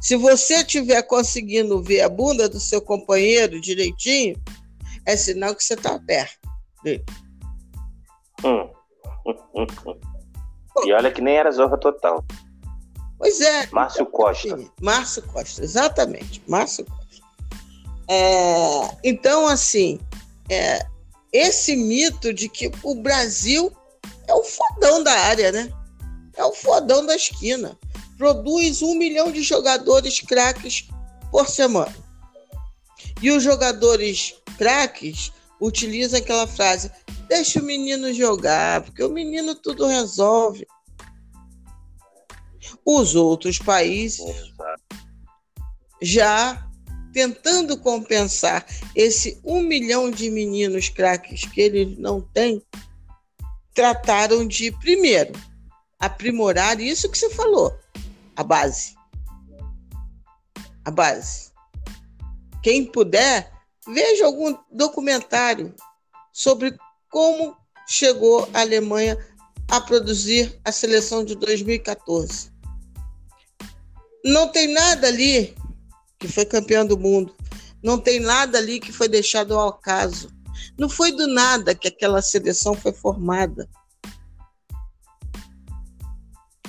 Se 0.00 0.16
você 0.16 0.54
estiver 0.56 1.02
conseguindo 1.02 1.82
ver 1.82 2.00
a 2.00 2.08
bunda 2.08 2.48
do 2.48 2.58
seu 2.58 2.80
companheiro 2.80 3.60
direitinho, 3.60 4.40
é 5.04 5.16
sinal 5.16 5.54
que 5.54 5.62
você 5.62 5.74
está 5.74 5.98
perto 5.98 6.38
dele. 6.82 7.04
Hum. 8.44 8.70
e 10.84 10.92
olha 10.92 11.12
que 11.12 11.20
nem 11.20 11.36
era 11.36 11.50
zorra 11.50 11.76
total. 11.76 12.24
Pois 13.18 13.40
é. 13.42 13.68
Márcio 13.70 14.06
Costa. 14.06 14.58
Márcio 14.80 15.22
Costa, 15.24 15.62
exatamente. 15.62 16.42
Márcio 16.48 16.86
Costa. 16.86 17.00
É, 18.08 18.96
então, 19.04 19.46
assim, 19.46 20.00
é, 20.48 20.86
esse 21.30 21.76
mito 21.76 22.32
de 22.32 22.48
que 22.48 22.72
o 22.82 22.94
Brasil 22.94 23.70
é 24.26 24.32
o 24.32 24.42
fodão 24.42 25.02
da 25.04 25.12
área, 25.12 25.52
né? 25.52 25.70
É 26.34 26.44
o 26.44 26.52
fodão 26.52 27.04
da 27.04 27.14
esquina. 27.14 27.78
Produz 28.20 28.82
um 28.82 28.96
milhão 28.96 29.32
de 29.32 29.42
jogadores 29.42 30.20
craques 30.20 30.86
por 31.30 31.48
semana. 31.48 31.96
E 33.22 33.30
os 33.30 33.42
jogadores 33.42 34.34
craques 34.58 35.32
utilizam 35.58 36.18
aquela 36.18 36.46
frase: 36.46 36.90
deixa 37.28 37.60
o 37.60 37.64
menino 37.64 38.12
jogar, 38.12 38.82
porque 38.82 39.02
o 39.02 39.08
menino 39.08 39.54
tudo 39.54 39.86
resolve. 39.86 40.66
Os 42.84 43.14
outros 43.14 43.58
países 43.58 44.52
já 46.02 46.68
tentando 47.14 47.78
compensar 47.78 48.66
esse 48.94 49.40
um 49.42 49.60
milhão 49.60 50.10
de 50.10 50.30
meninos 50.30 50.90
craques 50.90 51.46
que 51.46 51.58
eles 51.62 51.96
não 51.96 52.20
têm, 52.20 52.62
trataram 53.72 54.46
de, 54.46 54.70
primeiro, 54.72 55.32
aprimorar 55.98 56.78
isso 56.82 57.10
que 57.10 57.16
você 57.16 57.30
falou, 57.30 57.74
a 58.40 58.42
base. 58.42 58.94
A 60.86 60.90
base. 60.90 61.52
Quem 62.62 62.86
puder, 62.86 63.52
veja 63.86 64.24
algum 64.24 64.56
documentário 64.72 65.74
sobre 66.32 66.74
como 67.10 67.54
chegou 67.86 68.48
a 68.54 68.60
Alemanha 68.60 69.18
a 69.70 69.78
produzir 69.78 70.58
a 70.64 70.72
seleção 70.72 71.22
de 71.22 71.34
2014. 71.34 72.50
Não 74.24 74.48
tem 74.48 74.68
nada 74.72 75.08
ali 75.08 75.54
que 76.18 76.26
foi 76.26 76.46
campeão 76.46 76.86
do 76.86 76.98
mundo. 76.98 77.34
Não 77.82 77.98
tem 77.98 78.20
nada 78.20 78.56
ali 78.56 78.80
que 78.80 78.90
foi 78.90 79.08
deixado 79.08 79.52
ao 79.54 79.68
acaso. 79.68 80.30
Não 80.78 80.88
foi 80.88 81.12
do 81.12 81.26
nada 81.26 81.74
que 81.74 81.88
aquela 81.88 82.22
seleção 82.22 82.74
foi 82.74 82.92
formada. 82.92 83.68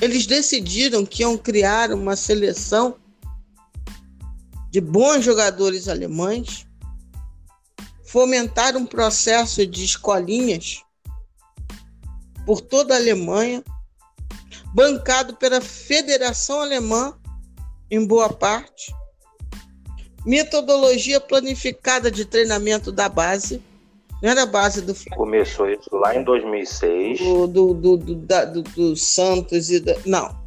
Eles 0.02 0.26
decidiram 0.26 1.06
que 1.06 1.22
iam 1.22 1.38
criar 1.38 1.92
uma 1.92 2.16
seleção 2.16 2.98
de 4.72 4.82
bons 4.82 5.24
jogadores 5.24 5.88
alemães, 5.88 6.66
fomentar 8.04 8.76
um 8.76 8.86
processo 8.86 9.66
de 9.68 9.86
escolinhas 9.86 10.82
por 12.46 12.62
toda 12.62 12.96
a 12.96 12.98
Alemanha, 12.98 13.64
bancado 14.74 15.36
pela 15.36 15.62
Federação 15.62 16.62
Alemã, 16.62 17.16
em 17.90 18.04
boa 18.04 18.30
parte, 18.30 18.94
metodologia 20.26 21.20
planificada 21.20 22.10
de 22.10 22.26
treinamento 22.26 22.92
da 22.92 23.08
base. 23.08 23.62
Não 24.22 24.30
era 24.30 24.44
a 24.44 24.46
base 24.46 24.82
do 24.82 24.94
Começou 25.16 25.70
isso 25.70 25.90
lá 25.94 26.16
em 26.16 26.24
2006. 26.24 27.20
Do, 27.20 27.48
do, 27.48 27.74
do, 27.74 27.98
do, 27.98 28.16
da, 28.16 28.46
do, 28.46 28.62
do 28.62 28.96
Santos 28.96 29.70
e 29.72 29.80
da, 29.80 29.96
Não. 30.06 30.40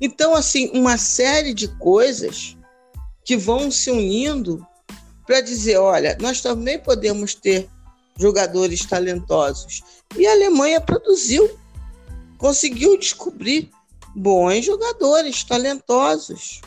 Então, 0.00 0.34
assim, 0.34 0.70
uma 0.72 0.96
série 0.96 1.52
de 1.52 1.68
coisas 1.78 2.56
que 3.24 3.36
vão 3.36 3.70
se 3.70 3.90
unindo 3.90 4.64
para 5.26 5.40
dizer: 5.40 5.78
olha, 5.78 6.16
nós 6.20 6.40
também 6.40 6.78
podemos 6.78 7.34
ter 7.34 7.68
jogadores 8.16 8.84
talentosos. 8.84 9.82
E 10.16 10.26
a 10.26 10.32
Alemanha 10.32 10.80
produziu, 10.80 11.58
conseguiu 12.38 12.96
descobrir 12.98 13.70
bons 14.14 14.64
jogadores 14.64 15.42
talentosos 15.42 16.60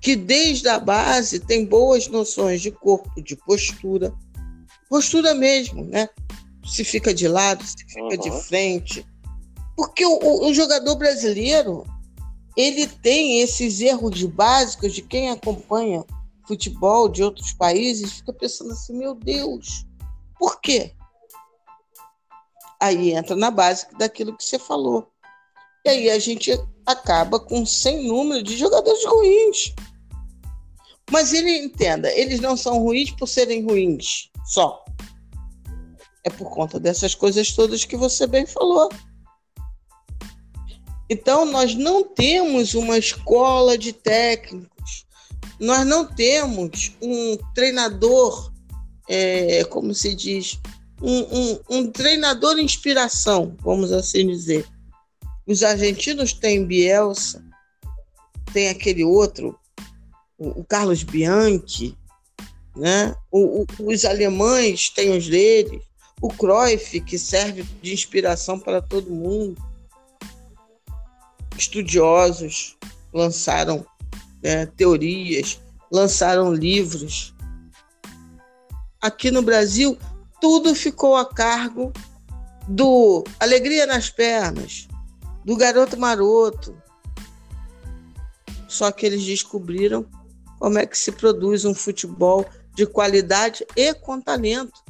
que 0.00 0.14
desde 0.14 0.68
a 0.68 0.78
base 0.78 1.40
tem 1.40 1.64
boas 1.64 2.06
noções 2.06 2.60
de 2.60 2.70
corpo, 2.70 3.20
de 3.20 3.34
postura, 3.34 4.14
postura 4.88 5.34
mesmo, 5.34 5.84
né? 5.84 6.08
Se 6.64 6.84
fica 6.84 7.14
de 7.14 7.28
lado, 7.28 7.64
se 7.64 7.76
fica 7.86 8.02
uhum. 8.02 8.16
de 8.16 8.30
frente. 8.44 9.06
Porque 9.76 10.04
o, 10.04 10.46
o, 10.46 10.54
jogador 10.54 10.96
brasileiro, 10.96 11.84
ele 12.56 12.86
tem 12.86 13.40
esses 13.40 13.80
erros 13.80 14.22
básicos 14.24 14.94
de 14.94 15.02
quem 15.02 15.30
acompanha 15.30 16.04
futebol 16.46 17.08
de 17.08 17.22
outros 17.22 17.52
países, 17.52 18.14
fica 18.14 18.32
pensando 18.32 18.72
assim, 18.72 18.96
meu 18.96 19.14
Deus, 19.14 19.84
por 20.38 20.60
quê? 20.60 20.94
Aí 22.80 23.12
entra 23.12 23.34
na 23.36 23.50
base 23.50 23.86
daquilo 23.98 24.36
que 24.36 24.44
você 24.44 24.58
falou. 24.58 25.08
E 25.84 25.88
aí 25.88 26.10
a 26.10 26.18
gente 26.18 26.52
acaba 26.84 27.38
com 27.38 27.66
sem 27.66 28.06
número 28.06 28.42
de 28.42 28.56
jogadores 28.56 29.04
ruins. 29.04 29.74
Mas 31.10 31.32
ele 31.32 31.58
entenda, 31.58 32.12
eles 32.12 32.40
não 32.40 32.56
são 32.56 32.78
ruins 32.78 33.10
por 33.12 33.28
serem 33.28 33.64
ruins 33.64 34.30
só. 34.46 34.84
É 36.24 36.30
por 36.30 36.50
conta 36.50 36.80
dessas 36.80 37.14
coisas 37.14 37.52
todas 37.52 37.84
que 37.84 37.96
você 37.96 38.26
bem 38.26 38.46
falou. 38.46 38.88
Então, 41.08 41.44
nós 41.44 41.74
não 41.74 42.02
temos 42.02 42.74
uma 42.74 42.98
escola 42.98 43.78
de 43.78 43.92
técnicos, 43.92 45.06
nós 45.60 45.86
não 45.86 46.04
temos 46.04 46.92
um 47.00 47.36
treinador, 47.54 48.52
é, 49.08 49.64
como 49.64 49.94
se 49.94 50.14
diz, 50.14 50.58
um, 51.00 51.20
um, 51.20 51.60
um 51.70 51.90
treinador 51.90 52.58
inspiração, 52.58 53.56
vamos 53.60 53.92
assim 53.92 54.26
dizer. 54.26 54.66
Os 55.46 55.62
argentinos 55.62 56.32
têm 56.32 56.66
Bielsa, 56.66 57.44
tem 58.52 58.68
aquele 58.68 59.04
outro, 59.04 59.56
o, 60.36 60.64
Carlos 60.64 61.02
Bianchi, 61.02 61.96
né? 62.76 63.14
O, 63.30 63.62
o, 63.62 63.66
os 63.78 64.04
alemães 64.04 64.90
têm 64.90 65.16
os 65.16 65.26
deles, 65.26 65.82
o 66.20 66.28
Cruyff, 66.28 67.00
que 67.00 67.18
serve 67.18 67.62
de 67.82 67.92
inspiração 67.92 68.58
para 68.58 68.80
todo 68.82 69.10
mundo. 69.10 69.60
Estudiosos 71.56 72.76
lançaram 73.12 73.84
né, 74.42 74.66
teorias, 74.66 75.60
lançaram 75.90 76.52
livros. 76.52 77.34
Aqui 79.00 79.30
no 79.30 79.42
Brasil, 79.42 79.98
tudo 80.40 80.74
ficou 80.74 81.16
a 81.16 81.24
cargo 81.24 81.92
do 82.68 83.24
Alegria 83.38 83.86
nas 83.86 84.10
Pernas, 84.10 84.88
do 85.44 85.56
Garoto 85.56 85.96
Maroto. 85.96 86.76
Só 88.68 88.90
que 88.90 89.06
eles 89.06 89.24
descobriram 89.24 90.04
como 90.58 90.78
é 90.78 90.86
que 90.86 90.98
se 90.98 91.12
produz 91.12 91.64
um 91.64 91.74
futebol 91.74 92.44
de 92.76 92.86
qualidade 92.86 93.66
e 93.74 93.92
com 93.94 94.20
talento. 94.20 94.84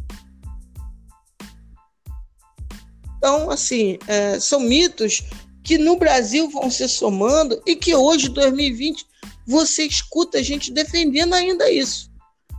Então, 3.16 3.49
assim, 3.51 3.99
é, 4.07 4.39
são 4.39 4.61
mitos 4.61 5.22
que 5.64 5.78
no 5.78 5.97
Brasil 5.97 6.51
vão 6.51 6.70
se 6.70 6.89
somando 6.89 7.61
e 7.66 7.74
que 7.74 7.95
hoje, 7.95 8.28
2020, 8.28 9.07
você 9.47 9.84
escuta 9.84 10.39
a 10.39 10.43
gente 10.43 10.72
defendendo 10.72 11.34
ainda 11.34 11.70
isso, 11.70 12.11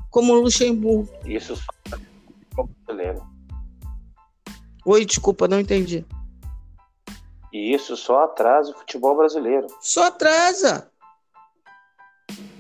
como 0.10 0.34
Luxemburgo. 0.34 1.10
Isso 1.26 1.56
só 1.56 2.64
brasileiro. 2.86 3.22
Oi, 4.86 5.06
desculpa, 5.06 5.48
não 5.48 5.60
entendi. 5.60 6.06
E 7.52 7.74
isso 7.74 7.96
só 7.96 8.24
atrasa 8.24 8.72
o 8.72 8.78
futebol 8.78 9.16
brasileiro. 9.16 9.68
Só 9.82 10.08
atrasa. 10.08 10.90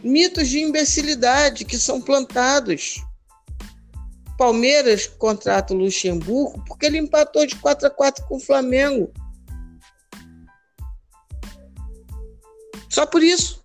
Mitos 0.03 0.47
de 0.47 0.59
imbecilidade 0.59 1.65
que 1.65 1.77
são 1.77 2.01
plantados. 2.01 3.03
Palmeiras 4.37 5.07
contrata 5.07 5.73
o 5.73 5.77
Luxemburgo 5.77 6.63
porque 6.67 6.85
ele 6.85 6.99
empatou 6.99 7.45
de 7.45 7.55
4 7.55 7.87
a 7.87 7.89
4 7.89 8.25
com 8.25 8.37
o 8.37 8.39
Flamengo. 8.39 9.11
Só 12.89 13.05
por 13.05 13.23
isso. 13.23 13.63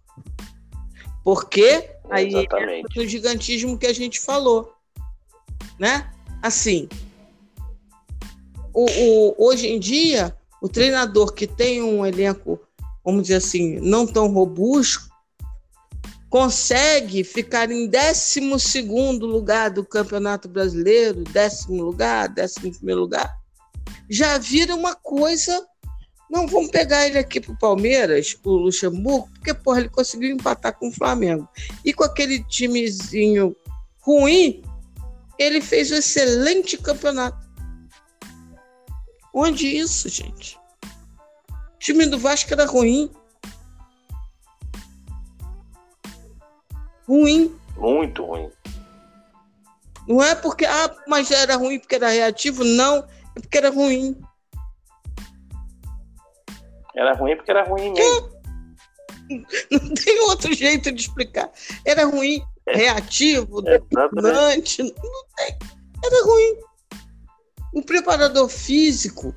Porque 1.22 1.90
aí 2.10 2.32
é 2.34 3.00
o 3.00 3.06
gigantismo 3.06 3.78
que 3.78 3.86
a 3.86 3.92
gente 3.92 4.20
falou, 4.20 4.74
né? 5.78 6.10
Assim, 6.42 6.88
o, 8.74 8.84
o, 8.84 9.34
hoje 9.38 9.68
em 9.68 9.78
dia, 9.78 10.36
o 10.60 10.68
treinador 10.68 11.32
que 11.32 11.46
tem 11.46 11.82
um 11.82 12.04
elenco, 12.04 12.58
vamos 13.04 13.22
dizer 13.22 13.36
assim, 13.36 13.78
não 13.80 14.06
tão 14.06 14.28
robusto, 14.28 15.11
consegue 16.32 17.22
ficar 17.24 17.70
em 17.70 17.86
12 17.86 18.40
lugar 19.20 19.68
do 19.68 19.84
Campeonato 19.84 20.48
Brasileiro, 20.48 21.24
décimo 21.24 21.82
lugar, 21.82 22.26
décimo 22.26 22.72
primeiro 22.72 23.02
lugar, 23.02 23.38
já 24.08 24.38
vira 24.38 24.74
uma 24.74 24.94
coisa. 24.94 25.62
Não, 26.30 26.46
vamos 26.46 26.70
pegar 26.70 27.06
ele 27.06 27.18
aqui 27.18 27.38
para 27.38 27.52
o 27.52 27.58
Palmeiras, 27.58 28.34
o 28.42 28.50
Luxemburgo, 28.52 29.28
porque 29.34 29.52
porra, 29.52 29.80
ele 29.80 29.90
conseguiu 29.90 30.30
empatar 30.30 30.74
com 30.78 30.88
o 30.88 30.92
Flamengo. 30.92 31.46
E 31.84 31.92
com 31.92 32.02
aquele 32.02 32.42
timezinho 32.44 33.54
ruim, 34.00 34.62
ele 35.38 35.60
fez 35.60 35.90
um 35.90 35.96
excelente 35.96 36.78
campeonato. 36.78 37.46
Onde 39.34 39.66
isso, 39.66 40.08
gente? 40.08 40.58
O 41.52 41.78
time 41.78 42.06
do 42.06 42.18
Vasco 42.18 42.50
era 42.54 42.64
ruim. 42.64 43.10
Ruim. 47.06 47.56
Muito 47.76 48.24
ruim. 48.24 48.50
Não 50.06 50.22
é 50.22 50.34
porque, 50.34 50.64
ah, 50.64 50.94
mas 51.06 51.30
era 51.30 51.56
ruim 51.56 51.78
porque 51.78 51.94
era 51.94 52.08
reativo, 52.08 52.64
não, 52.64 52.98
é 53.36 53.40
porque 53.40 53.58
era 53.58 53.70
ruim. 53.70 54.20
Era 56.94 57.14
ruim 57.14 57.36
porque 57.36 57.50
era 57.50 57.64
ruim 57.64 57.92
mesmo. 57.92 58.32
Não 59.70 59.94
tem 59.94 60.20
outro 60.28 60.52
jeito 60.52 60.92
de 60.92 61.00
explicar. 61.00 61.50
Era 61.86 62.04
ruim, 62.04 62.42
é. 62.66 62.76
reativo, 62.76 63.62
dominante, 63.62 64.82
não 64.82 64.92
tem. 65.36 65.58
Era 66.04 66.24
ruim. 66.26 66.56
O 67.72 67.82
preparador 67.82 68.46
físico 68.50 69.34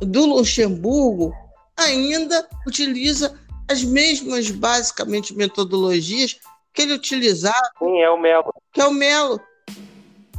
do 0.00 0.24
Luxemburgo 0.24 1.34
ainda 1.76 2.48
utiliza 2.66 3.38
as 3.68 3.84
mesmas, 3.84 4.50
basicamente, 4.50 5.34
metodologias 5.34 6.38
que 6.74 6.82
ele 6.82 6.92
utilizava. 6.92 7.70
Sim, 7.78 8.00
é 8.00 8.10
o 8.10 8.20
Melo. 8.20 8.52
Que 8.72 8.80
é 8.80 8.86
o 8.86 8.92
Melo. 8.92 9.40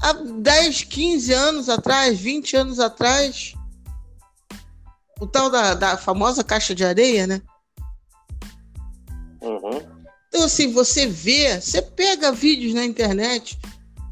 Há 0.04 0.14
10, 0.14 0.84
15 0.84 1.34
anos 1.34 1.70
atrás, 1.70 2.20
20 2.20 2.58
anos 2.58 2.80
atrás. 2.80 3.56
O 5.20 5.26
tal 5.26 5.50
da, 5.50 5.74
da 5.74 5.98
famosa 5.98 6.44
caixa 6.44 6.76
de 6.76 6.84
areia, 6.84 7.26
né? 7.26 7.42
Uhum. 9.42 9.82
Então, 10.28 10.44
assim, 10.44 10.74
você 10.74 11.08
vê, 11.08 11.62
você 11.62 11.82
pega 11.82 12.34
vídeos 12.34 12.74
na 12.74 12.84
internet, 12.84 13.58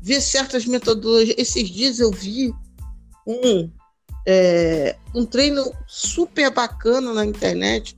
vê 0.01 0.21
certas 0.21 0.65
metodologias. 0.65 1.36
Esses 1.38 1.69
dias 1.69 1.99
eu 1.99 2.09
vi 2.09 2.53
um, 3.28 3.69
é, 4.26 4.95
um 5.13 5.26
treino 5.26 5.69
super 5.86 6.49
bacana 6.51 7.13
na 7.13 7.26
internet, 7.26 7.97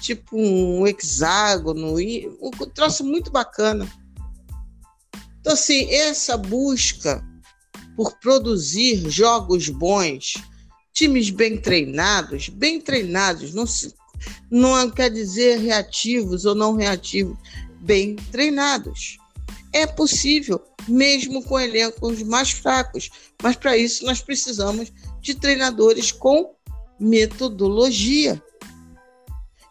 tipo 0.00 0.36
um 0.36 0.86
hexágono, 0.86 2.00
e 2.00 2.28
um 2.40 2.50
troço 2.50 3.04
muito 3.04 3.30
bacana. 3.30 3.90
Então, 5.40 5.52
assim, 5.54 5.90
essa 5.90 6.36
busca 6.36 7.24
por 7.96 8.16
produzir 8.18 9.10
jogos 9.10 9.68
bons, 9.68 10.34
times 10.92 11.30
bem 11.30 11.56
treinados, 11.58 12.48
bem 12.48 12.80
treinados, 12.80 13.52
não, 13.54 13.66
se, 13.66 13.94
não 14.50 14.90
quer 14.90 15.10
dizer 15.10 15.58
reativos 15.58 16.44
ou 16.44 16.54
não 16.54 16.74
reativos, 16.74 17.36
bem 17.80 18.16
treinados. 18.16 19.18
É 19.72 19.86
possível 19.86 20.60
mesmo 20.88 21.42
com 21.42 21.58
elencos 21.58 22.22
mais 22.22 22.50
fracos. 22.50 23.10
Mas 23.42 23.56
para 23.56 23.76
isso 23.76 24.04
nós 24.04 24.20
precisamos 24.20 24.92
de 25.20 25.34
treinadores 25.34 26.12
com 26.12 26.54
metodologia. 26.98 28.42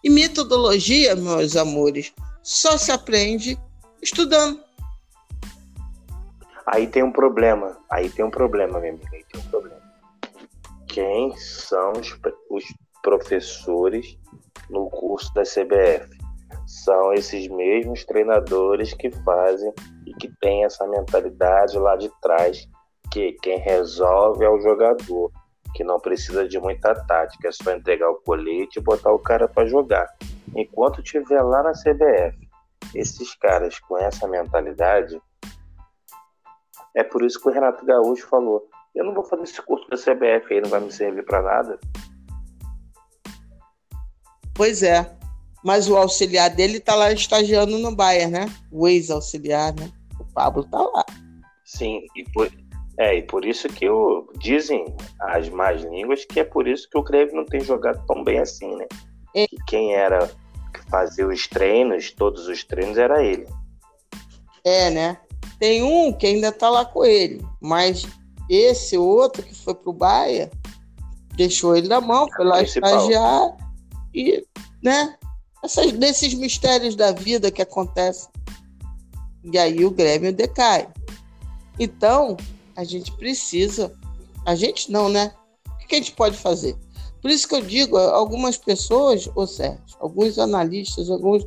E 0.03 0.09
metodologia, 0.09 1.15
meus 1.15 1.55
amores, 1.55 2.13
só 2.41 2.77
se 2.77 2.91
aprende 2.91 3.59
estudando. 4.01 4.59
Aí 6.65 6.87
tem 6.87 7.03
um 7.03 7.11
problema. 7.11 7.77
Aí 7.89 8.09
tem 8.09 8.23
um 8.23 8.29
problema, 8.29 8.79
minha 8.79 8.93
amiga. 8.93 9.09
Aí 9.11 9.23
tem 9.31 9.41
um 9.41 9.45
problema. 9.45 9.81
Quem 10.87 11.35
são 11.37 11.93
os, 11.93 12.17
os 12.49 12.63
professores 13.01 14.17
no 14.69 14.89
curso 14.89 15.33
da 15.33 15.43
CBF? 15.43 16.17
São 16.67 17.13
esses 17.13 17.47
mesmos 17.47 18.05
treinadores 18.05 18.93
que 18.93 19.09
fazem 19.09 19.73
e 20.05 20.13
que 20.13 20.31
tem 20.39 20.63
essa 20.63 20.87
mentalidade 20.87 21.77
lá 21.77 21.95
de 21.95 22.09
trás 22.21 22.67
que 23.11 23.33
quem 23.41 23.57
resolve 23.57 24.45
é 24.45 24.49
o 24.49 24.61
jogador, 24.61 25.31
que 25.73 25.83
não 25.83 25.99
precisa 25.99 26.47
de 26.47 26.59
muita 26.59 26.93
tática, 26.93 27.47
é 27.47 27.51
só 27.51 27.71
entregar 27.71 28.09
o 28.09 28.21
colete 28.21 28.79
e 28.79 28.81
botar 28.81 29.11
o 29.11 29.19
cara 29.19 29.47
para 29.47 29.67
jogar. 29.67 30.07
Enquanto 30.55 31.03
tiver 31.03 31.41
lá 31.41 31.63
na 31.63 31.71
CBF, 31.71 32.37
esses 32.95 33.35
caras 33.35 33.79
com 33.79 33.97
essa 33.97 34.27
mentalidade, 34.27 35.21
é 36.95 37.03
por 37.03 37.23
isso 37.23 37.39
que 37.39 37.49
o 37.49 37.51
Renato 37.51 37.85
Gaúcho 37.85 38.27
falou: 38.27 38.67
eu 38.95 39.05
não 39.05 39.13
vou 39.13 39.23
fazer 39.23 39.43
esse 39.43 39.61
curso 39.61 39.87
da 39.89 39.97
CBF 39.97 40.53
aí, 40.53 40.61
não 40.61 40.69
vai 40.69 40.79
me 40.79 40.91
servir 40.91 41.23
para 41.23 41.41
nada. 41.41 41.79
Pois 44.53 44.83
é. 44.83 45.17
Mas 45.63 45.89
o 45.89 45.97
auxiliar 45.97 46.49
dele 46.49 46.77
está 46.77 46.95
lá 46.95 47.11
estagiando 47.11 47.77
no 47.77 47.93
Bayern, 47.93 48.31
né? 48.31 48.45
O 48.71 48.87
ex-auxiliar, 48.87 49.75
né? 49.75 49.91
Pablo 50.39 50.63
tá 50.63 50.81
lá. 50.81 51.05
Sim, 51.65 52.05
e 52.15 52.23
por, 52.31 52.49
é, 52.99 53.15
e 53.15 53.23
por 53.23 53.45
isso 53.45 53.69
que 53.69 53.89
o, 53.89 54.29
dizem 54.39 54.93
as 55.21 55.47
más 55.47 55.81
línguas 55.83 56.25
que 56.25 56.41
é 56.41 56.43
por 56.43 56.67
isso 56.67 56.89
que 56.89 56.97
o 56.97 57.03
Grêmio 57.03 57.33
não 57.33 57.45
tem 57.45 57.61
jogado 57.61 58.05
tão 58.05 58.25
bem 58.25 58.39
assim, 58.39 58.75
né? 58.75 58.85
É. 59.33 59.47
Que 59.47 59.55
quem 59.67 59.93
era 59.93 60.27
que 60.73 60.83
fazia 60.89 61.25
os 61.25 61.47
treinos, 61.47 62.11
todos 62.11 62.47
os 62.47 62.61
treinos, 62.65 62.97
era 62.97 63.23
ele. 63.23 63.47
É, 64.65 64.89
né? 64.89 65.17
Tem 65.57 65.81
um 65.81 66.11
que 66.11 66.27
ainda 66.27 66.51
tá 66.51 66.69
lá 66.69 66.83
com 66.83 67.05
ele, 67.05 67.41
mas 67.61 68.05
esse 68.49 68.97
outro 68.97 69.43
que 69.43 69.55
foi 69.55 69.73
pro 69.73 69.93
Bahia 69.93 70.51
deixou 71.35 71.77
ele 71.77 71.87
na 71.87 72.01
mão, 72.01 72.27
foi 72.35 72.43
lá 72.43 72.57
Principal. 72.57 72.89
estagiar 72.89 73.57
e, 74.13 74.45
né? 74.83 75.15
Essas, 75.63 75.93
desses 75.93 76.33
mistérios 76.33 76.97
da 76.97 77.13
vida 77.13 77.49
que 77.49 77.61
acontecem 77.61 78.29
e 79.41 79.57
aí 79.57 79.85
o 79.85 79.91
Grêmio 79.91 80.33
decai. 80.33 80.89
Então, 81.79 82.35
a 82.79 82.83
gente 82.85 83.11
precisa. 83.11 83.91
A 84.45 84.55
gente 84.55 84.89
não, 84.89 85.09
né? 85.09 85.33
O 85.67 85.87
que 85.87 85.95
a 85.95 85.97
gente 85.97 86.13
pode 86.13 86.37
fazer? 86.37 86.77
Por 87.21 87.29
isso 87.29 87.45
que 87.45 87.53
eu 87.53 87.61
digo, 87.61 87.97
algumas 87.97 88.55
pessoas, 88.55 89.29
ou 89.35 89.45
Sérgio, 89.45 89.97
alguns 89.99 90.39
analistas, 90.39 91.09
alguns. 91.09 91.45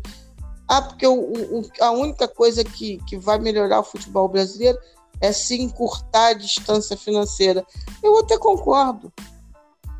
Ah, 0.68 0.82
porque 0.82 1.06
o, 1.06 1.14
o, 1.14 1.62
a 1.80 1.90
única 1.92 2.28
coisa 2.28 2.62
que, 2.62 2.98
que 3.08 3.16
vai 3.16 3.38
melhorar 3.38 3.80
o 3.80 3.84
futebol 3.84 4.28
brasileiro 4.28 4.78
é 5.22 5.32
se 5.32 5.58
encurtar 5.58 6.28
a 6.28 6.34
distância 6.34 6.98
financeira. 6.98 7.64
Eu 8.02 8.18
até 8.18 8.36
concordo. 8.36 9.10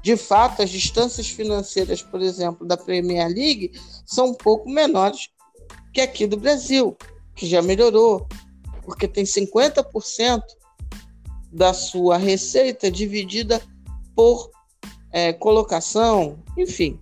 De 0.03 0.17
fato, 0.17 0.61
as 0.61 0.69
distâncias 0.69 1.29
financeiras, 1.29 2.03
por 2.03 2.21
exemplo, 2.21 2.67
da 2.67 2.77
Premier 2.77 3.29
League 3.29 3.73
são 4.05 4.27
um 4.27 4.35
pouco 4.35 4.69
menores 4.69 5.31
que 5.95 6.01
aqui 6.03 6.27
do 6.27 6.37
Brasil 6.37 6.95
que 7.35 7.47
já 7.47 7.63
melhorou, 7.63 8.27
porque 8.85 9.09
tem 9.09 9.25
50% 9.25 10.43
da 11.53 11.75
sua 11.75 12.17
receita 12.17 12.91
dividida 12.91 13.61
por 14.17 14.51
é, 15.13 15.33
colocação, 15.33 16.39
enfim. 16.57 16.99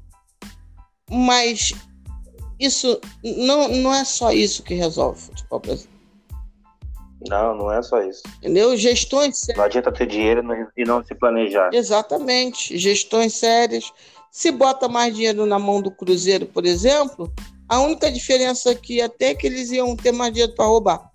Mas 1.08 1.72
isso 2.58 3.00
não, 3.22 3.68
não 3.68 3.94
é 3.94 4.04
só 4.04 4.32
isso 4.32 4.62
que 4.62 4.74
resolve 4.74 5.18
o 5.18 5.22
futebol 5.22 5.60
brasileiro. 5.60 6.00
Não, 7.28 7.54
não 7.54 7.72
é 7.72 7.82
só 7.82 8.02
isso. 8.02 8.22
Entendeu? 8.38 8.76
Gestões 8.76 9.38
sérias. 9.38 9.58
Não 9.58 9.64
adianta 9.64 9.92
ter 9.92 10.06
dinheiro 10.06 10.42
e 10.76 10.84
não 10.84 11.04
se 11.04 11.14
planejar. 11.14 11.70
Exatamente. 11.72 12.78
Gestões 12.78 13.34
sérias. 13.34 13.92
Se 14.30 14.50
bota 14.50 14.88
mais 14.88 15.14
dinheiro 15.14 15.44
na 15.44 15.58
mão 15.58 15.82
do 15.82 15.90
Cruzeiro, 15.90 16.46
por 16.46 16.64
exemplo, 16.64 17.32
a 17.68 17.80
única 17.80 18.10
diferença 18.10 18.70
até 18.70 19.26
é 19.26 19.34
que 19.34 19.46
eles 19.46 19.70
iam 19.70 19.94
ter 19.94 20.12
mais 20.12 20.32
dinheiro 20.32 20.54
para 20.54 20.64
roubar. 20.64 21.10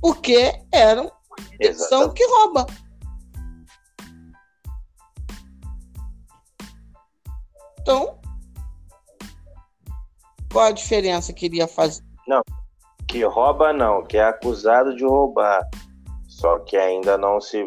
Porque 0.00 0.60
eram 0.70 1.10
Exatamente. 1.60 1.88
são 1.88 2.12
que 2.12 2.24
rouba. 2.26 2.66
Então, 7.80 8.18
qual 10.52 10.66
a 10.66 10.72
diferença 10.72 11.32
que 11.32 11.46
iria 11.46 11.66
fazer? 11.66 12.02
Não, 12.26 12.42
que 13.06 13.24
rouba 13.24 13.72
não, 13.72 14.04
que 14.04 14.18
é 14.18 14.24
acusado 14.24 14.94
de 14.94 15.04
roubar, 15.04 15.66
só 16.26 16.58
que 16.58 16.76
ainda 16.76 17.16
não 17.16 17.40
se 17.40 17.66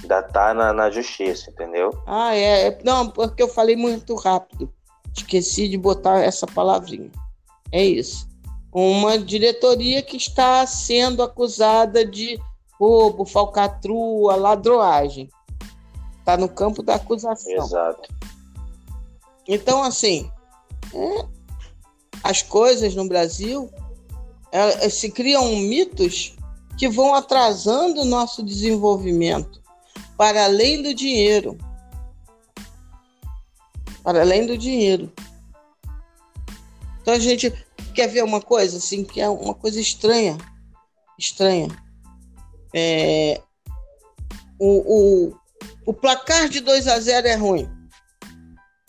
ainda 0.00 0.22
tá 0.22 0.54
na, 0.54 0.72
na 0.72 0.90
justiça, 0.90 1.50
entendeu? 1.50 1.90
Ah, 2.06 2.34
é, 2.34 2.68
é, 2.68 2.78
não, 2.84 3.10
porque 3.10 3.42
eu 3.42 3.48
falei 3.48 3.76
muito 3.76 4.14
rápido, 4.14 4.72
esqueci 5.14 5.68
de 5.68 5.76
botar 5.76 6.20
essa 6.20 6.46
palavrinha. 6.46 7.10
É 7.72 7.84
isso. 7.84 8.28
Uma 8.72 9.18
diretoria 9.18 10.00
que 10.00 10.16
está 10.16 10.64
sendo 10.66 11.22
acusada 11.22 12.04
de 12.04 12.38
roubo, 12.80 13.26
falcatrua, 13.26 14.34
ladroagem. 14.36 15.28
Está 16.18 16.38
no 16.38 16.48
campo 16.48 16.82
da 16.82 16.94
acusação. 16.94 17.52
Exato. 17.52 18.08
Então, 19.46 19.82
assim, 19.82 20.30
é, 20.94 21.26
as 22.24 22.40
coisas 22.40 22.94
no 22.94 23.06
Brasil 23.06 23.70
é, 24.50 24.86
é, 24.86 24.88
se 24.88 25.10
criam 25.10 25.44
mitos 25.56 26.34
que 26.78 26.88
vão 26.88 27.14
atrasando 27.14 28.00
o 28.00 28.06
nosso 28.06 28.42
desenvolvimento 28.42 29.60
para 30.16 30.44
além 30.44 30.82
do 30.82 30.94
dinheiro. 30.94 31.58
Para 34.02 34.22
além 34.22 34.46
do 34.46 34.56
dinheiro. 34.56 35.12
Então 37.02 37.12
a 37.12 37.18
gente 37.18 37.52
quer 37.94 38.06
ver 38.06 38.24
uma 38.24 38.40
coisa 38.40 38.78
assim, 38.78 39.04
que 39.04 39.20
é 39.20 39.28
uma 39.28 39.54
coisa 39.54 39.78
estranha. 39.80 40.38
Estranha. 41.18 41.68
É, 42.74 43.40
o, 44.58 45.28
o, 45.28 45.36
o 45.86 45.94
placar 45.94 46.48
de 46.48 46.60
2 46.60 46.86
a 46.86 47.00
0 47.00 47.26
é 47.26 47.34
ruim. 47.34 47.68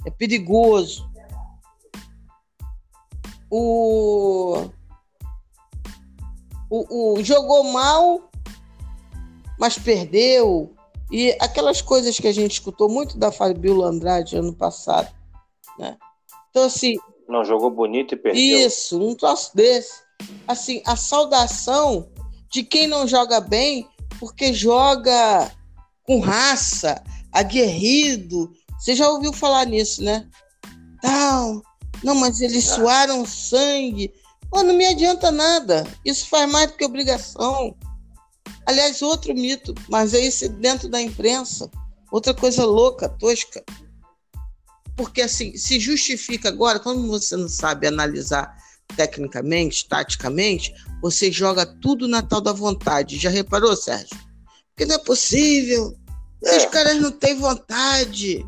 É 0.05 0.11
perigoso. 0.11 1.09
O, 3.49 4.69
o, 6.69 7.13
o 7.13 7.23
jogou 7.23 7.63
mal, 7.65 8.29
mas 9.59 9.77
perdeu. 9.77 10.73
E 11.11 11.35
aquelas 11.41 11.81
coisas 11.81 12.17
que 12.17 12.27
a 12.27 12.31
gente 12.31 12.53
escutou 12.53 12.89
muito 12.89 13.17
da 13.17 13.31
Fabiola 13.31 13.87
Andrade 13.87 14.37
ano 14.37 14.53
passado. 14.53 15.13
Né? 15.77 15.97
Então, 16.49 16.63
assim. 16.63 16.97
Não 17.27 17.43
jogou 17.43 17.69
bonito 17.69 18.13
e 18.13 18.17
perdeu. 18.17 18.41
Isso, 18.41 19.01
um 19.01 19.15
troço 19.15 19.55
desse. 19.55 20.01
Assim, 20.47 20.81
a 20.85 20.95
saudação 20.95 22.07
de 22.51 22.63
quem 22.63 22.85
não 22.87 23.07
joga 23.07 23.39
bem 23.39 23.87
porque 24.19 24.53
joga 24.53 25.51
com 26.03 26.19
raça, 26.19 27.01
aguerrido. 27.31 28.51
Você 28.77 28.95
já 28.95 29.09
ouviu 29.09 29.31
falar 29.31 29.65
nisso, 29.65 30.03
né? 30.03 30.27
Tal. 31.01 31.61
Não, 32.03 32.15
mas 32.15 32.41
eles 32.41 32.65
suaram 32.65 33.25
sangue. 33.25 34.13
Pô, 34.49 34.63
não 34.63 34.75
me 34.75 34.85
adianta 34.85 35.31
nada. 35.31 35.87
Isso 36.03 36.27
faz 36.27 36.51
mais 36.51 36.69
do 36.69 36.77
que 36.77 36.85
obrigação. 36.85 37.75
Aliás, 38.65 39.01
outro 39.01 39.33
mito, 39.33 39.73
mas 39.89 40.13
é 40.13 40.19
esse 40.19 40.49
dentro 40.49 40.89
da 40.89 41.01
imprensa. 41.01 41.69
Outra 42.11 42.33
coisa 42.33 42.65
louca, 42.65 43.07
tosca. 43.07 43.63
Porque 44.95 45.21
assim, 45.21 45.55
se 45.55 45.79
justifica 45.79 46.49
agora, 46.49 46.79
quando 46.79 47.07
você 47.07 47.35
não 47.37 47.47
sabe 47.47 47.87
analisar 47.87 48.55
tecnicamente, 48.95 49.87
taticamente, 49.87 50.73
você 51.01 51.31
joga 51.31 51.65
tudo 51.65 52.07
na 52.07 52.21
tal 52.21 52.41
da 52.41 52.53
vontade. 52.53 53.17
Já 53.17 53.29
reparou, 53.29 53.75
Sérgio? 53.75 54.17
Porque 54.69 54.85
não 54.85 54.95
é 54.95 54.99
possível. 54.99 55.95
É. 56.43 56.57
Os 56.57 56.65
caras 56.67 56.99
não 56.99 57.11
têm 57.11 57.37
vontade. 57.37 58.45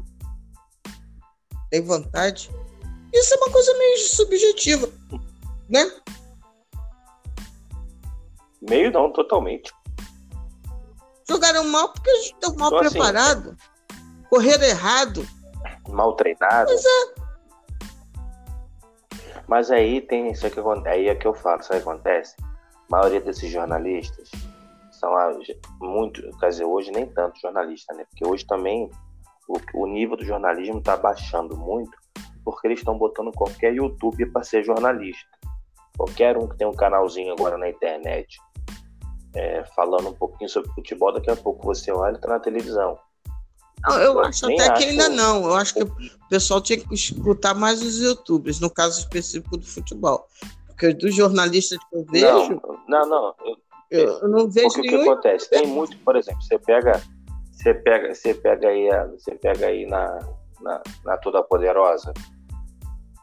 Tem 1.70 1.82
vontade? 1.82 2.50
Isso 3.14 3.34
é 3.34 3.38
uma 3.38 3.52
coisa 3.52 3.78
meio 3.78 3.98
subjetiva, 4.00 4.89
né? 5.70 5.91
Meio 8.62 8.91
não, 8.91 9.12
totalmente. 9.12 9.72
Jogaram 11.30 11.64
mal 11.66 11.91
porque 11.94 12.10
estão 12.12 12.56
mal 12.56 12.70
então, 12.70 12.80
preparados. 12.80 13.54
Assim, 13.54 14.24
correram 14.30 14.64
errado. 14.64 15.28
Mal 15.89 16.16
treinado. 16.16 16.66
Pois 16.68 16.84
é. 16.84 17.22
Mas 19.48 19.72
aí 19.72 20.02
tem 20.02 20.32
isso 20.32 20.50
que 20.50 20.60
aí 20.88 21.10
é 21.10 21.16
que 21.16 21.28
eu 21.28 21.34
falo, 21.34 21.62
sabe 21.64 21.80
o 21.80 21.84
que 21.84 21.89
acontece? 21.89 22.36
A 22.41 22.46
maioria 22.89 23.22
desses 23.22 23.50
jornalistas 23.50 24.32
são 24.91 25.14
muito, 25.82 26.22
quer 26.39 26.50
dizer, 26.50 26.66
hoje 26.66 26.91
nem 26.91 27.06
tanto 27.06 27.39
jornalista, 27.39 27.94
né? 27.94 28.06
Porque 28.10 28.26
hoje 28.26 28.46
também 28.46 28.89
o, 29.48 29.58
o 29.74 29.86
nível 29.86 30.16
do 30.16 30.24
jornalismo 30.24 30.80
está 30.80 30.96
baixando 30.96 31.58
muito, 31.58 31.98
porque 32.46 32.68
eles 32.68 32.80
estão 32.80 32.98
botando 32.98 33.32
qualquer 33.32 33.74
youtuber 33.74 34.32
para 34.32 34.44
ser 34.44 34.64
jornalista. 34.64 35.30
Qualquer 35.98 36.38
um 36.38 36.48
que 36.48 36.58
tem 36.58 36.68
um 36.68 36.74
canalzinho 36.74 37.34
agora 37.34 37.58
na 37.58 37.70
internet 37.70 38.38
é, 39.36 39.64
falando 39.76 40.10
um 40.10 40.14
pouquinho 40.14 40.50
sobre 40.50 40.72
futebol, 40.72 41.12
daqui 41.12 41.30
a 41.30 41.36
pouco 41.36 41.66
você 41.66 41.91
olha 41.91 42.16
e 42.16 42.20
tá 42.20 42.28
na 42.28 42.39
televisão. 42.39 42.98
Não, 43.86 43.99
eu 43.99 44.19
acho 44.21 44.45
até 44.45 44.69
acho... 44.69 44.81
que 44.81 44.89
ainda 44.89 45.09
não. 45.09 45.45
Eu 45.45 45.55
acho 45.55 45.73
que 45.73 45.84
o 45.84 46.29
pessoal 46.29 46.61
tinha 46.61 46.79
que 46.79 46.93
escutar 46.93 47.53
mais 47.53 47.81
os 47.81 47.99
youtubers, 47.99 48.59
no 48.59 48.69
caso 48.69 48.99
específico 48.99 49.57
do 49.57 49.65
futebol. 49.65 50.27
Porque 50.67 50.93
dos 50.93 51.13
jornalistas 51.13 51.77
que 51.77 51.95
eu 51.95 52.05
vejo. 52.09 52.61
Não, 52.88 53.07
não, 53.07 53.09
não. 53.09 53.36
Eu, 53.91 54.19
eu 54.21 54.27
não 54.27 54.49
vejo 54.49 54.69
Porque 54.69 54.89
nenhum... 54.89 55.01
o 55.01 55.03
que 55.03 55.09
acontece? 55.11 55.49
Tem 55.49 55.67
muito, 55.67 55.97
por 55.99 56.15
exemplo, 56.15 56.41
você 56.41 56.57
pega. 56.57 57.01
Você 57.51 57.73
pega, 57.73 58.13
você 58.13 58.34
pega 58.34 58.67
aí, 58.67 58.89
você 59.11 59.36
pega 59.36 59.67
aí 59.67 59.86
na, 59.86 60.19
na, 60.61 60.81
na 61.05 61.17
Toda 61.17 61.43
Poderosa. 61.43 62.11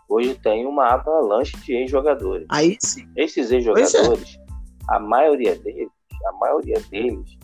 Hoje 0.08 0.34
tem 0.36 0.66
uma 0.66 0.94
avalanche 0.94 1.56
de 1.58 1.72
ex-jogadores. 1.72 2.46
Aí 2.50 2.76
sim. 2.80 3.08
Esses 3.16 3.50
é. 3.50 3.56
ex-jogadores, 3.56 4.36
é. 4.36 4.94
a 4.94 4.98
maioria 4.98 5.56
deles, 5.56 5.90
a 6.26 6.32
maioria 6.32 6.80
deles 6.90 7.38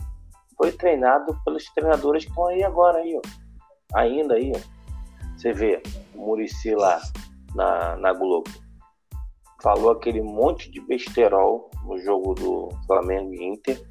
foi 0.57 0.71
treinado 0.71 1.39
pelos 1.45 1.65
treinadores 1.71 2.23
que 2.25 2.31
estão 2.31 2.47
aí 2.47 2.63
agora 2.63 2.97
aí, 2.97 3.15
ó. 3.15 3.21
Ainda 3.93 4.35
aí, 4.35 4.51
ó. 4.55 4.77
Você 5.37 5.53
vê 5.53 5.81
o 6.15 6.25
Murici 6.25 6.73
lá 6.73 6.99
na, 7.53 7.95
na 7.97 8.13
Globo. 8.13 8.49
Falou 9.61 9.91
aquele 9.91 10.21
monte 10.21 10.69
de 10.71 10.81
besterol 10.81 11.69
no 11.83 11.97
jogo 11.99 12.33
do 12.33 12.69
Flamengo 12.87 13.33
e 13.33 13.43
Inter. 13.43 13.81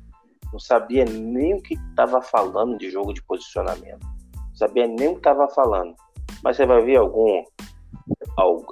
Não 0.53 0.59
sabia 0.59 1.05
nem 1.05 1.55
o 1.55 1.63
que 1.63 1.75
estava 1.75 2.21
falando 2.21 2.77
de 2.79 2.91
jogo 2.91 3.13
de 3.13 3.23
posicionamento. 3.23 4.05
Não 4.35 4.55
sabia 4.55 4.87
nem 4.87 5.09
o 5.09 5.13
que 5.13 5.19
estava 5.19 5.49
falando. 5.49 5.95
Mas 6.43 6.57
você 6.57 6.67
vai 6.67 6.83
ver 6.83 6.97
algum 6.97 7.45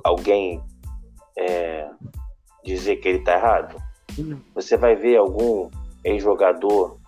alguém 0.05 0.63
é, 1.39 1.91
dizer 2.65 2.97
que 2.97 3.09
ele 3.09 3.19
está 3.19 3.35
errado? 3.35 3.77
Você 4.55 4.77
vai 4.77 4.95
ver 4.95 5.17
algum 5.17 5.71
ex-jogador 6.05 7.01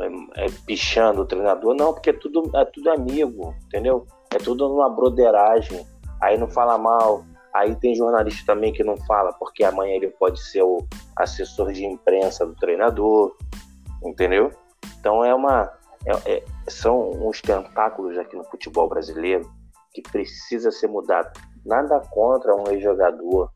é, 0.00 0.44
é, 0.44 0.46
pichando 0.66 1.22
o 1.22 1.26
treinador? 1.26 1.74
Não, 1.74 1.92
porque 1.92 2.10
é 2.10 2.12
tudo, 2.12 2.50
é 2.54 2.64
tudo 2.64 2.90
amigo, 2.90 3.54
entendeu? 3.66 4.06
É 4.34 4.38
tudo 4.38 4.68
numa 4.68 4.88
broderagem. 4.88 5.86
Aí 6.20 6.38
não 6.38 6.48
fala 6.48 6.78
mal. 6.78 7.24
Aí 7.54 7.74
tem 7.76 7.94
jornalista 7.94 8.54
também 8.54 8.72
que 8.72 8.82
não 8.82 8.96
fala, 8.96 9.32
porque 9.34 9.62
amanhã 9.62 9.94
ele 9.94 10.08
pode 10.08 10.40
ser 10.40 10.62
o 10.62 10.78
assessor 11.16 11.72
de 11.72 11.84
imprensa 11.84 12.46
do 12.46 12.54
treinador, 12.54 13.36
entendeu? 14.02 14.50
Então 14.98 15.24
é 15.24 15.34
uma. 15.34 15.70
É, 16.06 16.36
é, 16.36 16.44
são 16.68 17.10
uns 17.10 17.40
tentáculos 17.40 18.16
aqui 18.18 18.36
no 18.36 18.44
futebol 18.44 18.88
brasileiro 18.88 19.48
que 19.92 20.02
precisa 20.02 20.70
ser 20.70 20.88
mudado. 20.88 21.38
Nada 21.64 22.00
contra 22.10 22.56
um 22.56 22.64
ex-jogador 22.68 23.50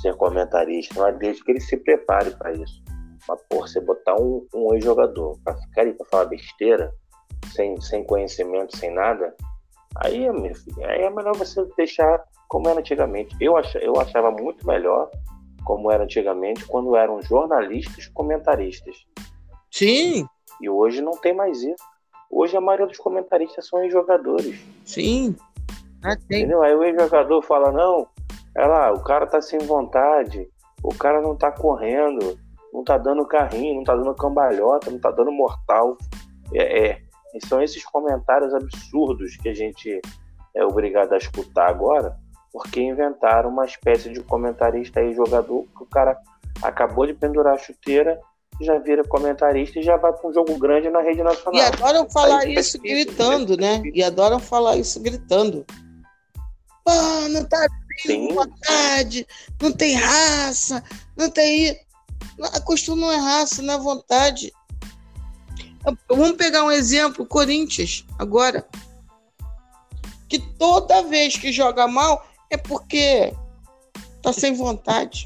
ser 0.00 0.14
comentarista, 0.16 0.94
mas 1.00 1.18
desde 1.18 1.42
que 1.42 1.50
ele 1.52 1.60
se 1.60 1.76
prepare 1.78 2.30
para 2.32 2.52
isso. 2.52 2.85
Mas, 3.28 3.40
por 3.48 3.68
você 3.68 3.80
botar 3.80 4.14
um, 4.20 4.46
um 4.54 4.74
ex-jogador 4.74 5.38
para 5.44 5.56
ficar 5.56 5.82
aí 5.82 5.92
para 5.92 6.06
falar 6.06 6.24
besteira, 6.26 6.92
sem, 7.52 7.80
sem 7.80 8.04
conhecimento, 8.04 8.76
sem 8.76 8.92
nada, 8.92 9.34
aí, 9.96 10.30
meu 10.30 10.54
filho, 10.54 10.86
aí 10.86 11.02
é 11.02 11.10
melhor 11.10 11.36
você 11.36 11.64
deixar 11.76 12.24
como 12.48 12.68
era 12.68 12.80
antigamente. 12.80 13.36
Eu, 13.40 13.56
ach, 13.56 13.74
eu 13.76 13.98
achava 14.00 14.30
muito 14.30 14.66
melhor 14.66 15.10
como 15.64 15.90
era 15.90 16.04
antigamente, 16.04 16.64
quando 16.66 16.94
eram 16.94 17.20
jornalistas 17.22 18.06
comentaristas. 18.08 19.04
Sim. 19.70 20.26
E 20.60 20.70
hoje 20.70 21.02
não 21.02 21.12
tem 21.12 21.34
mais 21.34 21.62
isso. 21.62 21.84
Hoje 22.30 22.56
a 22.56 22.60
maioria 22.60 22.86
dos 22.86 22.98
comentaristas 22.98 23.66
são 23.66 23.82
ex-jogadores. 23.82 24.60
Sim. 24.84 25.34
Ah, 26.02 26.14
Entendeu? 26.14 26.62
Aí 26.62 26.74
o 26.74 26.84
ex-jogador 26.84 27.42
fala, 27.42 27.72
não, 27.72 28.06
é 28.56 28.64
lá, 28.64 28.92
o 28.92 29.02
cara 29.02 29.26
tá 29.26 29.42
sem 29.42 29.58
vontade, 29.58 30.48
o 30.82 30.94
cara 30.94 31.20
não 31.20 31.36
tá 31.36 31.50
correndo, 31.50 32.38
não 32.76 32.84
tá 32.84 32.98
dando 32.98 33.24
carrinho, 33.24 33.76
não 33.76 33.84
tá 33.84 33.96
dando 33.96 34.14
cambalhota, 34.14 34.90
não 34.90 34.98
tá 34.98 35.10
dando 35.10 35.32
mortal. 35.32 35.96
É, 36.52 36.88
é, 36.88 37.02
são 37.46 37.62
esses 37.62 37.82
comentários 37.84 38.52
absurdos 38.52 39.34
que 39.38 39.48
a 39.48 39.54
gente 39.54 40.00
é 40.54 40.62
obrigado 40.62 41.14
a 41.14 41.16
escutar 41.16 41.70
agora, 41.70 42.18
porque 42.52 42.82
inventaram 42.82 43.48
uma 43.48 43.64
espécie 43.64 44.10
de 44.10 44.22
comentarista 44.22 45.00
aí, 45.00 45.14
jogador, 45.14 45.64
que 45.74 45.82
o 45.82 45.86
cara 45.86 46.18
acabou 46.62 47.06
de 47.06 47.14
pendurar 47.14 47.54
a 47.54 47.58
chuteira, 47.58 48.20
já 48.60 48.78
vira 48.78 49.02
comentarista 49.04 49.78
e 49.78 49.82
já 49.82 49.96
vai 49.96 50.12
para 50.12 50.28
um 50.28 50.32
jogo 50.32 50.58
grande 50.58 50.90
na 50.90 51.00
rede 51.00 51.22
nacional. 51.22 51.54
E 51.54 51.64
adoram 51.64 52.08
falar 52.10 52.46
isso 52.46 52.78
gritando, 52.78 53.56
né? 53.56 53.82
E 53.94 54.02
adoram 54.02 54.38
falar 54.38 54.76
isso 54.76 55.00
gritando. 55.00 55.64
Oh, 56.86 57.28
não 57.30 57.44
tá 57.44 57.66
vontade, 58.34 59.26
não 59.60 59.72
tem 59.72 59.94
raça, 59.94 60.82
não 61.16 61.30
tem. 61.30 61.85
A 62.42 62.60
questão 62.60 62.96
não 62.96 63.10
é 63.10 63.16
raça, 63.16 63.62
não 63.62 63.74
é 63.74 63.78
vontade. 63.78 64.52
Vamos 66.08 66.36
pegar 66.36 66.64
um 66.64 66.70
exemplo, 66.70 67.24
Corinthians, 67.24 68.04
agora. 68.18 68.66
Que 70.28 70.38
toda 70.38 71.04
vez 71.04 71.36
que 71.36 71.52
joga 71.52 71.86
mal 71.86 72.26
é 72.50 72.56
porque 72.56 73.32
tá 74.22 74.32
sem 74.32 74.54
vontade. 74.54 75.24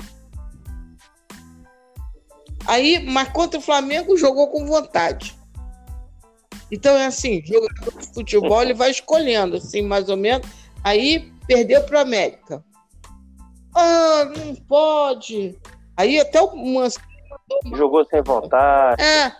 Aí, 2.66 3.04
mas 3.04 3.28
contra 3.30 3.58
o 3.58 3.62
Flamengo 3.62 4.16
jogou 4.16 4.48
com 4.48 4.66
vontade. 4.66 5.36
Então 6.70 6.96
é 6.96 7.06
assim, 7.06 7.42
jogador 7.44 7.98
de 7.98 8.06
futebol 8.14 8.62
ele 8.62 8.74
vai 8.74 8.90
escolhendo, 8.90 9.56
assim, 9.56 9.82
mais 9.82 10.08
ou 10.08 10.16
menos. 10.16 10.46
Aí 10.84 11.32
perdeu 11.46 11.82
para 11.84 12.02
América. 12.02 12.64
Ah, 13.74 14.24
não 14.36 14.54
pode. 14.54 15.58
Aí 16.00 16.18
até 16.18 16.40
o 16.40 16.56
Mancini 16.56 17.10
Jogou 17.74 18.04
sem 18.06 18.22
vontade. 18.22 19.02
É, 19.02 19.32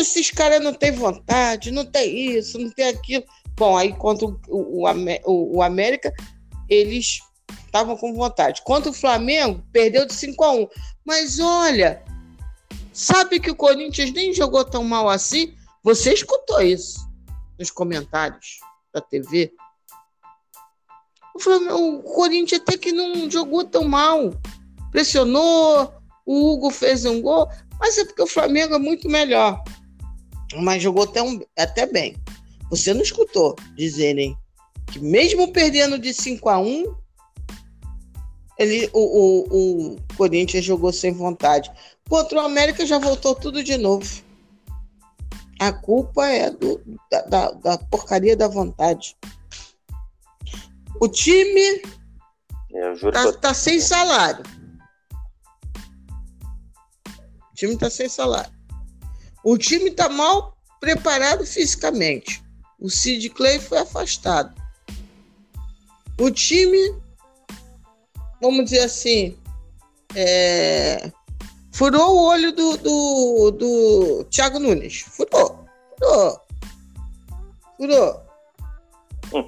esses 0.00 0.30
caras 0.30 0.60
não 0.60 0.74
têm 0.74 0.90
vontade, 0.90 1.70
não 1.70 1.84
tem 1.84 2.36
isso, 2.36 2.58
não 2.58 2.70
tem 2.70 2.88
aquilo. 2.88 3.24
Bom, 3.56 3.76
aí 3.76 3.92
contra 3.92 4.26
o, 4.26 4.40
o, 4.48 4.84
o, 5.24 5.56
o 5.58 5.62
América, 5.62 6.12
eles 6.68 7.20
estavam 7.64 7.96
com 7.96 8.12
vontade. 8.14 8.62
Contra 8.62 8.90
o 8.90 8.94
Flamengo, 8.94 9.64
perdeu 9.72 10.06
de 10.06 10.12
5 10.12 10.42
a 10.42 10.52
1 10.52 10.68
Mas 11.04 11.38
olha, 11.38 12.02
sabe 12.92 13.38
que 13.38 13.50
o 13.50 13.56
Corinthians 13.56 14.12
nem 14.12 14.32
jogou 14.32 14.64
tão 14.64 14.82
mal 14.82 15.08
assim? 15.08 15.54
Você 15.84 16.12
escutou 16.12 16.60
isso 16.60 17.08
nos 17.58 17.70
comentários 17.70 18.58
da 18.92 19.00
TV? 19.00 19.52
O 21.34 22.02
Corinthians 22.02 22.60
até 22.60 22.76
que 22.76 22.90
não 22.90 23.30
jogou 23.30 23.64
tão 23.64 23.84
mal. 23.84 24.32
Pressionou, 24.90 25.99
o 26.30 26.52
Hugo 26.52 26.70
fez 26.70 27.04
um 27.04 27.20
gol, 27.20 27.50
mas 27.80 27.98
é 27.98 28.04
porque 28.04 28.22
o 28.22 28.26
Flamengo 28.26 28.76
é 28.76 28.78
muito 28.78 29.08
melhor. 29.08 29.60
Mas 30.54 30.80
jogou 30.80 31.02
até, 31.02 31.20
um, 31.20 31.40
até 31.58 31.86
bem. 31.86 32.14
Você 32.70 32.94
não 32.94 33.02
escutou 33.02 33.56
dizerem 33.74 34.38
que 34.86 35.00
mesmo 35.00 35.52
perdendo 35.52 35.98
de 35.98 36.14
5 36.14 36.48
a 36.48 36.56
1 36.60 36.84
ele, 38.56 38.88
o, 38.92 39.00
o, 39.00 39.94
o 39.94 39.96
Corinthians 40.16 40.64
jogou 40.64 40.92
sem 40.92 41.12
vontade. 41.12 41.68
Contra 42.08 42.38
o 42.38 42.44
América 42.44 42.86
já 42.86 42.98
voltou 42.98 43.34
tudo 43.34 43.64
de 43.64 43.76
novo. 43.76 44.22
A 45.58 45.72
culpa 45.72 46.28
é 46.28 46.48
do, 46.48 46.80
da, 47.10 47.22
da, 47.22 47.50
da 47.50 47.78
porcaria 47.78 48.36
da 48.36 48.46
vontade. 48.46 49.16
O 51.00 51.08
time 51.08 51.82
está 52.70 53.32
tá 53.32 53.52
sem 53.52 53.80
salário. 53.80 54.59
Time 57.60 57.74
está 57.74 57.90
sem 57.90 58.08
salário. 58.08 58.52
O 59.44 59.58
time 59.58 59.90
está 59.90 60.08
mal 60.08 60.56
preparado 60.80 61.44
fisicamente. 61.44 62.42
O 62.78 62.88
Sid 62.88 63.28
Clay 63.30 63.58
foi 63.58 63.78
afastado. 63.78 64.54
O 66.18 66.30
time, 66.30 66.94
vamos 68.40 68.64
dizer 68.64 68.80
assim, 68.80 69.36
é, 70.14 71.12
Furou 71.72 72.14
o 72.14 72.24
olho 72.26 72.52
do, 72.52 72.76
do, 72.76 73.50
do 73.52 74.24
Thiago 74.24 74.58
Nunes. 74.58 75.00
Furou. 75.00 75.64
Furou. 75.98 76.40
Furou. 77.76 78.20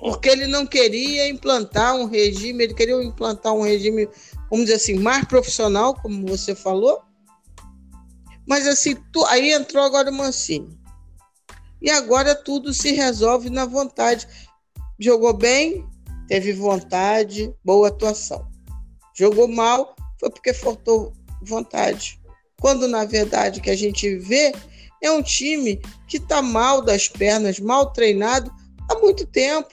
Porque 0.01 0.29
ele 0.29 0.47
não 0.47 0.65
queria 0.65 1.29
implantar 1.29 1.95
um 1.97 2.07
regime, 2.07 2.65
ele 2.65 2.75
queria 2.75 3.03
implantar 3.03 3.53
um 3.53 3.63
regime, 3.63 4.09
vamos 4.49 4.67
dizer 4.67 4.77
assim, 4.77 4.95
mais 4.95 5.25
profissional, 5.27 5.95
como 5.95 6.27
você 6.27 6.55
falou. 6.55 7.03
Mas 8.47 8.67
assim, 8.67 8.97
tu, 9.13 9.25
aí 9.27 9.53
entrou 9.53 9.85
agora 9.85 10.11
o 10.11 10.15
Mancini. 10.15 10.79
E 11.81 11.91
agora 11.91 12.35
tudo 12.35 12.73
se 12.73 12.93
resolve 12.93 13.51
na 13.51 13.65
vontade. 13.65 14.27
Jogou 14.99 15.33
bem, 15.33 15.87
teve 16.29 16.53
vontade, 16.53 17.53
boa 17.65 17.89
atuação. 17.89 18.49
Jogou 19.15 19.49
mal, 19.49 19.97
foi 20.19 20.31
porque 20.31 20.55
faltou 20.55 21.13
vontade. 21.43 22.21
Quando 22.61 22.87
na 22.87 23.05
verdade 23.05 23.61
que 23.61 23.71
a 23.71 23.77
gente 23.77 24.17
vê 24.17 24.53
é 25.03 25.11
um 25.11 25.23
time 25.23 25.83
que 26.07 26.17
está 26.17 26.41
mal 26.41 26.81
das 26.81 27.09
pernas, 27.09 27.59
mal 27.59 27.93
treinado 27.93 28.53
há 28.89 28.99
muito 29.01 29.27
tempo. 29.27 29.73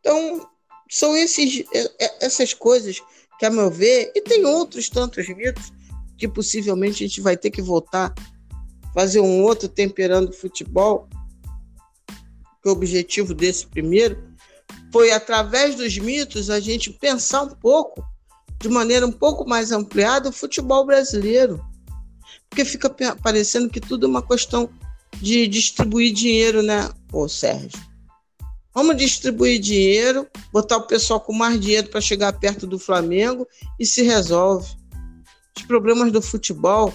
Então, 0.00 0.50
são 0.90 1.16
esses, 1.16 1.64
é, 1.72 2.04
é, 2.04 2.26
essas 2.26 2.52
coisas 2.52 3.00
que, 3.40 3.46
a 3.46 3.50
meu 3.50 3.70
ver, 3.70 4.12
e 4.14 4.20
tem 4.20 4.44
outros 4.44 4.90
tantos 4.90 5.26
mitos 5.30 5.72
que 6.18 6.28
possivelmente 6.28 7.02
a 7.02 7.06
gente 7.08 7.22
vai 7.22 7.38
ter 7.38 7.50
que 7.50 7.62
voltar, 7.62 8.12
fazer 8.92 9.20
um 9.20 9.42
outro 9.42 9.66
temperando 9.66 10.30
futebol. 10.30 11.08
Que 12.62 12.68
o 12.68 12.72
objetivo 12.72 13.32
desse 13.32 13.66
primeiro 13.66 14.22
foi, 14.92 15.10
através 15.10 15.74
dos 15.74 15.96
mitos, 15.96 16.50
a 16.50 16.60
gente 16.60 16.92
pensar 16.92 17.44
um 17.44 17.48
pouco, 17.48 18.04
de 18.60 18.68
maneira 18.68 19.06
um 19.06 19.12
pouco 19.12 19.48
mais 19.48 19.72
ampliada, 19.72 20.28
o 20.28 20.32
futebol 20.32 20.84
brasileiro. 20.84 21.64
Porque 22.50 22.62
fica 22.62 22.94
parecendo 23.22 23.70
que 23.70 23.80
tudo 23.80 24.04
é 24.04 24.08
uma 24.10 24.22
questão 24.22 24.68
de 25.18 25.46
distribuir 25.46 26.12
dinheiro, 26.12 26.62
né, 26.62 26.90
ô 27.10 27.26
Sérgio? 27.26 27.89
Vamos 28.72 28.96
distribuir 28.96 29.60
dinheiro, 29.60 30.28
botar 30.52 30.76
o 30.76 30.86
pessoal 30.86 31.20
com 31.20 31.32
mais 31.32 31.58
dinheiro 31.60 31.88
para 31.88 32.00
chegar 32.00 32.32
perto 32.32 32.66
do 32.66 32.78
Flamengo 32.78 33.46
e 33.78 33.84
se 33.84 34.02
resolve. 34.02 34.68
Os 35.56 35.64
problemas 35.64 36.12
do 36.12 36.22
futebol 36.22 36.94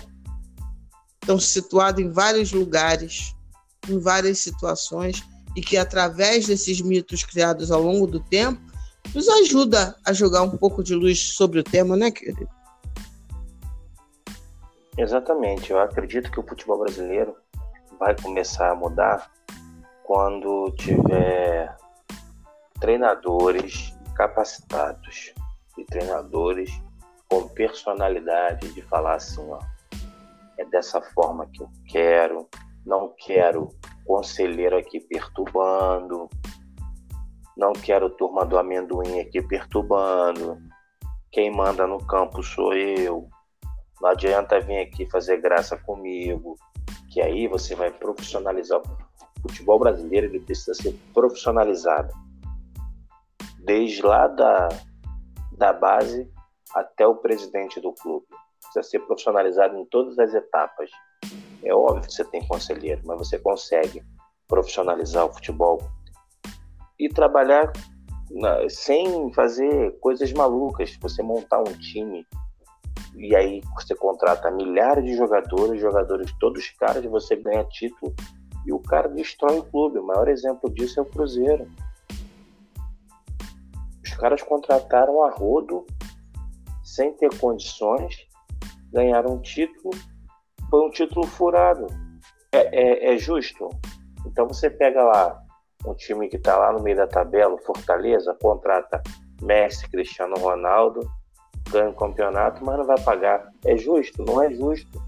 estão 1.21 1.37
situados 1.39 2.01
em 2.01 2.09
vários 2.09 2.51
lugares, 2.51 3.35
em 3.89 3.99
várias 3.99 4.39
situações 4.39 5.21
e 5.55 5.61
que 5.61 5.77
através 5.77 6.47
desses 6.47 6.81
mitos 6.81 7.23
criados 7.23 7.71
ao 7.71 7.81
longo 7.81 8.07
do 8.07 8.19
tempo 8.19 8.61
nos 9.13 9.27
ajuda 9.27 9.95
a 10.05 10.13
jogar 10.13 10.43
um 10.43 10.57
pouco 10.57 10.83
de 10.83 10.95
luz 10.95 11.19
sobre 11.19 11.59
o 11.59 11.63
tema, 11.63 11.95
né, 11.95 12.09
querido? 12.09 12.47
Exatamente. 14.97 15.71
Eu 15.71 15.79
acredito 15.79 16.31
que 16.31 16.39
o 16.39 16.43
futebol 16.43 16.79
brasileiro 16.79 17.35
vai 17.99 18.15
começar 18.15 18.71
a 18.71 18.75
mudar 18.75 19.31
quando 20.05 20.71
tiver 20.77 21.75
treinadores 22.79 23.93
capacitados 24.15 25.33
e 25.77 25.83
treinadores 25.83 26.71
com 27.27 27.47
personalidade 27.49 28.71
de 28.73 28.81
falar 28.83 29.15
assim, 29.15 29.45
ó, 29.49 29.59
é 30.57 30.65
dessa 30.65 31.01
forma 31.01 31.47
que 31.47 31.61
eu 31.61 31.69
quero, 31.87 32.47
não 32.85 33.13
quero 33.17 33.69
conselheiro 34.05 34.77
aqui 34.77 34.99
perturbando, 34.99 36.29
não 37.57 37.73
quero 37.73 38.09
turma 38.11 38.45
do 38.45 38.59
amendoim 38.59 39.19
aqui 39.19 39.41
perturbando, 39.41 40.59
quem 41.31 41.51
manda 41.51 41.87
no 41.87 41.97
campo 42.05 42.43
sou 42.43 42.73
eu, 42.73 43.27
não 43.99 44.09
adianta 44.11 44.59
vir 44.59 44.81
aqui 44.81 45.09
fazer 45.09 45.41
graça 45.41 45.75
comigo, 45.77 46.55
que 47.11 47.21
aí 47.21 47.47
você 47.47 47.73
vai 47.73 47.91
profissionalizar. 47.91 48.81
Futebol 49.47 49.77
brasileiro 49.77 50.25
ele 50.25 50.39
precisa 50.39 50.73
ser 50.73 50.97
profissionalizado, 51.13 52.11
desde 53.59 54.01
lá 54.01 54.27
da, 54.27 54.69
da 55.51 55.71
base 55.71 56.27
até 56.73 57.05
o 57.05 57.15
presidente 57.15 57.79
do 57.79 57.93
clube. 57.93 58.25
Precisa 58.59 58.83
ser 58.83 58.99
profissionalizado 59.05 59.77
em 59.77 59.85
todas 59.85 60.17
as 60.17 60.33
etapas. 60.33 60.89
É 61.63 61.73
óbvio 61.73 62.01
que 62.01 62.13
você 62.13 62.25
tem 62.25 62.45
conselheiro, 62.47 63.01
mas 63.05 63.19
você 63.19 63.37
consegue 63.37 64.03
profissionalizar 64.47 65.25
o 65.25 65.33
futebol 65.33 65.79
e 66.99 67.07
trabalhar 67.07 67.71
na, 68.31 68.67
sem 68.67 69.31
fazer 69.33 69.97
coisas 69.99 70.33
malucas. 70.33 70.97
Você 71.01 71.21
montar 71.21 71.59
um 71.59 71.77
time 71.77 72.25
e 73.15 73.35
aí 73.35 73.61
você 73.75 73.95
contrata 73.95 74.49
milhares 74.49 75.05
de 75.05 75.15
jogadores, 75.15 75.79
jogadores 75.79 76.31
todos 76.39 76.69
caras, 76.71 77.05
você 77.05 77.35
ganha 77.35 77.63
título 77.65 78.13
e 78.65 78.73
o 78.73 78.79
cara 78.79 79.07
destrói 79.07 79.59
o 79.59 79.63
clube. 79.63 79.99
O 79.99 80.05
maior 80.05 80.27
exemplo 80.27 80.69
disso 80.69 80.99
é 80.99 81.03
o 81.03 81.05
Cruzeiro. 81.05 81.67
Os 84.03 84.13
caras 84.15 84.41
contrataram 84.41 85.23
a 85.23 85.31
rodo 85.31 85.85
sem 86.83 87.11
ter 87.13 87.37
condições, 87.37 88.27
ganharam 88.91 89.33
um 89.33 89.41
título 89.41 89.91
foi 90.69 90.81
um 90.81 90.89
título 90.89 91.25
furado. 91.25 91.87
É, 92.51 93.11
é, 93.11 93.13
é 93.13 93.17
justo? 93.17 93.69
Então 94.25 94.47
você 94.47 94.69
pega 94.69 95.03
lá 95.03 95.41
um 95.85 95.93
time 95.93 96.27
que 96.27 96.37
está 96.37 96.57
lá 96.57 96.73
no 96.73 96.81
meio 96.81 96.97
da 96.97 97.07
tabela, 97.07 97.57
Fortaleza, 97.59 98.35
contrata 98.41 99.01
Messi, 99.41 99.87
Cristiano 99.89 100.35
Ronaldo, 100.37 100.99
ganha 101.69 101.89
o 101.89 101.95
campeonato, 101.95 102.63
mas 102.65 102.77
não 102.77 102.85
vai 102.85 102.99
pagar. 103.01 103.51
É 103.65 103.77
justo? 103.77 104.23
Não 104.23 104.41
é 104.41 104.51
justo. 104.51 105.01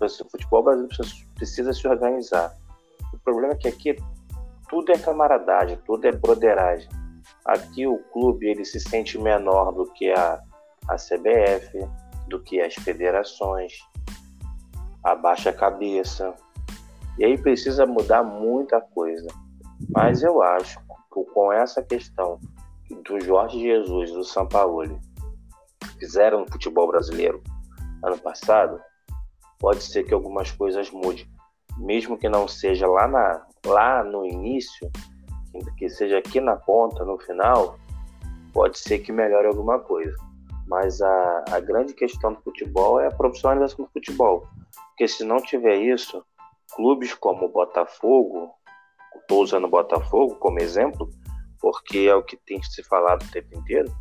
O 0.00 0.30
futebol 0.30 0.62
brasileiro 0.62 0.96
precisa 1.34 1.72
se 1.72 1.86
organizar. 1.86 2.56
Problema 3.24 3.54
é 3.54 3.56
que 3.56 3.68
aqui 3.68 3.96
tudo 4.68 4.92
é 4.92 4.98
camaradagem, 4.98 5.78
tudo 5.84 6.06
é 6.06 6.12
broderagem. 6.12 6.88
Aqui 7.44 7.86
o 7.86 7.98
clube 8.12 8.46
ele 8.46 8.64
se 8.64 8.78
sente 8.78 9.18
menor 9.18 9.72
do 9.72 9.90
que 9.92 10.10
a, 10.10 10.40
a 10.88 10.96
CBF, 10.96 11.78
do 12.28 12.40
que 12.42 12.60
as 12.60 12.74
federações, 12.74 13.72
abaixa 15.02 15.50
a 15.50 15.52
cabeça. 15.52 16.34
E 17.18 17.24
aí 17.24 17.36
precisa 17.36 17.86
mudar 17.86 18.22
muita 18.22 18.80
coisa. 18.80 19.26
Mas 19.94 20.22
eu 20.22 20.42
acho 20.42 20.78
que 21.12 21.24
com 21.32 21.52
essa 21.52 21.82
questão 21.82 22.38
do 23.04 23.20
Jorge 23.20 23.60
Jesus, 23.60 24.12
do 24.12 24.24
São 24.24 24.46
Paulo, 24.46 24.98
fizeram 25.98 26.40
no 26.40 26.50
futebol 26.50 26.86
brasileiro 26.86 27.42
ano 28.02 28.18
passado, 28.18 28.80
pode 29.58 29.82
ser 29.82 30.04
que 30.04 30.14
algumas 30.14 30.50
coisas 30.50 30.90
mudem. 30.90 31.26
Mesmo 31.80 32.16
que 32.16 32.28
não 32.28 32.46
seja 32.46 32.86
lá, 32.86 33.08
na, 33.08 33.46
lá 33.66 34.04
no 34.04 34.24
início, 34.24 34.90
que 35.76 35.88
seja 35.88 36.18
aqui 36.18 36.40
na 36.40 36.56
ponta, 36.56 37.04
no 37.04 37.18
final, 37.18 37.78
pode 38.52 38.78
ser 38.78 38.98
que 39.00 39.10
melhore 39.10 39.48
alguma 39.48 39.78
coisa. 39.78 40.14
Mas 40.66 41.00
a, 41.00 41.44
a 41.50 41.60
grande 41.60 41.94
questão 41.94 42.32
do 42.32 42.42
futebol 42.42 43.00
é 43.00 43.08
a 43.08 43.10
profissionalização 43.10 43.84
do 43.86 43.90
futebol. 43.90 44.46
Porque 44.90 45.08
se 45.08 45.24
não 45.24 45.38
tiver 45.38 45.76
isso, 45.76 46.24
clubes 46.76 47.14
como 47.14 47.46
o 47.46 47.52
Botafogo, 47.52 48.52
estou 49.16 49.42
usando 49.42 49.64
o 49.64 49.70
Botafogo 49.70 50.36
como 50.36 50.60
exemplo, 50.60 51.10
porque 51.60 52.00
é 52.00 52.14
o 52.14 52.22
que 52.22 52.36
tem 52.36 52.62
se 52.62 52.82
falado 52.84 53.22
o 53.22 53.30
tempo 53.30 53.58
inteiro, 53.58 53.92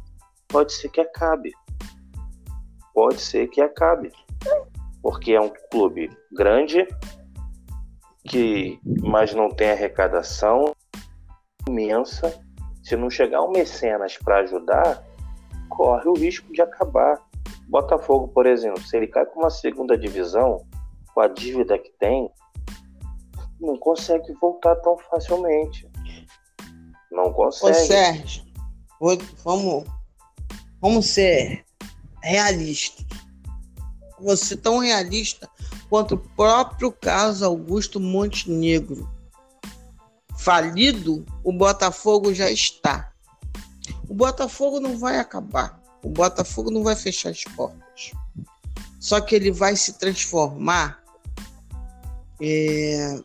pode 0.48 0.74
ser 0.74 0.90
que 0.90 1.02
acabe. 1.02 1.52
Pode 2.94 3.20
ser 3.22 3.48
que 3.48 3.62
acabe. 3.62 4.12
Porque 5.02 5.32
é 5.32 5.42
um 5.42 5.52
clube 5.72 6.10
grande, 6.32 6.86
que 8.30 8.80
mas 9.02 9.34
não 9.34 9.50
tem 9.50 9.72
arrecadação 9.72 10.74
imensa. 11.68 12.40
Se 12.84 12.96
não 12.96 13.10
chegar 13.10 13.44
um 13.44 13.52
mecenas 13.52 14.18
para 14.18 14.40
ajudar, 14.40 15.04
corre 15.68 16.08
o 16.08 16.14
risco 16.14 16.52
de 16.54 16.62
acabar. 16.62 17.20
Botafogo, 17.68 18.30
por 18.30 18.46
exemplo, 18.46 18.82
se 18.82 18.96
ele 18.96 19.08
cai 19.08 19.26
com 19.26 19.42
uma 19.42 19.50
segunda 19.50 19.98
divisão, 19.98 20.66
com 21.14 21.22
a 21.22 21.28
dívida 21.28 21.78
que 21.78 21.92
tem, 22.00 22.32
não 23.60 23.78
consegue 23.78 24.32
voltar 24.40 24.76
tão 24.78 24.98
facilmente. 24.98 25.90
Não 27.12 27.34
consegue. 27.34 27.72
Ô 27.72 27.74
Sérgio, 27.74 28.44
vamos, 29.44 29.84
vamos 30.80 31.06
ser 31.08 31.66
realistas. 32.24 33.06
Você 34.22 34.56
tão 34.58 34.80
realista 34.80 35.50
quanto 35.90 36.16
o 36.16 36.18
próprio 36.18 36.92
caso 36.92 37.46
Augusto 37.46 38.00
Montenegro. 38.00 39.10
Falido, 40.38 41.26
o 41.44 41.52
Botafogo 41.52 42.34
já 42.34 42.50
está. 42.50 43.12
O 44.08 44.14
Botafogo 44.14 44.80
não 44.80 44.98
vai 44.98 45.20
acabar. 45.20 45.80
O 46.02 46.10
Botafogo 46.10 46.72
não 46.72 46.84
vai 46.84 46.96
fechar 46.96 47.30
as 47.30 47.44
portas. 47.44 48.12
Só 49.00 49.20
que 49.20 49.36
ele 49.36 49.52
vai 49.52 49.76
se 49.76 49.94
transformar 49.94 51.02
é, 52.42 53.20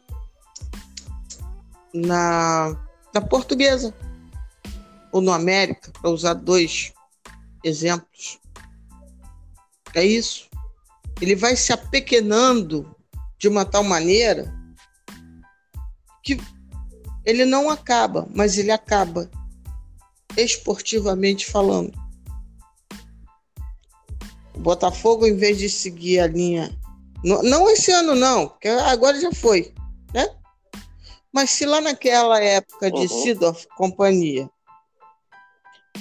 na, 1.93 2.77
na 3.13 3.21
portuguesa 3.21 3.95
ou 5.13 5.21
no 5.21 5.33
América, 5.33 5.93
para 5.93 6.11
usar 6.11 6.35
dois 6.35 6.93
exemplos. 7.63 8.41
É 9.95 10.05
isso. 10.05 10.49
Ele 11.21 11.35
vai 11.35 11.57
se 11.57 11.73
apequenando 11.73 12.95
de 13.39 13.49
uma 13.49 13.65
tal 13.65 13.85
maneira 13.85 14.53
que 16.23 16.39
ele 17.25 17.45
não 17.45 17.71
acaba, 17.71 18.29
mas 18.35 18.59
ele 18.59 18.71
acaba 18.71 19.31
esportivamente 20.37 21.47
falando. 21.47 21.93
O 24.55 24.61
Botafogo, 24.61 25.27
em 25.27 25.37
vez 25.37 25.59
de 25.59 25.69
seguir 25.69 26.21
a 26.21 26.27
linha 26.27 26.77
não, 27.25 27.71
esse 27.71 27.91
ano, 27.91 28.15
não, 28.15 28.49
porque 28.49 28.69
agora 28.69 29.19
já 29.19 29.33
foi, 29.33 29.73
né? 30.13 30.29
Mas 31.33 31.51
se 31.51 31.65
lá 31.65 31.81
naquela 31.81 32.39
época 32.39 32.91
de 32.91 33.01
uhum. 33.01 33.09
Sidorf 33.09 33.67
companhia, 33.79 34.49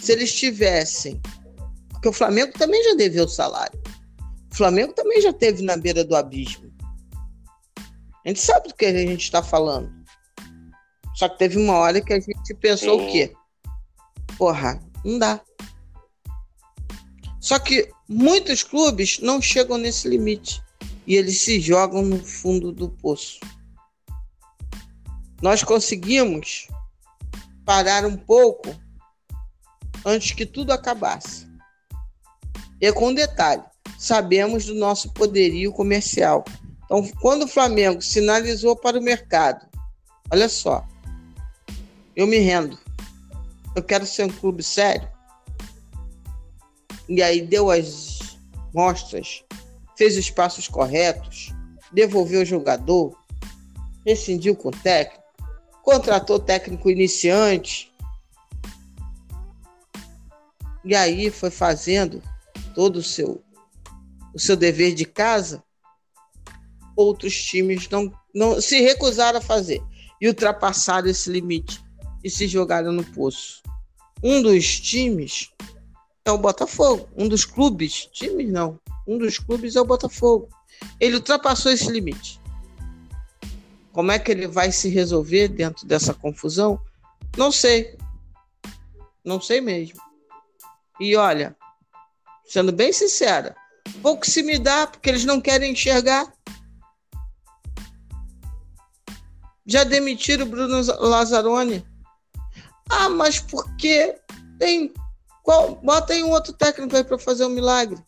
se 0.01 0.11
eles 0.11 0.33
tivessem. 0.33 1.21
Porque 1.89 2.09
o 2.09 2.13
Flamengo 2.13 2.51
também 2.51 2.83
já 2.83 2.93
deveu 2.95 3.25
salário. 3.25 3.81
O 4.53 4.55
Flamengo 4.55 4.93
também 4.93 5.19
já 5.19 5.33
teve 5.33 5.63
na 5.63 5.75
beira 5.75 6.05
do 6.05 6.15
abismo. 6.15 6.71
A 8.23 8.29
gente 8.29 8.39
sabe 8.39 8.67
do 8.67 8.75
que 8.75 8.85
a 8.85 8.93
gente 8.93 9.23
está 9.23 9.41
falando. 9.41 9.91
Só 11.15 11.27
que 11.27 11.39
teve 11.39 11.57
uma 11.57 11.73
hora 11.73 11.99
que 11.99 12.13
a 12.13 12.19
gente 12.19 12.53
pensou 12.61 12.99
Sim. 12.99 13.07
o 13.07 13.11
quê? 13.11 13.33
Porra, 14.37 14.79
não 15.03 15.17
dá. 15.17 15.41
Só 17.39 17.57
que 17.57 17.89
muitos 18.07 18.61
clubes 18.61 19.17
não 19.19 19.41
chegam 19.41 19.75
nesse 19.75 20.07
limite 20.07 20.61
e 21.07 21.15
eles 21.15 21.41
se 21.41 21.59
jogam 21.59 22.03
no 22.03 22.23
fundo 22.23 22.71
do 22.71 22.89
poço. 22.89 23.39
Nós 25.41 25.63
conseguimos 25.63 26.67
parar 27.65 28.05
um 28.05 28.15
pouco 28.15 28.69
antes 30.05 30.31
que 30.31 30.45
tudo 30.45 30.71
acabasse. 30.71 31.47
E 32.79 32.93
com 32.93 33.07
um 33.07 33.13
detalhe, 33.15 33.63
sabemos 34.03 34.65
do 34.65 34.75
nosso 34.75 35.13
poderio 35.13 35.71
comercial. 35.71 36.43
Então, 36.83 37.07
quando 37.21 37.43
o 37.43 37.47
Flamengo 37.47 38.01
sinalizou 38.01 38.75
para 38.75 38.99
o 38.99 39.01
mercado, 39.01 39.65
olha 40.29 40.49
só, 40.49 40.85
eu 42.13 42.27
me 42.27 42.37
rendo. 42.37 42.77
Eu 43.73 43.81
quero 43.81 44.05
ser 44.05 44.25
um 44.25 44.29
clube 44.29 44.61
sério. 44.61 45.07
E 47.07 47.23
aí 47.23 47.41
deu 47.41 47.71
as 47.71 48.37
mostras 48.73 49.45
fez 49.95 50.17
os 50.17 50.29
passos 50.29 50.67
corretos, 50.67 51.53
devolveu 51.91 52.41
o 52.41 52.45
jogador, 52.45 53.17
rescindiu 54.05 54.53
com 54.53 54.67
o 54.67 54.71
técnico, 54.71 55.23
contratou 55.81 56.39
técnico 56.39 56.89
iniciante. 56.89 57.93
E 60.83 60.93
aí 60.93 61.29
foi 61.29 61.49
fazendo 61.49 62.21
todo 62.75 62.97
o 62.97 63.03
seu 63.03 63.41
o 64.33 64.39
seu 64.39 64.55
dever 64.55 64.93
de 64.93 65.05
casa. 65.05 65.63
Outros 66.95 67.35
times 67.35 67.89
não, 67.89 68.11
não 68.33 68.61
se 68.61 68.79
recusaram 68.81 69.39
a 69.39 69.41
fazer 69.41 69.81
e 70.19 70.27
ultrapassaram 70.27 71.07
esse 71.07 71.29
limite 71.29 71.83
e 72.23 72.29
se 72.29 72.47
jogaram 72.47 72.91
no 72.91 73.03
poço. 73.03 73.61
Um 74.23 74.41
dos 74.41 74.79
times 74.79 75.51
é 76.23 76.31
o 76.31 76.37
Botafogo, 76.37 77.09
um 77.17 77.27
dos 77.27 77.43
clubes, 77.43 78.05
times 78.05 78.49
não, 78.49 78.79
um 79.05 79.17
dos 79.17 79.37
clubes 79.37 79.75
é 79.75 79.81
o 79.81 79.85
Botafogo. 79.85 80.47
Ele 80.99 81.15
ultrapassou 81.15 81.71
esse 81.71 81.91
limite. 81.91 82.39
Como 83.91 84.11
é 84.11 84.17
que 84.17 84.31
ele 84.31 84.47
vai 84.47 84.71
se 84.71 84.89
resolver 84.89 85.49
dentro 85.49 85.85
dessa 85.85 86.13
confusão? 86.13 86.79
Não 87.37 87.51
sei. 87.51 87.97
Não 89.23 89.39
sei 89.39 89.61
mesmo. 89.61 89.99
E 90.99 91.15
olha, 91.15 91.55
sendo 92.45 92.71
bem 92.71 92.91
sincera, 92.91 93.55
pouco 94.01 94.25
se 94.25 94.43
me 94.43 94.57
dá 94.57 94.87
porque 94.87 95.09
eles 95.09 95.25
não 95.25 95.41
querem 95.41 95.71
enxergar. 95.71 96.31
Já 99.65 99.83
demitiram 99.83 100.45
o 100.45 100.49
Bruno 100.49 100.81
Lazzaroni. 100.99 101.85
Ah, 102.89 103.09
mas 103.09 103.39
por 103.39 103.75
que 103.77 104.15
tem 104.59 104.93
qual, 105.43 105.75
bota 105.75 106.13
aí 106.13 106.23
um 106.23 106.31
outro 106.31 106.53
técnico 106.53 106.95
aí 106.95 107.03
para 107.03 107.19
fazer 107.19 107.45
um 107.45 107.49
milagre. 107.49 108.01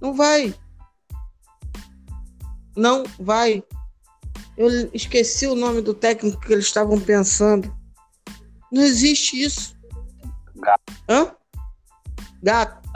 Não 0.00 0.14
vai. 0.14 0.54
Não 2.76 3.04
vai. 3.18 3.64
Eu 4.56 4.68
esqueci 4.92 5.46
o 5.46 5.54
nome 5.54 5.80
do 5.80 5.94
técnico 5.94 6.40
que 6.40 6.52
eles 6.52 6.66
estavam 6.66 7.00
pensando. 7.00 7.74
Não 8.70 8.82
existe 8.82 9.42
isso. 9.42 9.76
Gato. 10.56 10.92
Hã? 11.08 11.34
Gato. 12.42 12.88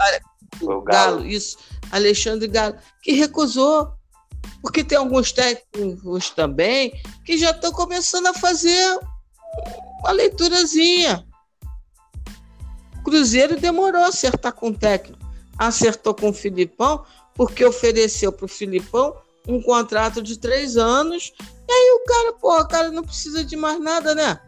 Galo. 0.61 0.83
Galo, 0.83 1.27
isso. 1.27 1.57
Alexandre 1.91 2.49
Galo, 2.49 2.77
que 3.03 3.13
recusou. 3.13 3.93
Porque 4.63 4.83
tem 4.83 4.97
alguns 4.97 5.33
técnicos 5.33 6.31
também 6.31 6.93
que 7.25 7.37
já 7.37 7.51
estão 7.51 7.73
começando 7.73 8.27
a 8.27 8.35
fazer 8.35 8.99
uma 10.01 10.13
leiturazinha. 10.13 11.27
O 12.99 13.03
Cruzeiro 13.03 13.59
demorou 13.59 14.03
a 14.03 14.09
acertar 14.09 14.53
com 14.53 14.69
o 14.69 14.77
técnico 14.77 15.31
acertou 15.61 16.15
com 16.15 16.31
o 16.31 16.33
Filipão, 16.33 17.05
porque 17.35 17.63
ofereceu 17.63 18.33
para 18.33 18.47
o 18.47 18.49
Filipão 18.49 19.15
um 19.47 19.61
contrato 19.61 20.23
de 20.23 20.39
três 20.39 20.79
anos. 20.79 21.35
E 21.69 21.73
aí 21.73 22.01
o 22.01 22.05
cara, 22.05 22.33
pô, 22.33 22.59
o 22.59 22.67
cara 22.67 22.91
não 22.91 23.03
precisa 23.03 23.45
de 23.45 23.57
mais 23.57 23.79
nada, 23.79 24.15
né? 24.15 24.41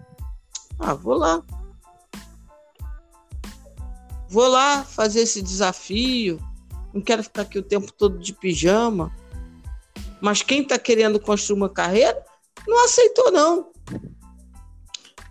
Ah, 0.78 0.94
vou 0.94 1.14
lá. 1.14 1.42
Vou 4.26 4.48
lá 4.48 4.82
fazer 4.84 5.20
esse 5.20 5.42
desafio. 5.42 6.40
Não 6.92 7.00
quero 7.00 7.22
ficar 7.22 7.42
aqui 7.42 7.58
o 7.58 7.62
tempo 7.62 7.92
todo 7.92 8.18
de 8.18 8.32
pijama. 8.32 9.14
Mas 10.20 10.42
quem 10.42 10.62
está 10.62 10.78
querendo 10.78 11.18
construir 11.18 11.56
uma 11.56 11.68
carreira 11.68 12.24
não 12.66 12.84
aceitou, 12.84 13.32
não. 13.32 13.72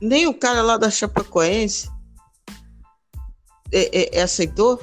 Nem 0.01 0.27
o 0.27 0.33
cara 0.33 0.61
lá 0.61 0.77
da 0.77 0.89
Chapecoense 0.89 1.89
é, 3.71 4.17
é, 4.17 4.19
é 4.19 4.21
aceitou. 4.21 4.81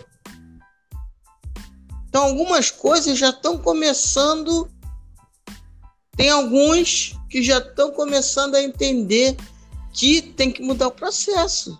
Então, 2.09 2.25
algumas 2.25 2.71
coisas 2.71 3.19
já 3.19 3.31
estão 3.31 3.59
começando. 3.59 4.71
Tem 6.17 6.31
alguns 6.31 7.15
que 7.29 7.43
já 7.43 7.59
estão 7.59 7.93
começando 7.93 8.55
a 8.55 8.63
entender 8.63 9.37
que 9.93 10.23
tem 10.23 10.51
que 10.51 10.63
mudar 10.63 10.89
o 10.89 10.93
processo. 10.93 11.79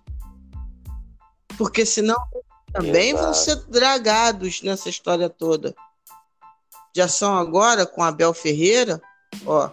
Porque 1.57 1.87
senão 1.87 2.17
também 2.73 3.11
Exato. 3.11 3.25
vão 3.25 3.35
ser 3.35 3.57
dragados 3.69 4.63
nessa 4.63 4.89
história 4.89 5.29
toda. 5.29 5.75
Já 6.95 7.09
são 7.09 7.37
agora 7.37 7.87
com 7.87 8.03
Abel 8.03 8.35
Ferreira, 8.35 9.01
ó. 9.47 9.71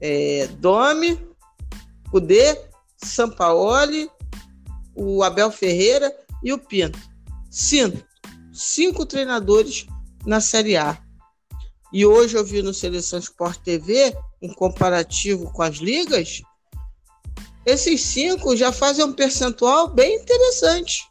É, 0.00 0.46
Domi, 0.58 1.18
Cudê, 2.10 2.60
Sampaoli, 2.96 4.10
o 4.94 5.22
Abel 5.22 5.50
Ferreira 5.50 6.14
e 6.42 6.52
o 6.52 6.58
Pinto. 6.58 6.98
Cinco, 7.50 8.02
cinco 8.52 9.06
treinadores 9.06 9.86
na 10.24 10.40
Série 10.40 10.76
A. 10.76 10.98
E 11.92 12.04
hoje 12.04 12.36
eu 12.36 12.44
vi 12.44 12.62
no 12.62 12.74
Seleção 12.74 13.18
Sport 13.18 13.58
TV 13.60 14.16
um 14.42 14.52
comparativo 14.52 15.50
com 15.52 15.62
as 15.62 15.76
ligas. 15.76 16.42
Esses 17.66 18.00
cinco 18.00 18.56
já 18.56 18.70
fazem 18.70 19.04
um 19.04 19.12
percentual 19.12 19.88
bem 19.88 20.14
interessante. 20.14 21.02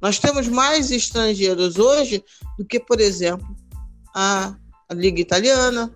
Nós 0.00 0.18
temos 0.18 0.48
mais 0.48 0.90
estrangeiros 0.90 1.78
hoje 1.78 2.24
do 2.58 2.64
que, 2.64 2.80
por 2.80 2.98
exemplo, 2.98 3.46
a, 4.14 4.56
a 4.88 4.94
Liga 4.94 5.20
Italiana, 5.20 5.94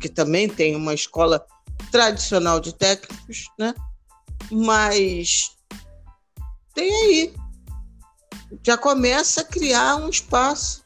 que 0.00 0.08
também 0.08 0.48
tem 0.48 0.74
uma 0.74 0.94
escola 0.94 1.44
tradicional 1.92 2.58
de 2.58 2.74
técnicos, 2.74 3.44
né? 3.58 3.74
Mas 4.50 5.54
tem 6.74 6.90
aí. 6.90 7.34
Já 8.66 8.78
começa 8.78 9.42
a 9.42 9.44
criar 9.44 9.96
um 9.96 10.08
espaço. 10.08 10.82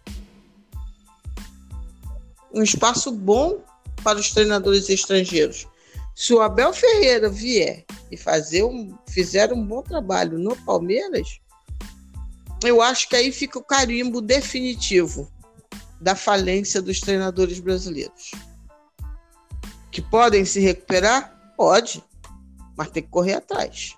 Um 2.53 2.63
espaço 2.63 3.13
bom 3.13 3.63
para 4.03 4.19
os 4.19 4.33
treinadores 4.33 4.89
estrangeiros. 4.89 5.69
Se 6.19 6.35
o 6.35 6.41
Abel 6.41 6.73
Ferreira 6.73 7.31
vier 7.31 7.85
e 8.11 8.17
fazer 8.17 8.65
um, 8.65 8.99
fizer 9.09 9.53
um 9.53 9.65
bom 9.65 9.85
trabalho 9.85 10.37
no 10.37 10.57
Palmeiras, 10.65 11.41
eu 12.65 12.83
acho 12.83 13.09
que 13.09 13.15
aí 13.15 13.31
fica 13.31 13.57
o 13.57 13.63
carimbo 13.63 14.21
definitivo 14.21 15.31
da 16.01 16.17
falência 16.17 16.83
dos 16.83 16.99
treinadores 16.99 17.61
brasileiros. 17.61 18.33
Que 19.93 20.03
podem 20.03 20.45
se 20.45 20.59
recuperar? 20.59 21.55
Pode, 21.57 22.05
mas 22.77 22.91
tem 22.91 23.05
que 23.05 23.11
correr 23.11 23.35
atrás. 23.35 23.97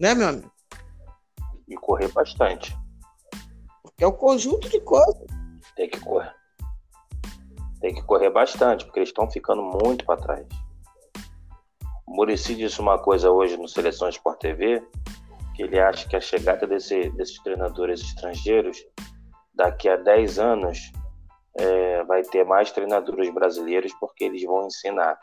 Né, 0.00 0.12
meu 0.12 0.26
amigo? 0.26 0.52
E 1.68 1.76
correr 1.76 2.08
bastante. 2.08 2.76
Porque 3.80 4.02
é 4.02 4.08
o 4.08 4.12
conjunto 4.12 4.68
de 4.68 4.80
coisas. 4.80 5.24
Tem 5.76 5.88
que 5.88 6.00
correr. 6.00 6.34
Tem 7.80 7.94
que 7.94 8.02
correr 8.02 8.30
bastante, 8.30 8.84
porque 8.84 8.98
eles 8.98 9.10
estão 9.10 9.30
ficando 9.30 9.62
muito 9.62 10.04
para 10.04 10.20
trás. 10.20 10.63
Murici 12.14 12.54
disse 12.54 12.80
uma 12.80 12.96
coisa 12.96 13.28
hoje 13.28 13.56
no 13.56 13.66
Seleção 13.66 14.08
Sport 14.08 14.38
TV, 14.38 14.80
que 15.56 15.64
ele 15.64 15.80
acha 15.80 16.08
que 16.08 16.14
a 16.14 16.20
chegada 16.20 16.64
desse, 16.64 17.10
desses 17.10 17.42
treinadores 17.42 18.00
estrangeiros, 18.00 18.78
daqui 19.52 19.88
a 19.88 19.96
10 19.96 20.38
anos, 20.38 20.92
é, 21.58 22.04
vai 22.04 22.22
ter 22.22 22.44
mais 22.44 22.70
treinadores 22.70 23.34
brasileiros 23.34 23.92
porque 23.94 24.24
eles 24.24 24.44
vão 24.44 24.68
ensinar. 24.68 25.18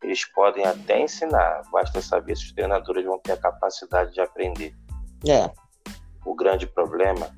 Eles 0.00 0.24
podem 0.32 0.64
até 0.64 1.00
ensinar, 1.00 1.62
basta 1.72 2.00
saber 2.00 2.36
se 2.36 2.44
os 2.44 2.52
treinadores 2.52 3.04
vão 3.04 3.18
ter 3.18 3.32
a 3.32 3.36
capacidade 3.36 4.12
de 4.12 4.20
aprender. 4.20 4.72
É. 5.26 5.50
O 6.24 6.32
grande 6.32 6.68
problema 6.68 7.28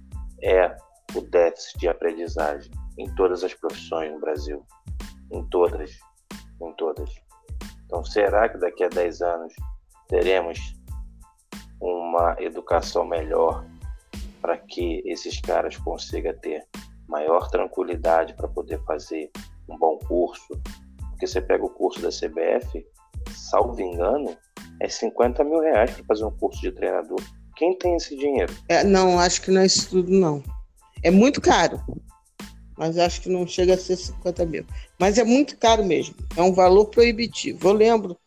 é 0.43 0.77
o 1.15 1.23
déficit 1.23 1.79
de 1.79 1.89
aprendizagem 1.89 2.71
em 2.99 3.15
todas 3.15 3.43
as 3.43 3.55
profissões 3.55 4.13
no 4.13 4.21
Brasil. 4.21 4.63
Em 5.33 5.43
todas. 5.49 5.99
Em 6.61 6.73
todas. 6.75 7.30
Então, 7.91 8.05
será 8.05 8.49
que 8.49 8.57
daqui 8.57 8.85
a 8.85 8.89
10 8.89 9.21
anos 9.21 9.53
teremos 10.07 10.77
uma 11.81 12.37
educação 12.39 13.05
melhor 13.05 13.67
para 14.41 14.57
que 14.57 15.03
esses 15.05 15.41
caras 15.41 15.77
consigam 15.77 16.33
ter 16.39 16.65
maior 17.09 17.51
tranquilidade 17.51 18.35
para 18.35 18.47
poder 18.47 18.81
fazer 18.85 19.29
um 19.69 19.77
bom 19.77 19.99
curso? 20.07 20.57
Porque 21.11 21.27
você 21.27 21.41
pega 21.41 21.65
o 21.65 21.69
curso 21.69 22.01
da 22.01 22.11
CBF, 22.11 22.87
salvo 23.35 23.81
engano, 23.81 24.37
é 24.79 24.89
50 24.89 25.43
mil 25.43 25.59
reais 25.59 25.91
para 25.91 26.05
fazer 26.05 26.25
um 26.25 26.37
curso 26.39 26.61
de 26.61 26.71
treinador. 26.71 27.21
Quem 27.57 27.77
tem 27.77 27.97
esse 27.97 28.17
dinheiro? 28.17 28.55
É, 28.69 28.85
não, 28.85 29.19
acho 29.19 29.43
que 29.43 29.51
não 29.51 29.63
é 29.63 29.67
isso 29.67 29.91
tudo, 29.91 30.13
não. 30.13 30.45
É 31.03 31.11
muito 31.11 31.41
caro. 31.41 31.83
Mas 32.81 32.97
acho 32.97 33.21
que 33.21 33.29
não 33.29 33.47
chega 33.47 33.75
a 33.75 33.77
ser 33.77 33.95
50 33.95 34.47
mil. 34.47 34.65
Mas 34.99 35.19
é 35.19 35.23
muito 35.23 35.55
caro 35.59 35.85
mesmo. 35.85 36.15
É 36.35 36.41
um 36.41 36.55
valor 36.55 36.87
proibitivo. 36.87 37.69
Eu 37.69 37.73
lembro 37.75 38.19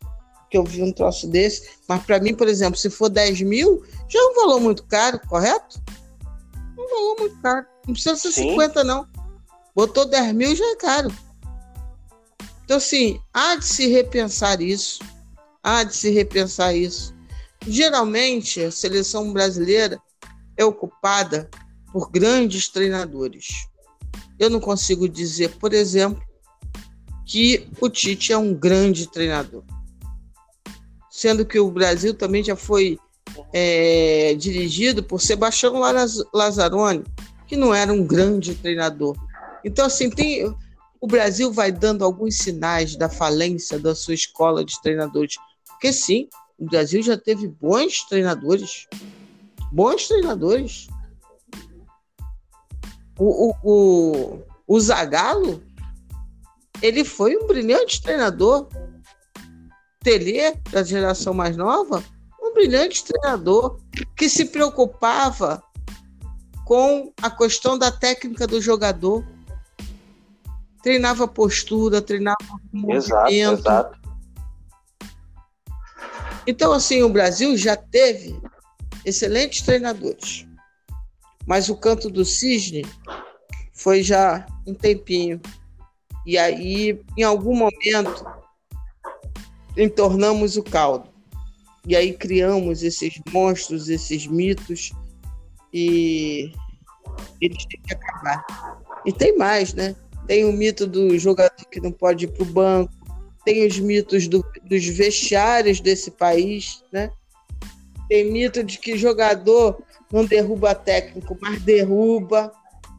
que 0.48 0.56
eu 0.56 0.62
vi 0.62 0.80
um 0.80 0.92
troço 0.92 1.26
desse, 1.26 1.70
mas 1.88 2.04
para 2.04 2.20
mim, 2.20 2.32
por 2.32 2.46
exemplo, 2.46 2.78
se 2.78 2.88
for 2.88 3.08
10 3.08 3.42
mil, 3.42 3.82
já 4.08 4.20
é 4.20 4.22
um 4.22 4.34
valor 4.36 4.60
muito 4.60 4.84
caro, 4.84 5.20
correto? 5.28 5.82
É 6.54 6.80
um 6.80 6.88
valor 6.88 7.16
muito 7.18 7.36
caro. 7.42 7.66
Não 7.84 7.94
precisa 7.94 8.14
ser 8.14 8.30
Sim. 8.30 8.50
50, 8.50 8.84
não. 8.84 9.08
Botou 9.74 10.04
10 10.04 10.32
mil 10.32 10.54
já 10.54 10.64
é 10.64 10.76
caro. 10.76 11.12
Então, 12.64 12.76
assim, 12.76 13.20
há 13.32 13.56
de 13.56 13.64
se 13.64 13.88
repensar 13.88 14.62
isso. 14.62 15.00
Há 15.64 15.82
de 15.82 15.96
se 15.96 16.10
repensar 16.10 16.76
isso. 16.76 17.12
Geralmente, 17.66 18.62
a 18.62 18.70
seleção 18.70 19.32
brasileira 19.32 20.00
é 20.56 20.64
ocupada 20.64 21.50
por 21.92 22.08
grandes 22.08 22.68
treinadores. 22.68 23.66
Eu 24.38 24.50
não 24.50 24.60
consigo 24.60 25.08
dizer, 25.08 25.50
por 25.56 25.72
exemplo, 25.72 26.22
que 27.26 27.66
o 27.80 27.88
Tite 27.88 28.32
é 28.32 28.38
um 28.38 28.54
grande 28.54 29.08
treinador. 29.10 29.62
Sendo 31.10 31.46
que 31.46 31.58
o 31.58 31.70
Brasil 31.70 32.12
também 32.12 32.42
já 32.42 32.56
foi 32.56 32.98
é, 33.52 34.34
dirigido 34.34 35.02
por 35.02 35.20
Sebastião 35.20 35.80
Lazzaroni, 36.32 37.04
que 37.46 37.56
não 37.56 37.74
era 37.74 37.92
um 37.92 38.04
grande 38.04 38.54
treinador. 38.54 39.16
Então, 39.64 39.86
assim, 39.86 40.10
tem, 40.10 40.52
o 41.00 41.06
Brasil 41.06 41.52
vai 41.52 41.72
dando 41.72 42.04
alguns 42.04 42.36
sinais 42.38 42.96
da 42.96 43.08
falência 43.08 43.78
da 43.78 43.94
sua 43.94 44.14
escola 44.14 44.64
de 44.64 44.80
treinadores. 44.82 45.36
Porque, 45.66 45.92
sim, 45.92 46.28
o 46.58 46.66
Brasil 46.66 47.02
já 47.02 47.16
teve 47.16 47.46
bons 47.46 48.02
treinadores. 48.08 48.86
Bons 49.72 50.08
treinadores. 50.08 50.88
O, 53.18 53.50
o, 53.50 53.54
o, 53.62 54.42
o 54.66 54.80
Zagallo, 54.80 55.62
ele 56.82 57.04
foi 57.04 57.36
um 57.36 57.46
brilhante 57.46 58.02
treinador. 58.02 58.68
Telê, 60.00 60.54
da 60.70 60.82
geração 60.82 61.32
mais 61.32 61.56
nova, 61.56 62.04
um 62.42 62.52
brilhante 62.52 63.04
treinador 63.04 63.80
que 64.14 64.28
se 64.28 64.44
preocupava 64.44 65.62
com 66.66 67.12
a 67.22 67.30
questão 67.30 67.78
da 67.78 67.90
técnica 67.90 68.46
do 68.46 68.60
jogador. 68.60 69.24
Treinava 70.82 71.26
postura, 71.26 72.02
treinava 72.02 72.36
movimento. 72.70 73.06
Exato, 73.06 73.32
exato. 73.32 74.04
Então, 76.46 76.72
assim, 76.72 77.02
o 77.02 77.08
Brasil 77.08 77.56
já 77.56 77.74
teve 77.76 78.38
excelentes 79.04 79.62
treinadores. 79.62 80.46
Mas 81.46 81.68
o 81.68 81.76
canto 81.76 82.08
do 82.08 82.24
cisne 82.24 82.84
foi 83.72 84.02
já 84.02 84.46
um 84.66 84.74
tempinho. 84.74 85.40
E 86.24 86.38
aí, 86.38 87.00
em 87.18 87.22
algum 87.22 87.54
momento, 87.54 88.24
entornamos 89.76 90.56
o 90.56 90.62
caldo. 90.62 91.08
E 91.86 91.94
aí 91.94 92.14
criamos 92.14 92.82
esses 92.82 93.20
monstros, 93.30 93.90
esses 93.90 94.26
mitos, 94.26 94.92
e 95.72 96.50
eles 97.40 97.66
têm 97.66 97.80
que 97.82 97.94
acabar. 97.94 98.44
E 99.04 99.12
tem 99.12 99.36
mais, 99.36 99.74
né? 99.74 99.94
Tem 100.26 100.46
o 100.46 100.52
mito 100.52 100.86
do 100.86 101.18
jogador 101.18 101.64
que 101.70 101.80
não 101.80 101.92
pode 101.92 102.24
ir 102.24 102.28
para 102.28 102.42
o 102.42 102.46
banco, 102.46 102.92
tem 103.44 103.66
os 103.66 103.78
mitos 103.78 104.26
do, 104.26 104.42
dos 104.62 104.86
vestiários 104.86 105.80
desse 105.80 106.10
país, 106.10 106.82
né? 106.90 107.10
Tem 108.08 108.32
mito 108.32 108.64
de 108.64 108.78
que 108.78 108.96
jogador 108.96 109.82
não 110.12 110.24
derruba 110.24 110.74
técnico, 110.74 111.36
mas 111.40 111.60
derruba. 111.62 112.52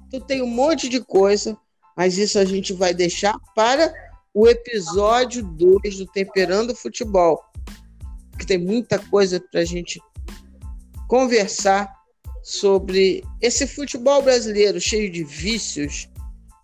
Então 0.07 0.19
tem 0.19 0.41
um 0.41 0.47
monte 0.47 0.89
de 0.89 1.01
coisa, 1.01 1.57
mas 1.95 2.17
isso 2.17 2.37
a 2.37 2.45
gente 2.45 2.73
vai 2.73 2.93
deixar 2.93 3.35
para 3.55 3.93
o 4.33 4.47
episódio 4.47 5.43
2 5.43 5.97
do 5.97 6.05
Temperando 6.07 6.75
Futebol, 6.75 7.41
que 8.37 8.45
tem 8.45 8.57
muita 8.57 8.99
coisa 8.99 9.39
para 9.39 9.61
a 9.61 9.65
gente 9.65 10.01
conversar 11.07 11.93
sobre 12.43 13.23
esse 13.41 13.65
futebol 13.65 14.21
brasileiro 14.21 14.79
cheio 14.79 15.09
de 15.09 15.23
vícios, 15.23 16.09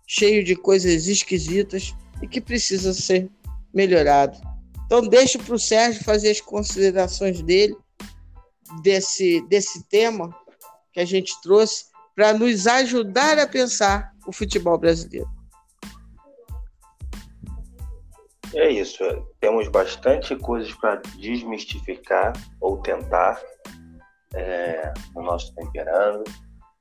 cheio 0.06 0.44
de 0.44 0.54
coisas 0.54 1.06
esquisitas 1.06 1.94
e 2.22 2.28
que 2.28 2.40
precisa 2.40 2.92
ser 2.92 3.28
melhorado. 3.72 4.38
Então, 4.86 5.00
deixe 5.00 5.38
para 5.38 5.54
o 5.54 5.58
Sérgio 5.58 6.04
fazer 6.04 6.30
as 6.30 6.40
considerações 6.40 7.42
dele 7.42 7.74
desse, 8.80 9.40
desse 9.48 9.86
tema 9.88 10.34
que 10.92 11.00
a 11.00 11.04
gente 11.04 11.40
trouxe 11.42 11.86
para 12.14 12.32
nos 12.32 12.66
ajudar 12.66 13.38
a 13.38 13.46
pensar 13.46 14.12
o 14.26 14.32
futebol 14.32 14.78
brasileiro. 14.78 15.28
É 18.54 18.70
isso. 18.70 19.02
Temos 19.40 19.68
bastante 19.68 20.36
coisas 20.36 20.72
para 20.74 20.96
desmistificar 21.16 22.32
ou 22.60 22.78
tentar 22.82 23.40
é, 24.34 24.92
no 25.14 25.22
nosso 25.22 25.54
temperando. 25.54 26.24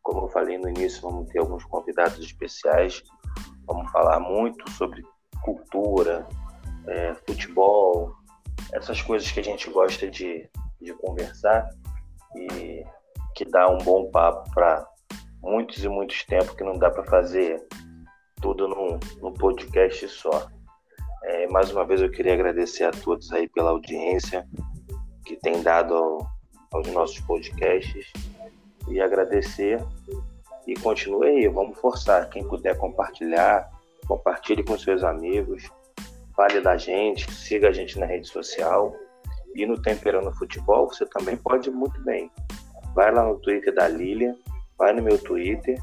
Como 0.02 0.26
eu 0.26 0.30
falei 0.30 0.58
no 0.58 0.68
início, 0.68 1.02
vamos 1.02 1.30
ter 1.30 1.40
alguns 1.40 1.64
convidados 1.66 2.20
especiais. 2.20 3.02
Vamos 3.66 3.90
falar 3.92 4.20
muito 4.20 4.70
sobre 4.72 5.02
cultura, 5.44 6.28
é, 6.88 7.16
futebol, 7.26 8.14
essas 8.74 9.02
coisas 9.02 9.32
que 9.32 9.40
a 9.40 9.44
gente 9.44 9.70
gosta 9.70 10.10
de, 10.10 10.50
de 10.82 10.94
conversar 10.94 11.70
e 12.36 12.84
que 13.36 13.45
dá 13.45 13.70
um 13.70 13.78
bom 13.78 14.10
papo 14.12 14.49
para 14.53 14.86
muitos 15.41 15.84
e 15.84 15.90
muitos 15.90 16.24
tempos 16.26 16.56
que 16.56 16.64
não 16.64 16.78
dá 16.78 16.90
para 16.90 17.03
fazer 17.06 17.66
tudo 18.41 18.68
num, 18.68 18.99
num 19.22 19.34
podcast 19.34 20.08
só. 20.10 20.48
É, 21.24 21.48
mais 21.48 21.72
uma 21.72 21.86
vez 21.86 22.02
eu 22.02 22.10
queria 22.10 22.34
agradecer 22.34 22.84
a 22.84 22.91
todos 22.91 23.32
aí 23.32 23.48
pela 23.48 23.72
audiência 23.72 24.48
que 25.26 25.36
tem 25.36 25.62
dado 25.62 25.94
ao, 25.94 26.28
aos 26.74 26.88
nossos 26.88 27.20
podcasts 27.22 28.12
e 28.88 28.99
agradecer 28.99 29.80
e 30.68 30.74
continue 30.76 31.28
aí, 31.28 31.48
vamos 31.48 31.80
forçar. 31.80 32.30
Quem 32.30 32.48
puder 32.48 32.78
compartilhar, 32.78 33.70
compartilhe 34.08 34.64
com 34.64 34.78
seus 34.78 35.03
amigos, 35.03 35.70
fale 36.36 36.60
da 36.60 36.78
gente, 36.78 37.32
siga 37.32 37.70
a 37.70 37.72
gente 37.72 37.99
na 37.99 38.06
rede 38.06 38.28
social 38.28 38.95
e 39.56 39.65
no 39.65 39.82
Temperando 39.82 40.32
Futebol 40.34 40.88
você 40.88 41.06
também 41.06 41.38
pode 41.38 41.69
muito 41.69 42.02
bem. 42.03 42.32
Vai 42.94 43.14
lá 43.14 43.23
no 43.23 43.40
Twitter 43.40 43.73
da 43.73 43.88
Lilia, 43.88 44.36
vai 44.78 44.94
no 44.94 45.02
meu 45.02 45.18
Twitter 45.18 45.78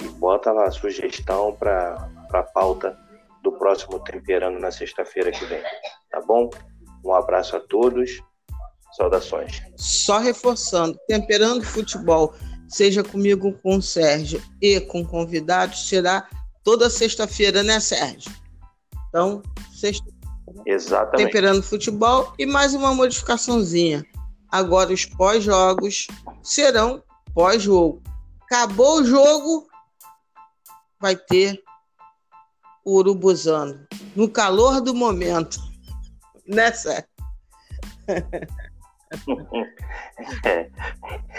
e 0.00 0.08
bota 0.18 0.52
lá 0.52 0.64
a 0.64 0.70
sugestão 0.70 1.54
para 1.54 2.08
a 2.32 2.42
pauta 2.42 2.96
do 3.42 3.52
próximo 3.52 4.00
Temperando 4.00 4.58
na 4.58 4.70
sexta-feira 4.70 5.30
que 5.30 5.44
vem. 5.44 5.62
Tá 6.10 6.20
bom? 6.20 6.50
Um 7.04 7.12
abraço 7.12 7.56
a 7.56 7.60
todos. 7.60 8.22
Saudações. 8.96 9.62
Só 9.76 10.18
reforçando, 10.18 10.98
Temperando 11.06 11.62
Futebol, 11.62 12.34
seja 12.68 13.04
comigo 13.04 13.52
com 13.62 13.76
o 13.76 13.82
Sérgio 13.82 14.42
e 14.60 14.80
com 14.80 15.06
convidados, 15.06 15.88
será 15.88 16.28
toda 16.64 16.90
sexta-feira, 16.90 17.62
né, 17.62 17.78
Sérgio? 17.78 18.32
Então, 19.08 19.42
sexta 19.72 20.04
Exatamente. 20.66 21.26
Temperando 21.26 21.62
Futebol 21.62 22.32
e 22.38 22.46
mais 22.46 22.74
uma 22.74 22.94
modificaçãozinha. 22.94 24.04
Agora 24.50 24.92
os 24.92 25.04
pós-jogos 25.04 26.06
serão 26.42 27.02
pós-jogo. 27.34 28.02
Acabou 28.42 29.00
o 29.00 29.04
jogo, 29.04 29.68
vai 31.00 31.14
ter 31.16 31.62
o 32.84 32.96
Urubuzano. 32.96 33.86
No 34.16 34.28
calor 34.28 34.80
do 34.80 34.94
momento. 34.94 35.58
Né, 36.48 36.72
Sérgio? 36.72 37.04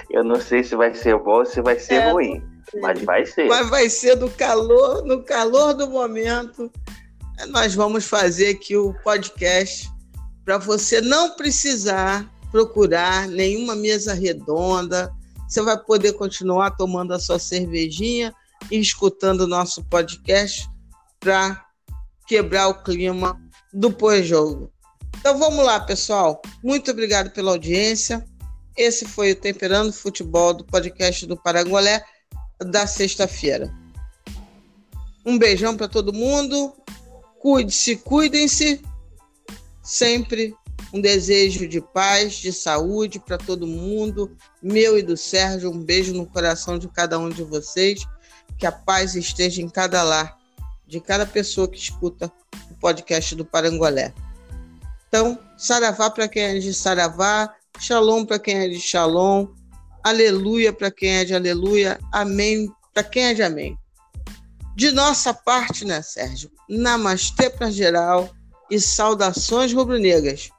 Eu 0.09 0.23
não 0.23 0.39
sei 0.39 0.63
se 0.63 0.73
vai 0.75 0.93
ser 0.93 1.17
bom 1.17 1.39
ou 1.39 1.45
se 1.45 1.61
vai 1.61 1.77
ser 1.77 1.95
é, 1.95 2.11
ruim, 2.11 2.41
mas 2.81 3.01
vai 3.03 3.25
ser. 3.25 3.47
Mas 3.47 3.69
vai 3.69 3.89
ser 3.89 4.15
no 4.15 4.29
calor, 4.29 5.03
no 5.03 5.23
calor 5.23 5.73
do 5.73 5.89
momento. 5.89 6.71
Nós 7.47 7.73
vamos 7.73 8.05
fazer 8.05 8.49
aqui 8.49 8.77
o 8.77 8.93
podcast 9.03 9.89
para 10.45 10.57
você 10.57 11.01
não 11.01 11.35
precisar 11.35 12.31
procurar 12.51 13.27
nenhuma 13.27 13.75
mesa 13.75 14.13
redonda. 14.13 15.11
Você 15.47 15.61
vai 15.61 15.77
poder 15.77 16.13
continuar 16.13 16.71
tomando 16.71 17.13
a 17.13 17.19
sua 17.19 17.39
cervejinha 17.39 18.33
e 18.69 18.79
escutando 18.79 19.41
o 19.41 19.47
nosso 19.47 19.83
podcast 19.85 20.69
para 21.19 21.65
quebrar 22.27 22.67
o 22.67 22.83
clima 22.83 23.39
do 23.73 23.91
pós-jogo. 23.91 24.71
Então 25.17 25.37
vamos 25.37 25.65
lá, 25.65 25.79
pessoal. 25.79 26.41
Muito 26.63 26.91
obrigado 26.91 27.31
pela 27.31 27.51
audiência. 27.51 28.25
Esse 28.77 29.05
foi 29.05 29.31
o 29.31 29.35
Temperando 29.35 29.91
Futebol 29.91 30.53
do 30.53 30.63
podcast 30.65 31.25
do 31.25 31.37
Parangolé 31.37 32.03
da 32.59 32.87
sexta-feira. 32.87 33.73
Um 35.25 35.37
beijão 35.37 35.75
para 35.75 35.87
todo 35.87 36.13
mundo. 36.13 36.73
Cuide-se, 37.41 37.95
cuidem-se. 37.95 38.81
Sempre 39.81 40.55
um 40.93 41.01
desejo 41.01 41.67
de 41.67 41.81
paz, 41.81 42.33
de 42.33 42.53
saúde 42.53 43.19
para 43.19 43.35
todo 43.35 43.65
mundo, 43.65 44.37
meu 44.61 44.95
e 44.95 45.01
do 45.01 45.17
Sérgio. 45.17 45.71
Um 45.71 45.83
beijo 45.83 46.13
no 46.13 46.27
coração 46.27 46.77
de 46.77 46.87
cada 46.87 47.17
um 47.17 47.29
de 47.29 47.41
vocês. 47.41 48.05
Que 48.59 48.67
a 48.67 48.71
paz 48.71 49.15
esteja 49.15 49.59
em 49.59 49.67
cada 49.67 50.03
lar, 50.03 50.37
de 50.85 51.01
cada 51.01 51.25
pessoa 51.25 51.67
que 51.67 51.79
escuta 51.79 52.31
o 52.69 52.75
podcast 52.75 53.33
do 53.33 53.43
Parangolé. 53.43 54.13
Então, 55.07 55.39
saravá 55.57 56.11
para 56.11 56.27
quem 56.27 56.43
é 56.43 56.59
de 56.59 56.71
saravá, 56.75 57.55
shalom 57.79 58.23
para 58.23 58.37
quem 58.37 58.55
é 58.55 58.69
de 58.69 58.79
shalom, 58.79 59.47
aleluia 60.03 60.71
para 60.71 60.91
quem 60.91 61.09
é 61.09 61.25
de 61.25 61.33
aleluia, 61.33 61.99
amém 62.13 62.71
para 62.93 63.03
quem 63.03 63.23
é 63.23 63.33
de 63.33 63.41
amém. 63.41 63.80
De 64.81 64.91
nossa 64.91 65.31
parte, 65.31 65.85
né, 65.85 66.01
Sérgio? 66.01 66.51
Namastê 66.67 67.51
para 67.51 67.69
geral 67.69 68.33
e 68.67 68.79
saudações 68.79 69.71
rubro-negras. 69.71 70.49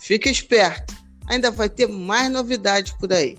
Fique 0.00 0.30
esperto, 0.30 0.94
ainda 1.28 1.50
vai 1.50 1.68
ter 1.68 1.86
mais 1.86 2.32
novidades 2.32 2.94
por 2.94 3.12
aí. 3.12 3.36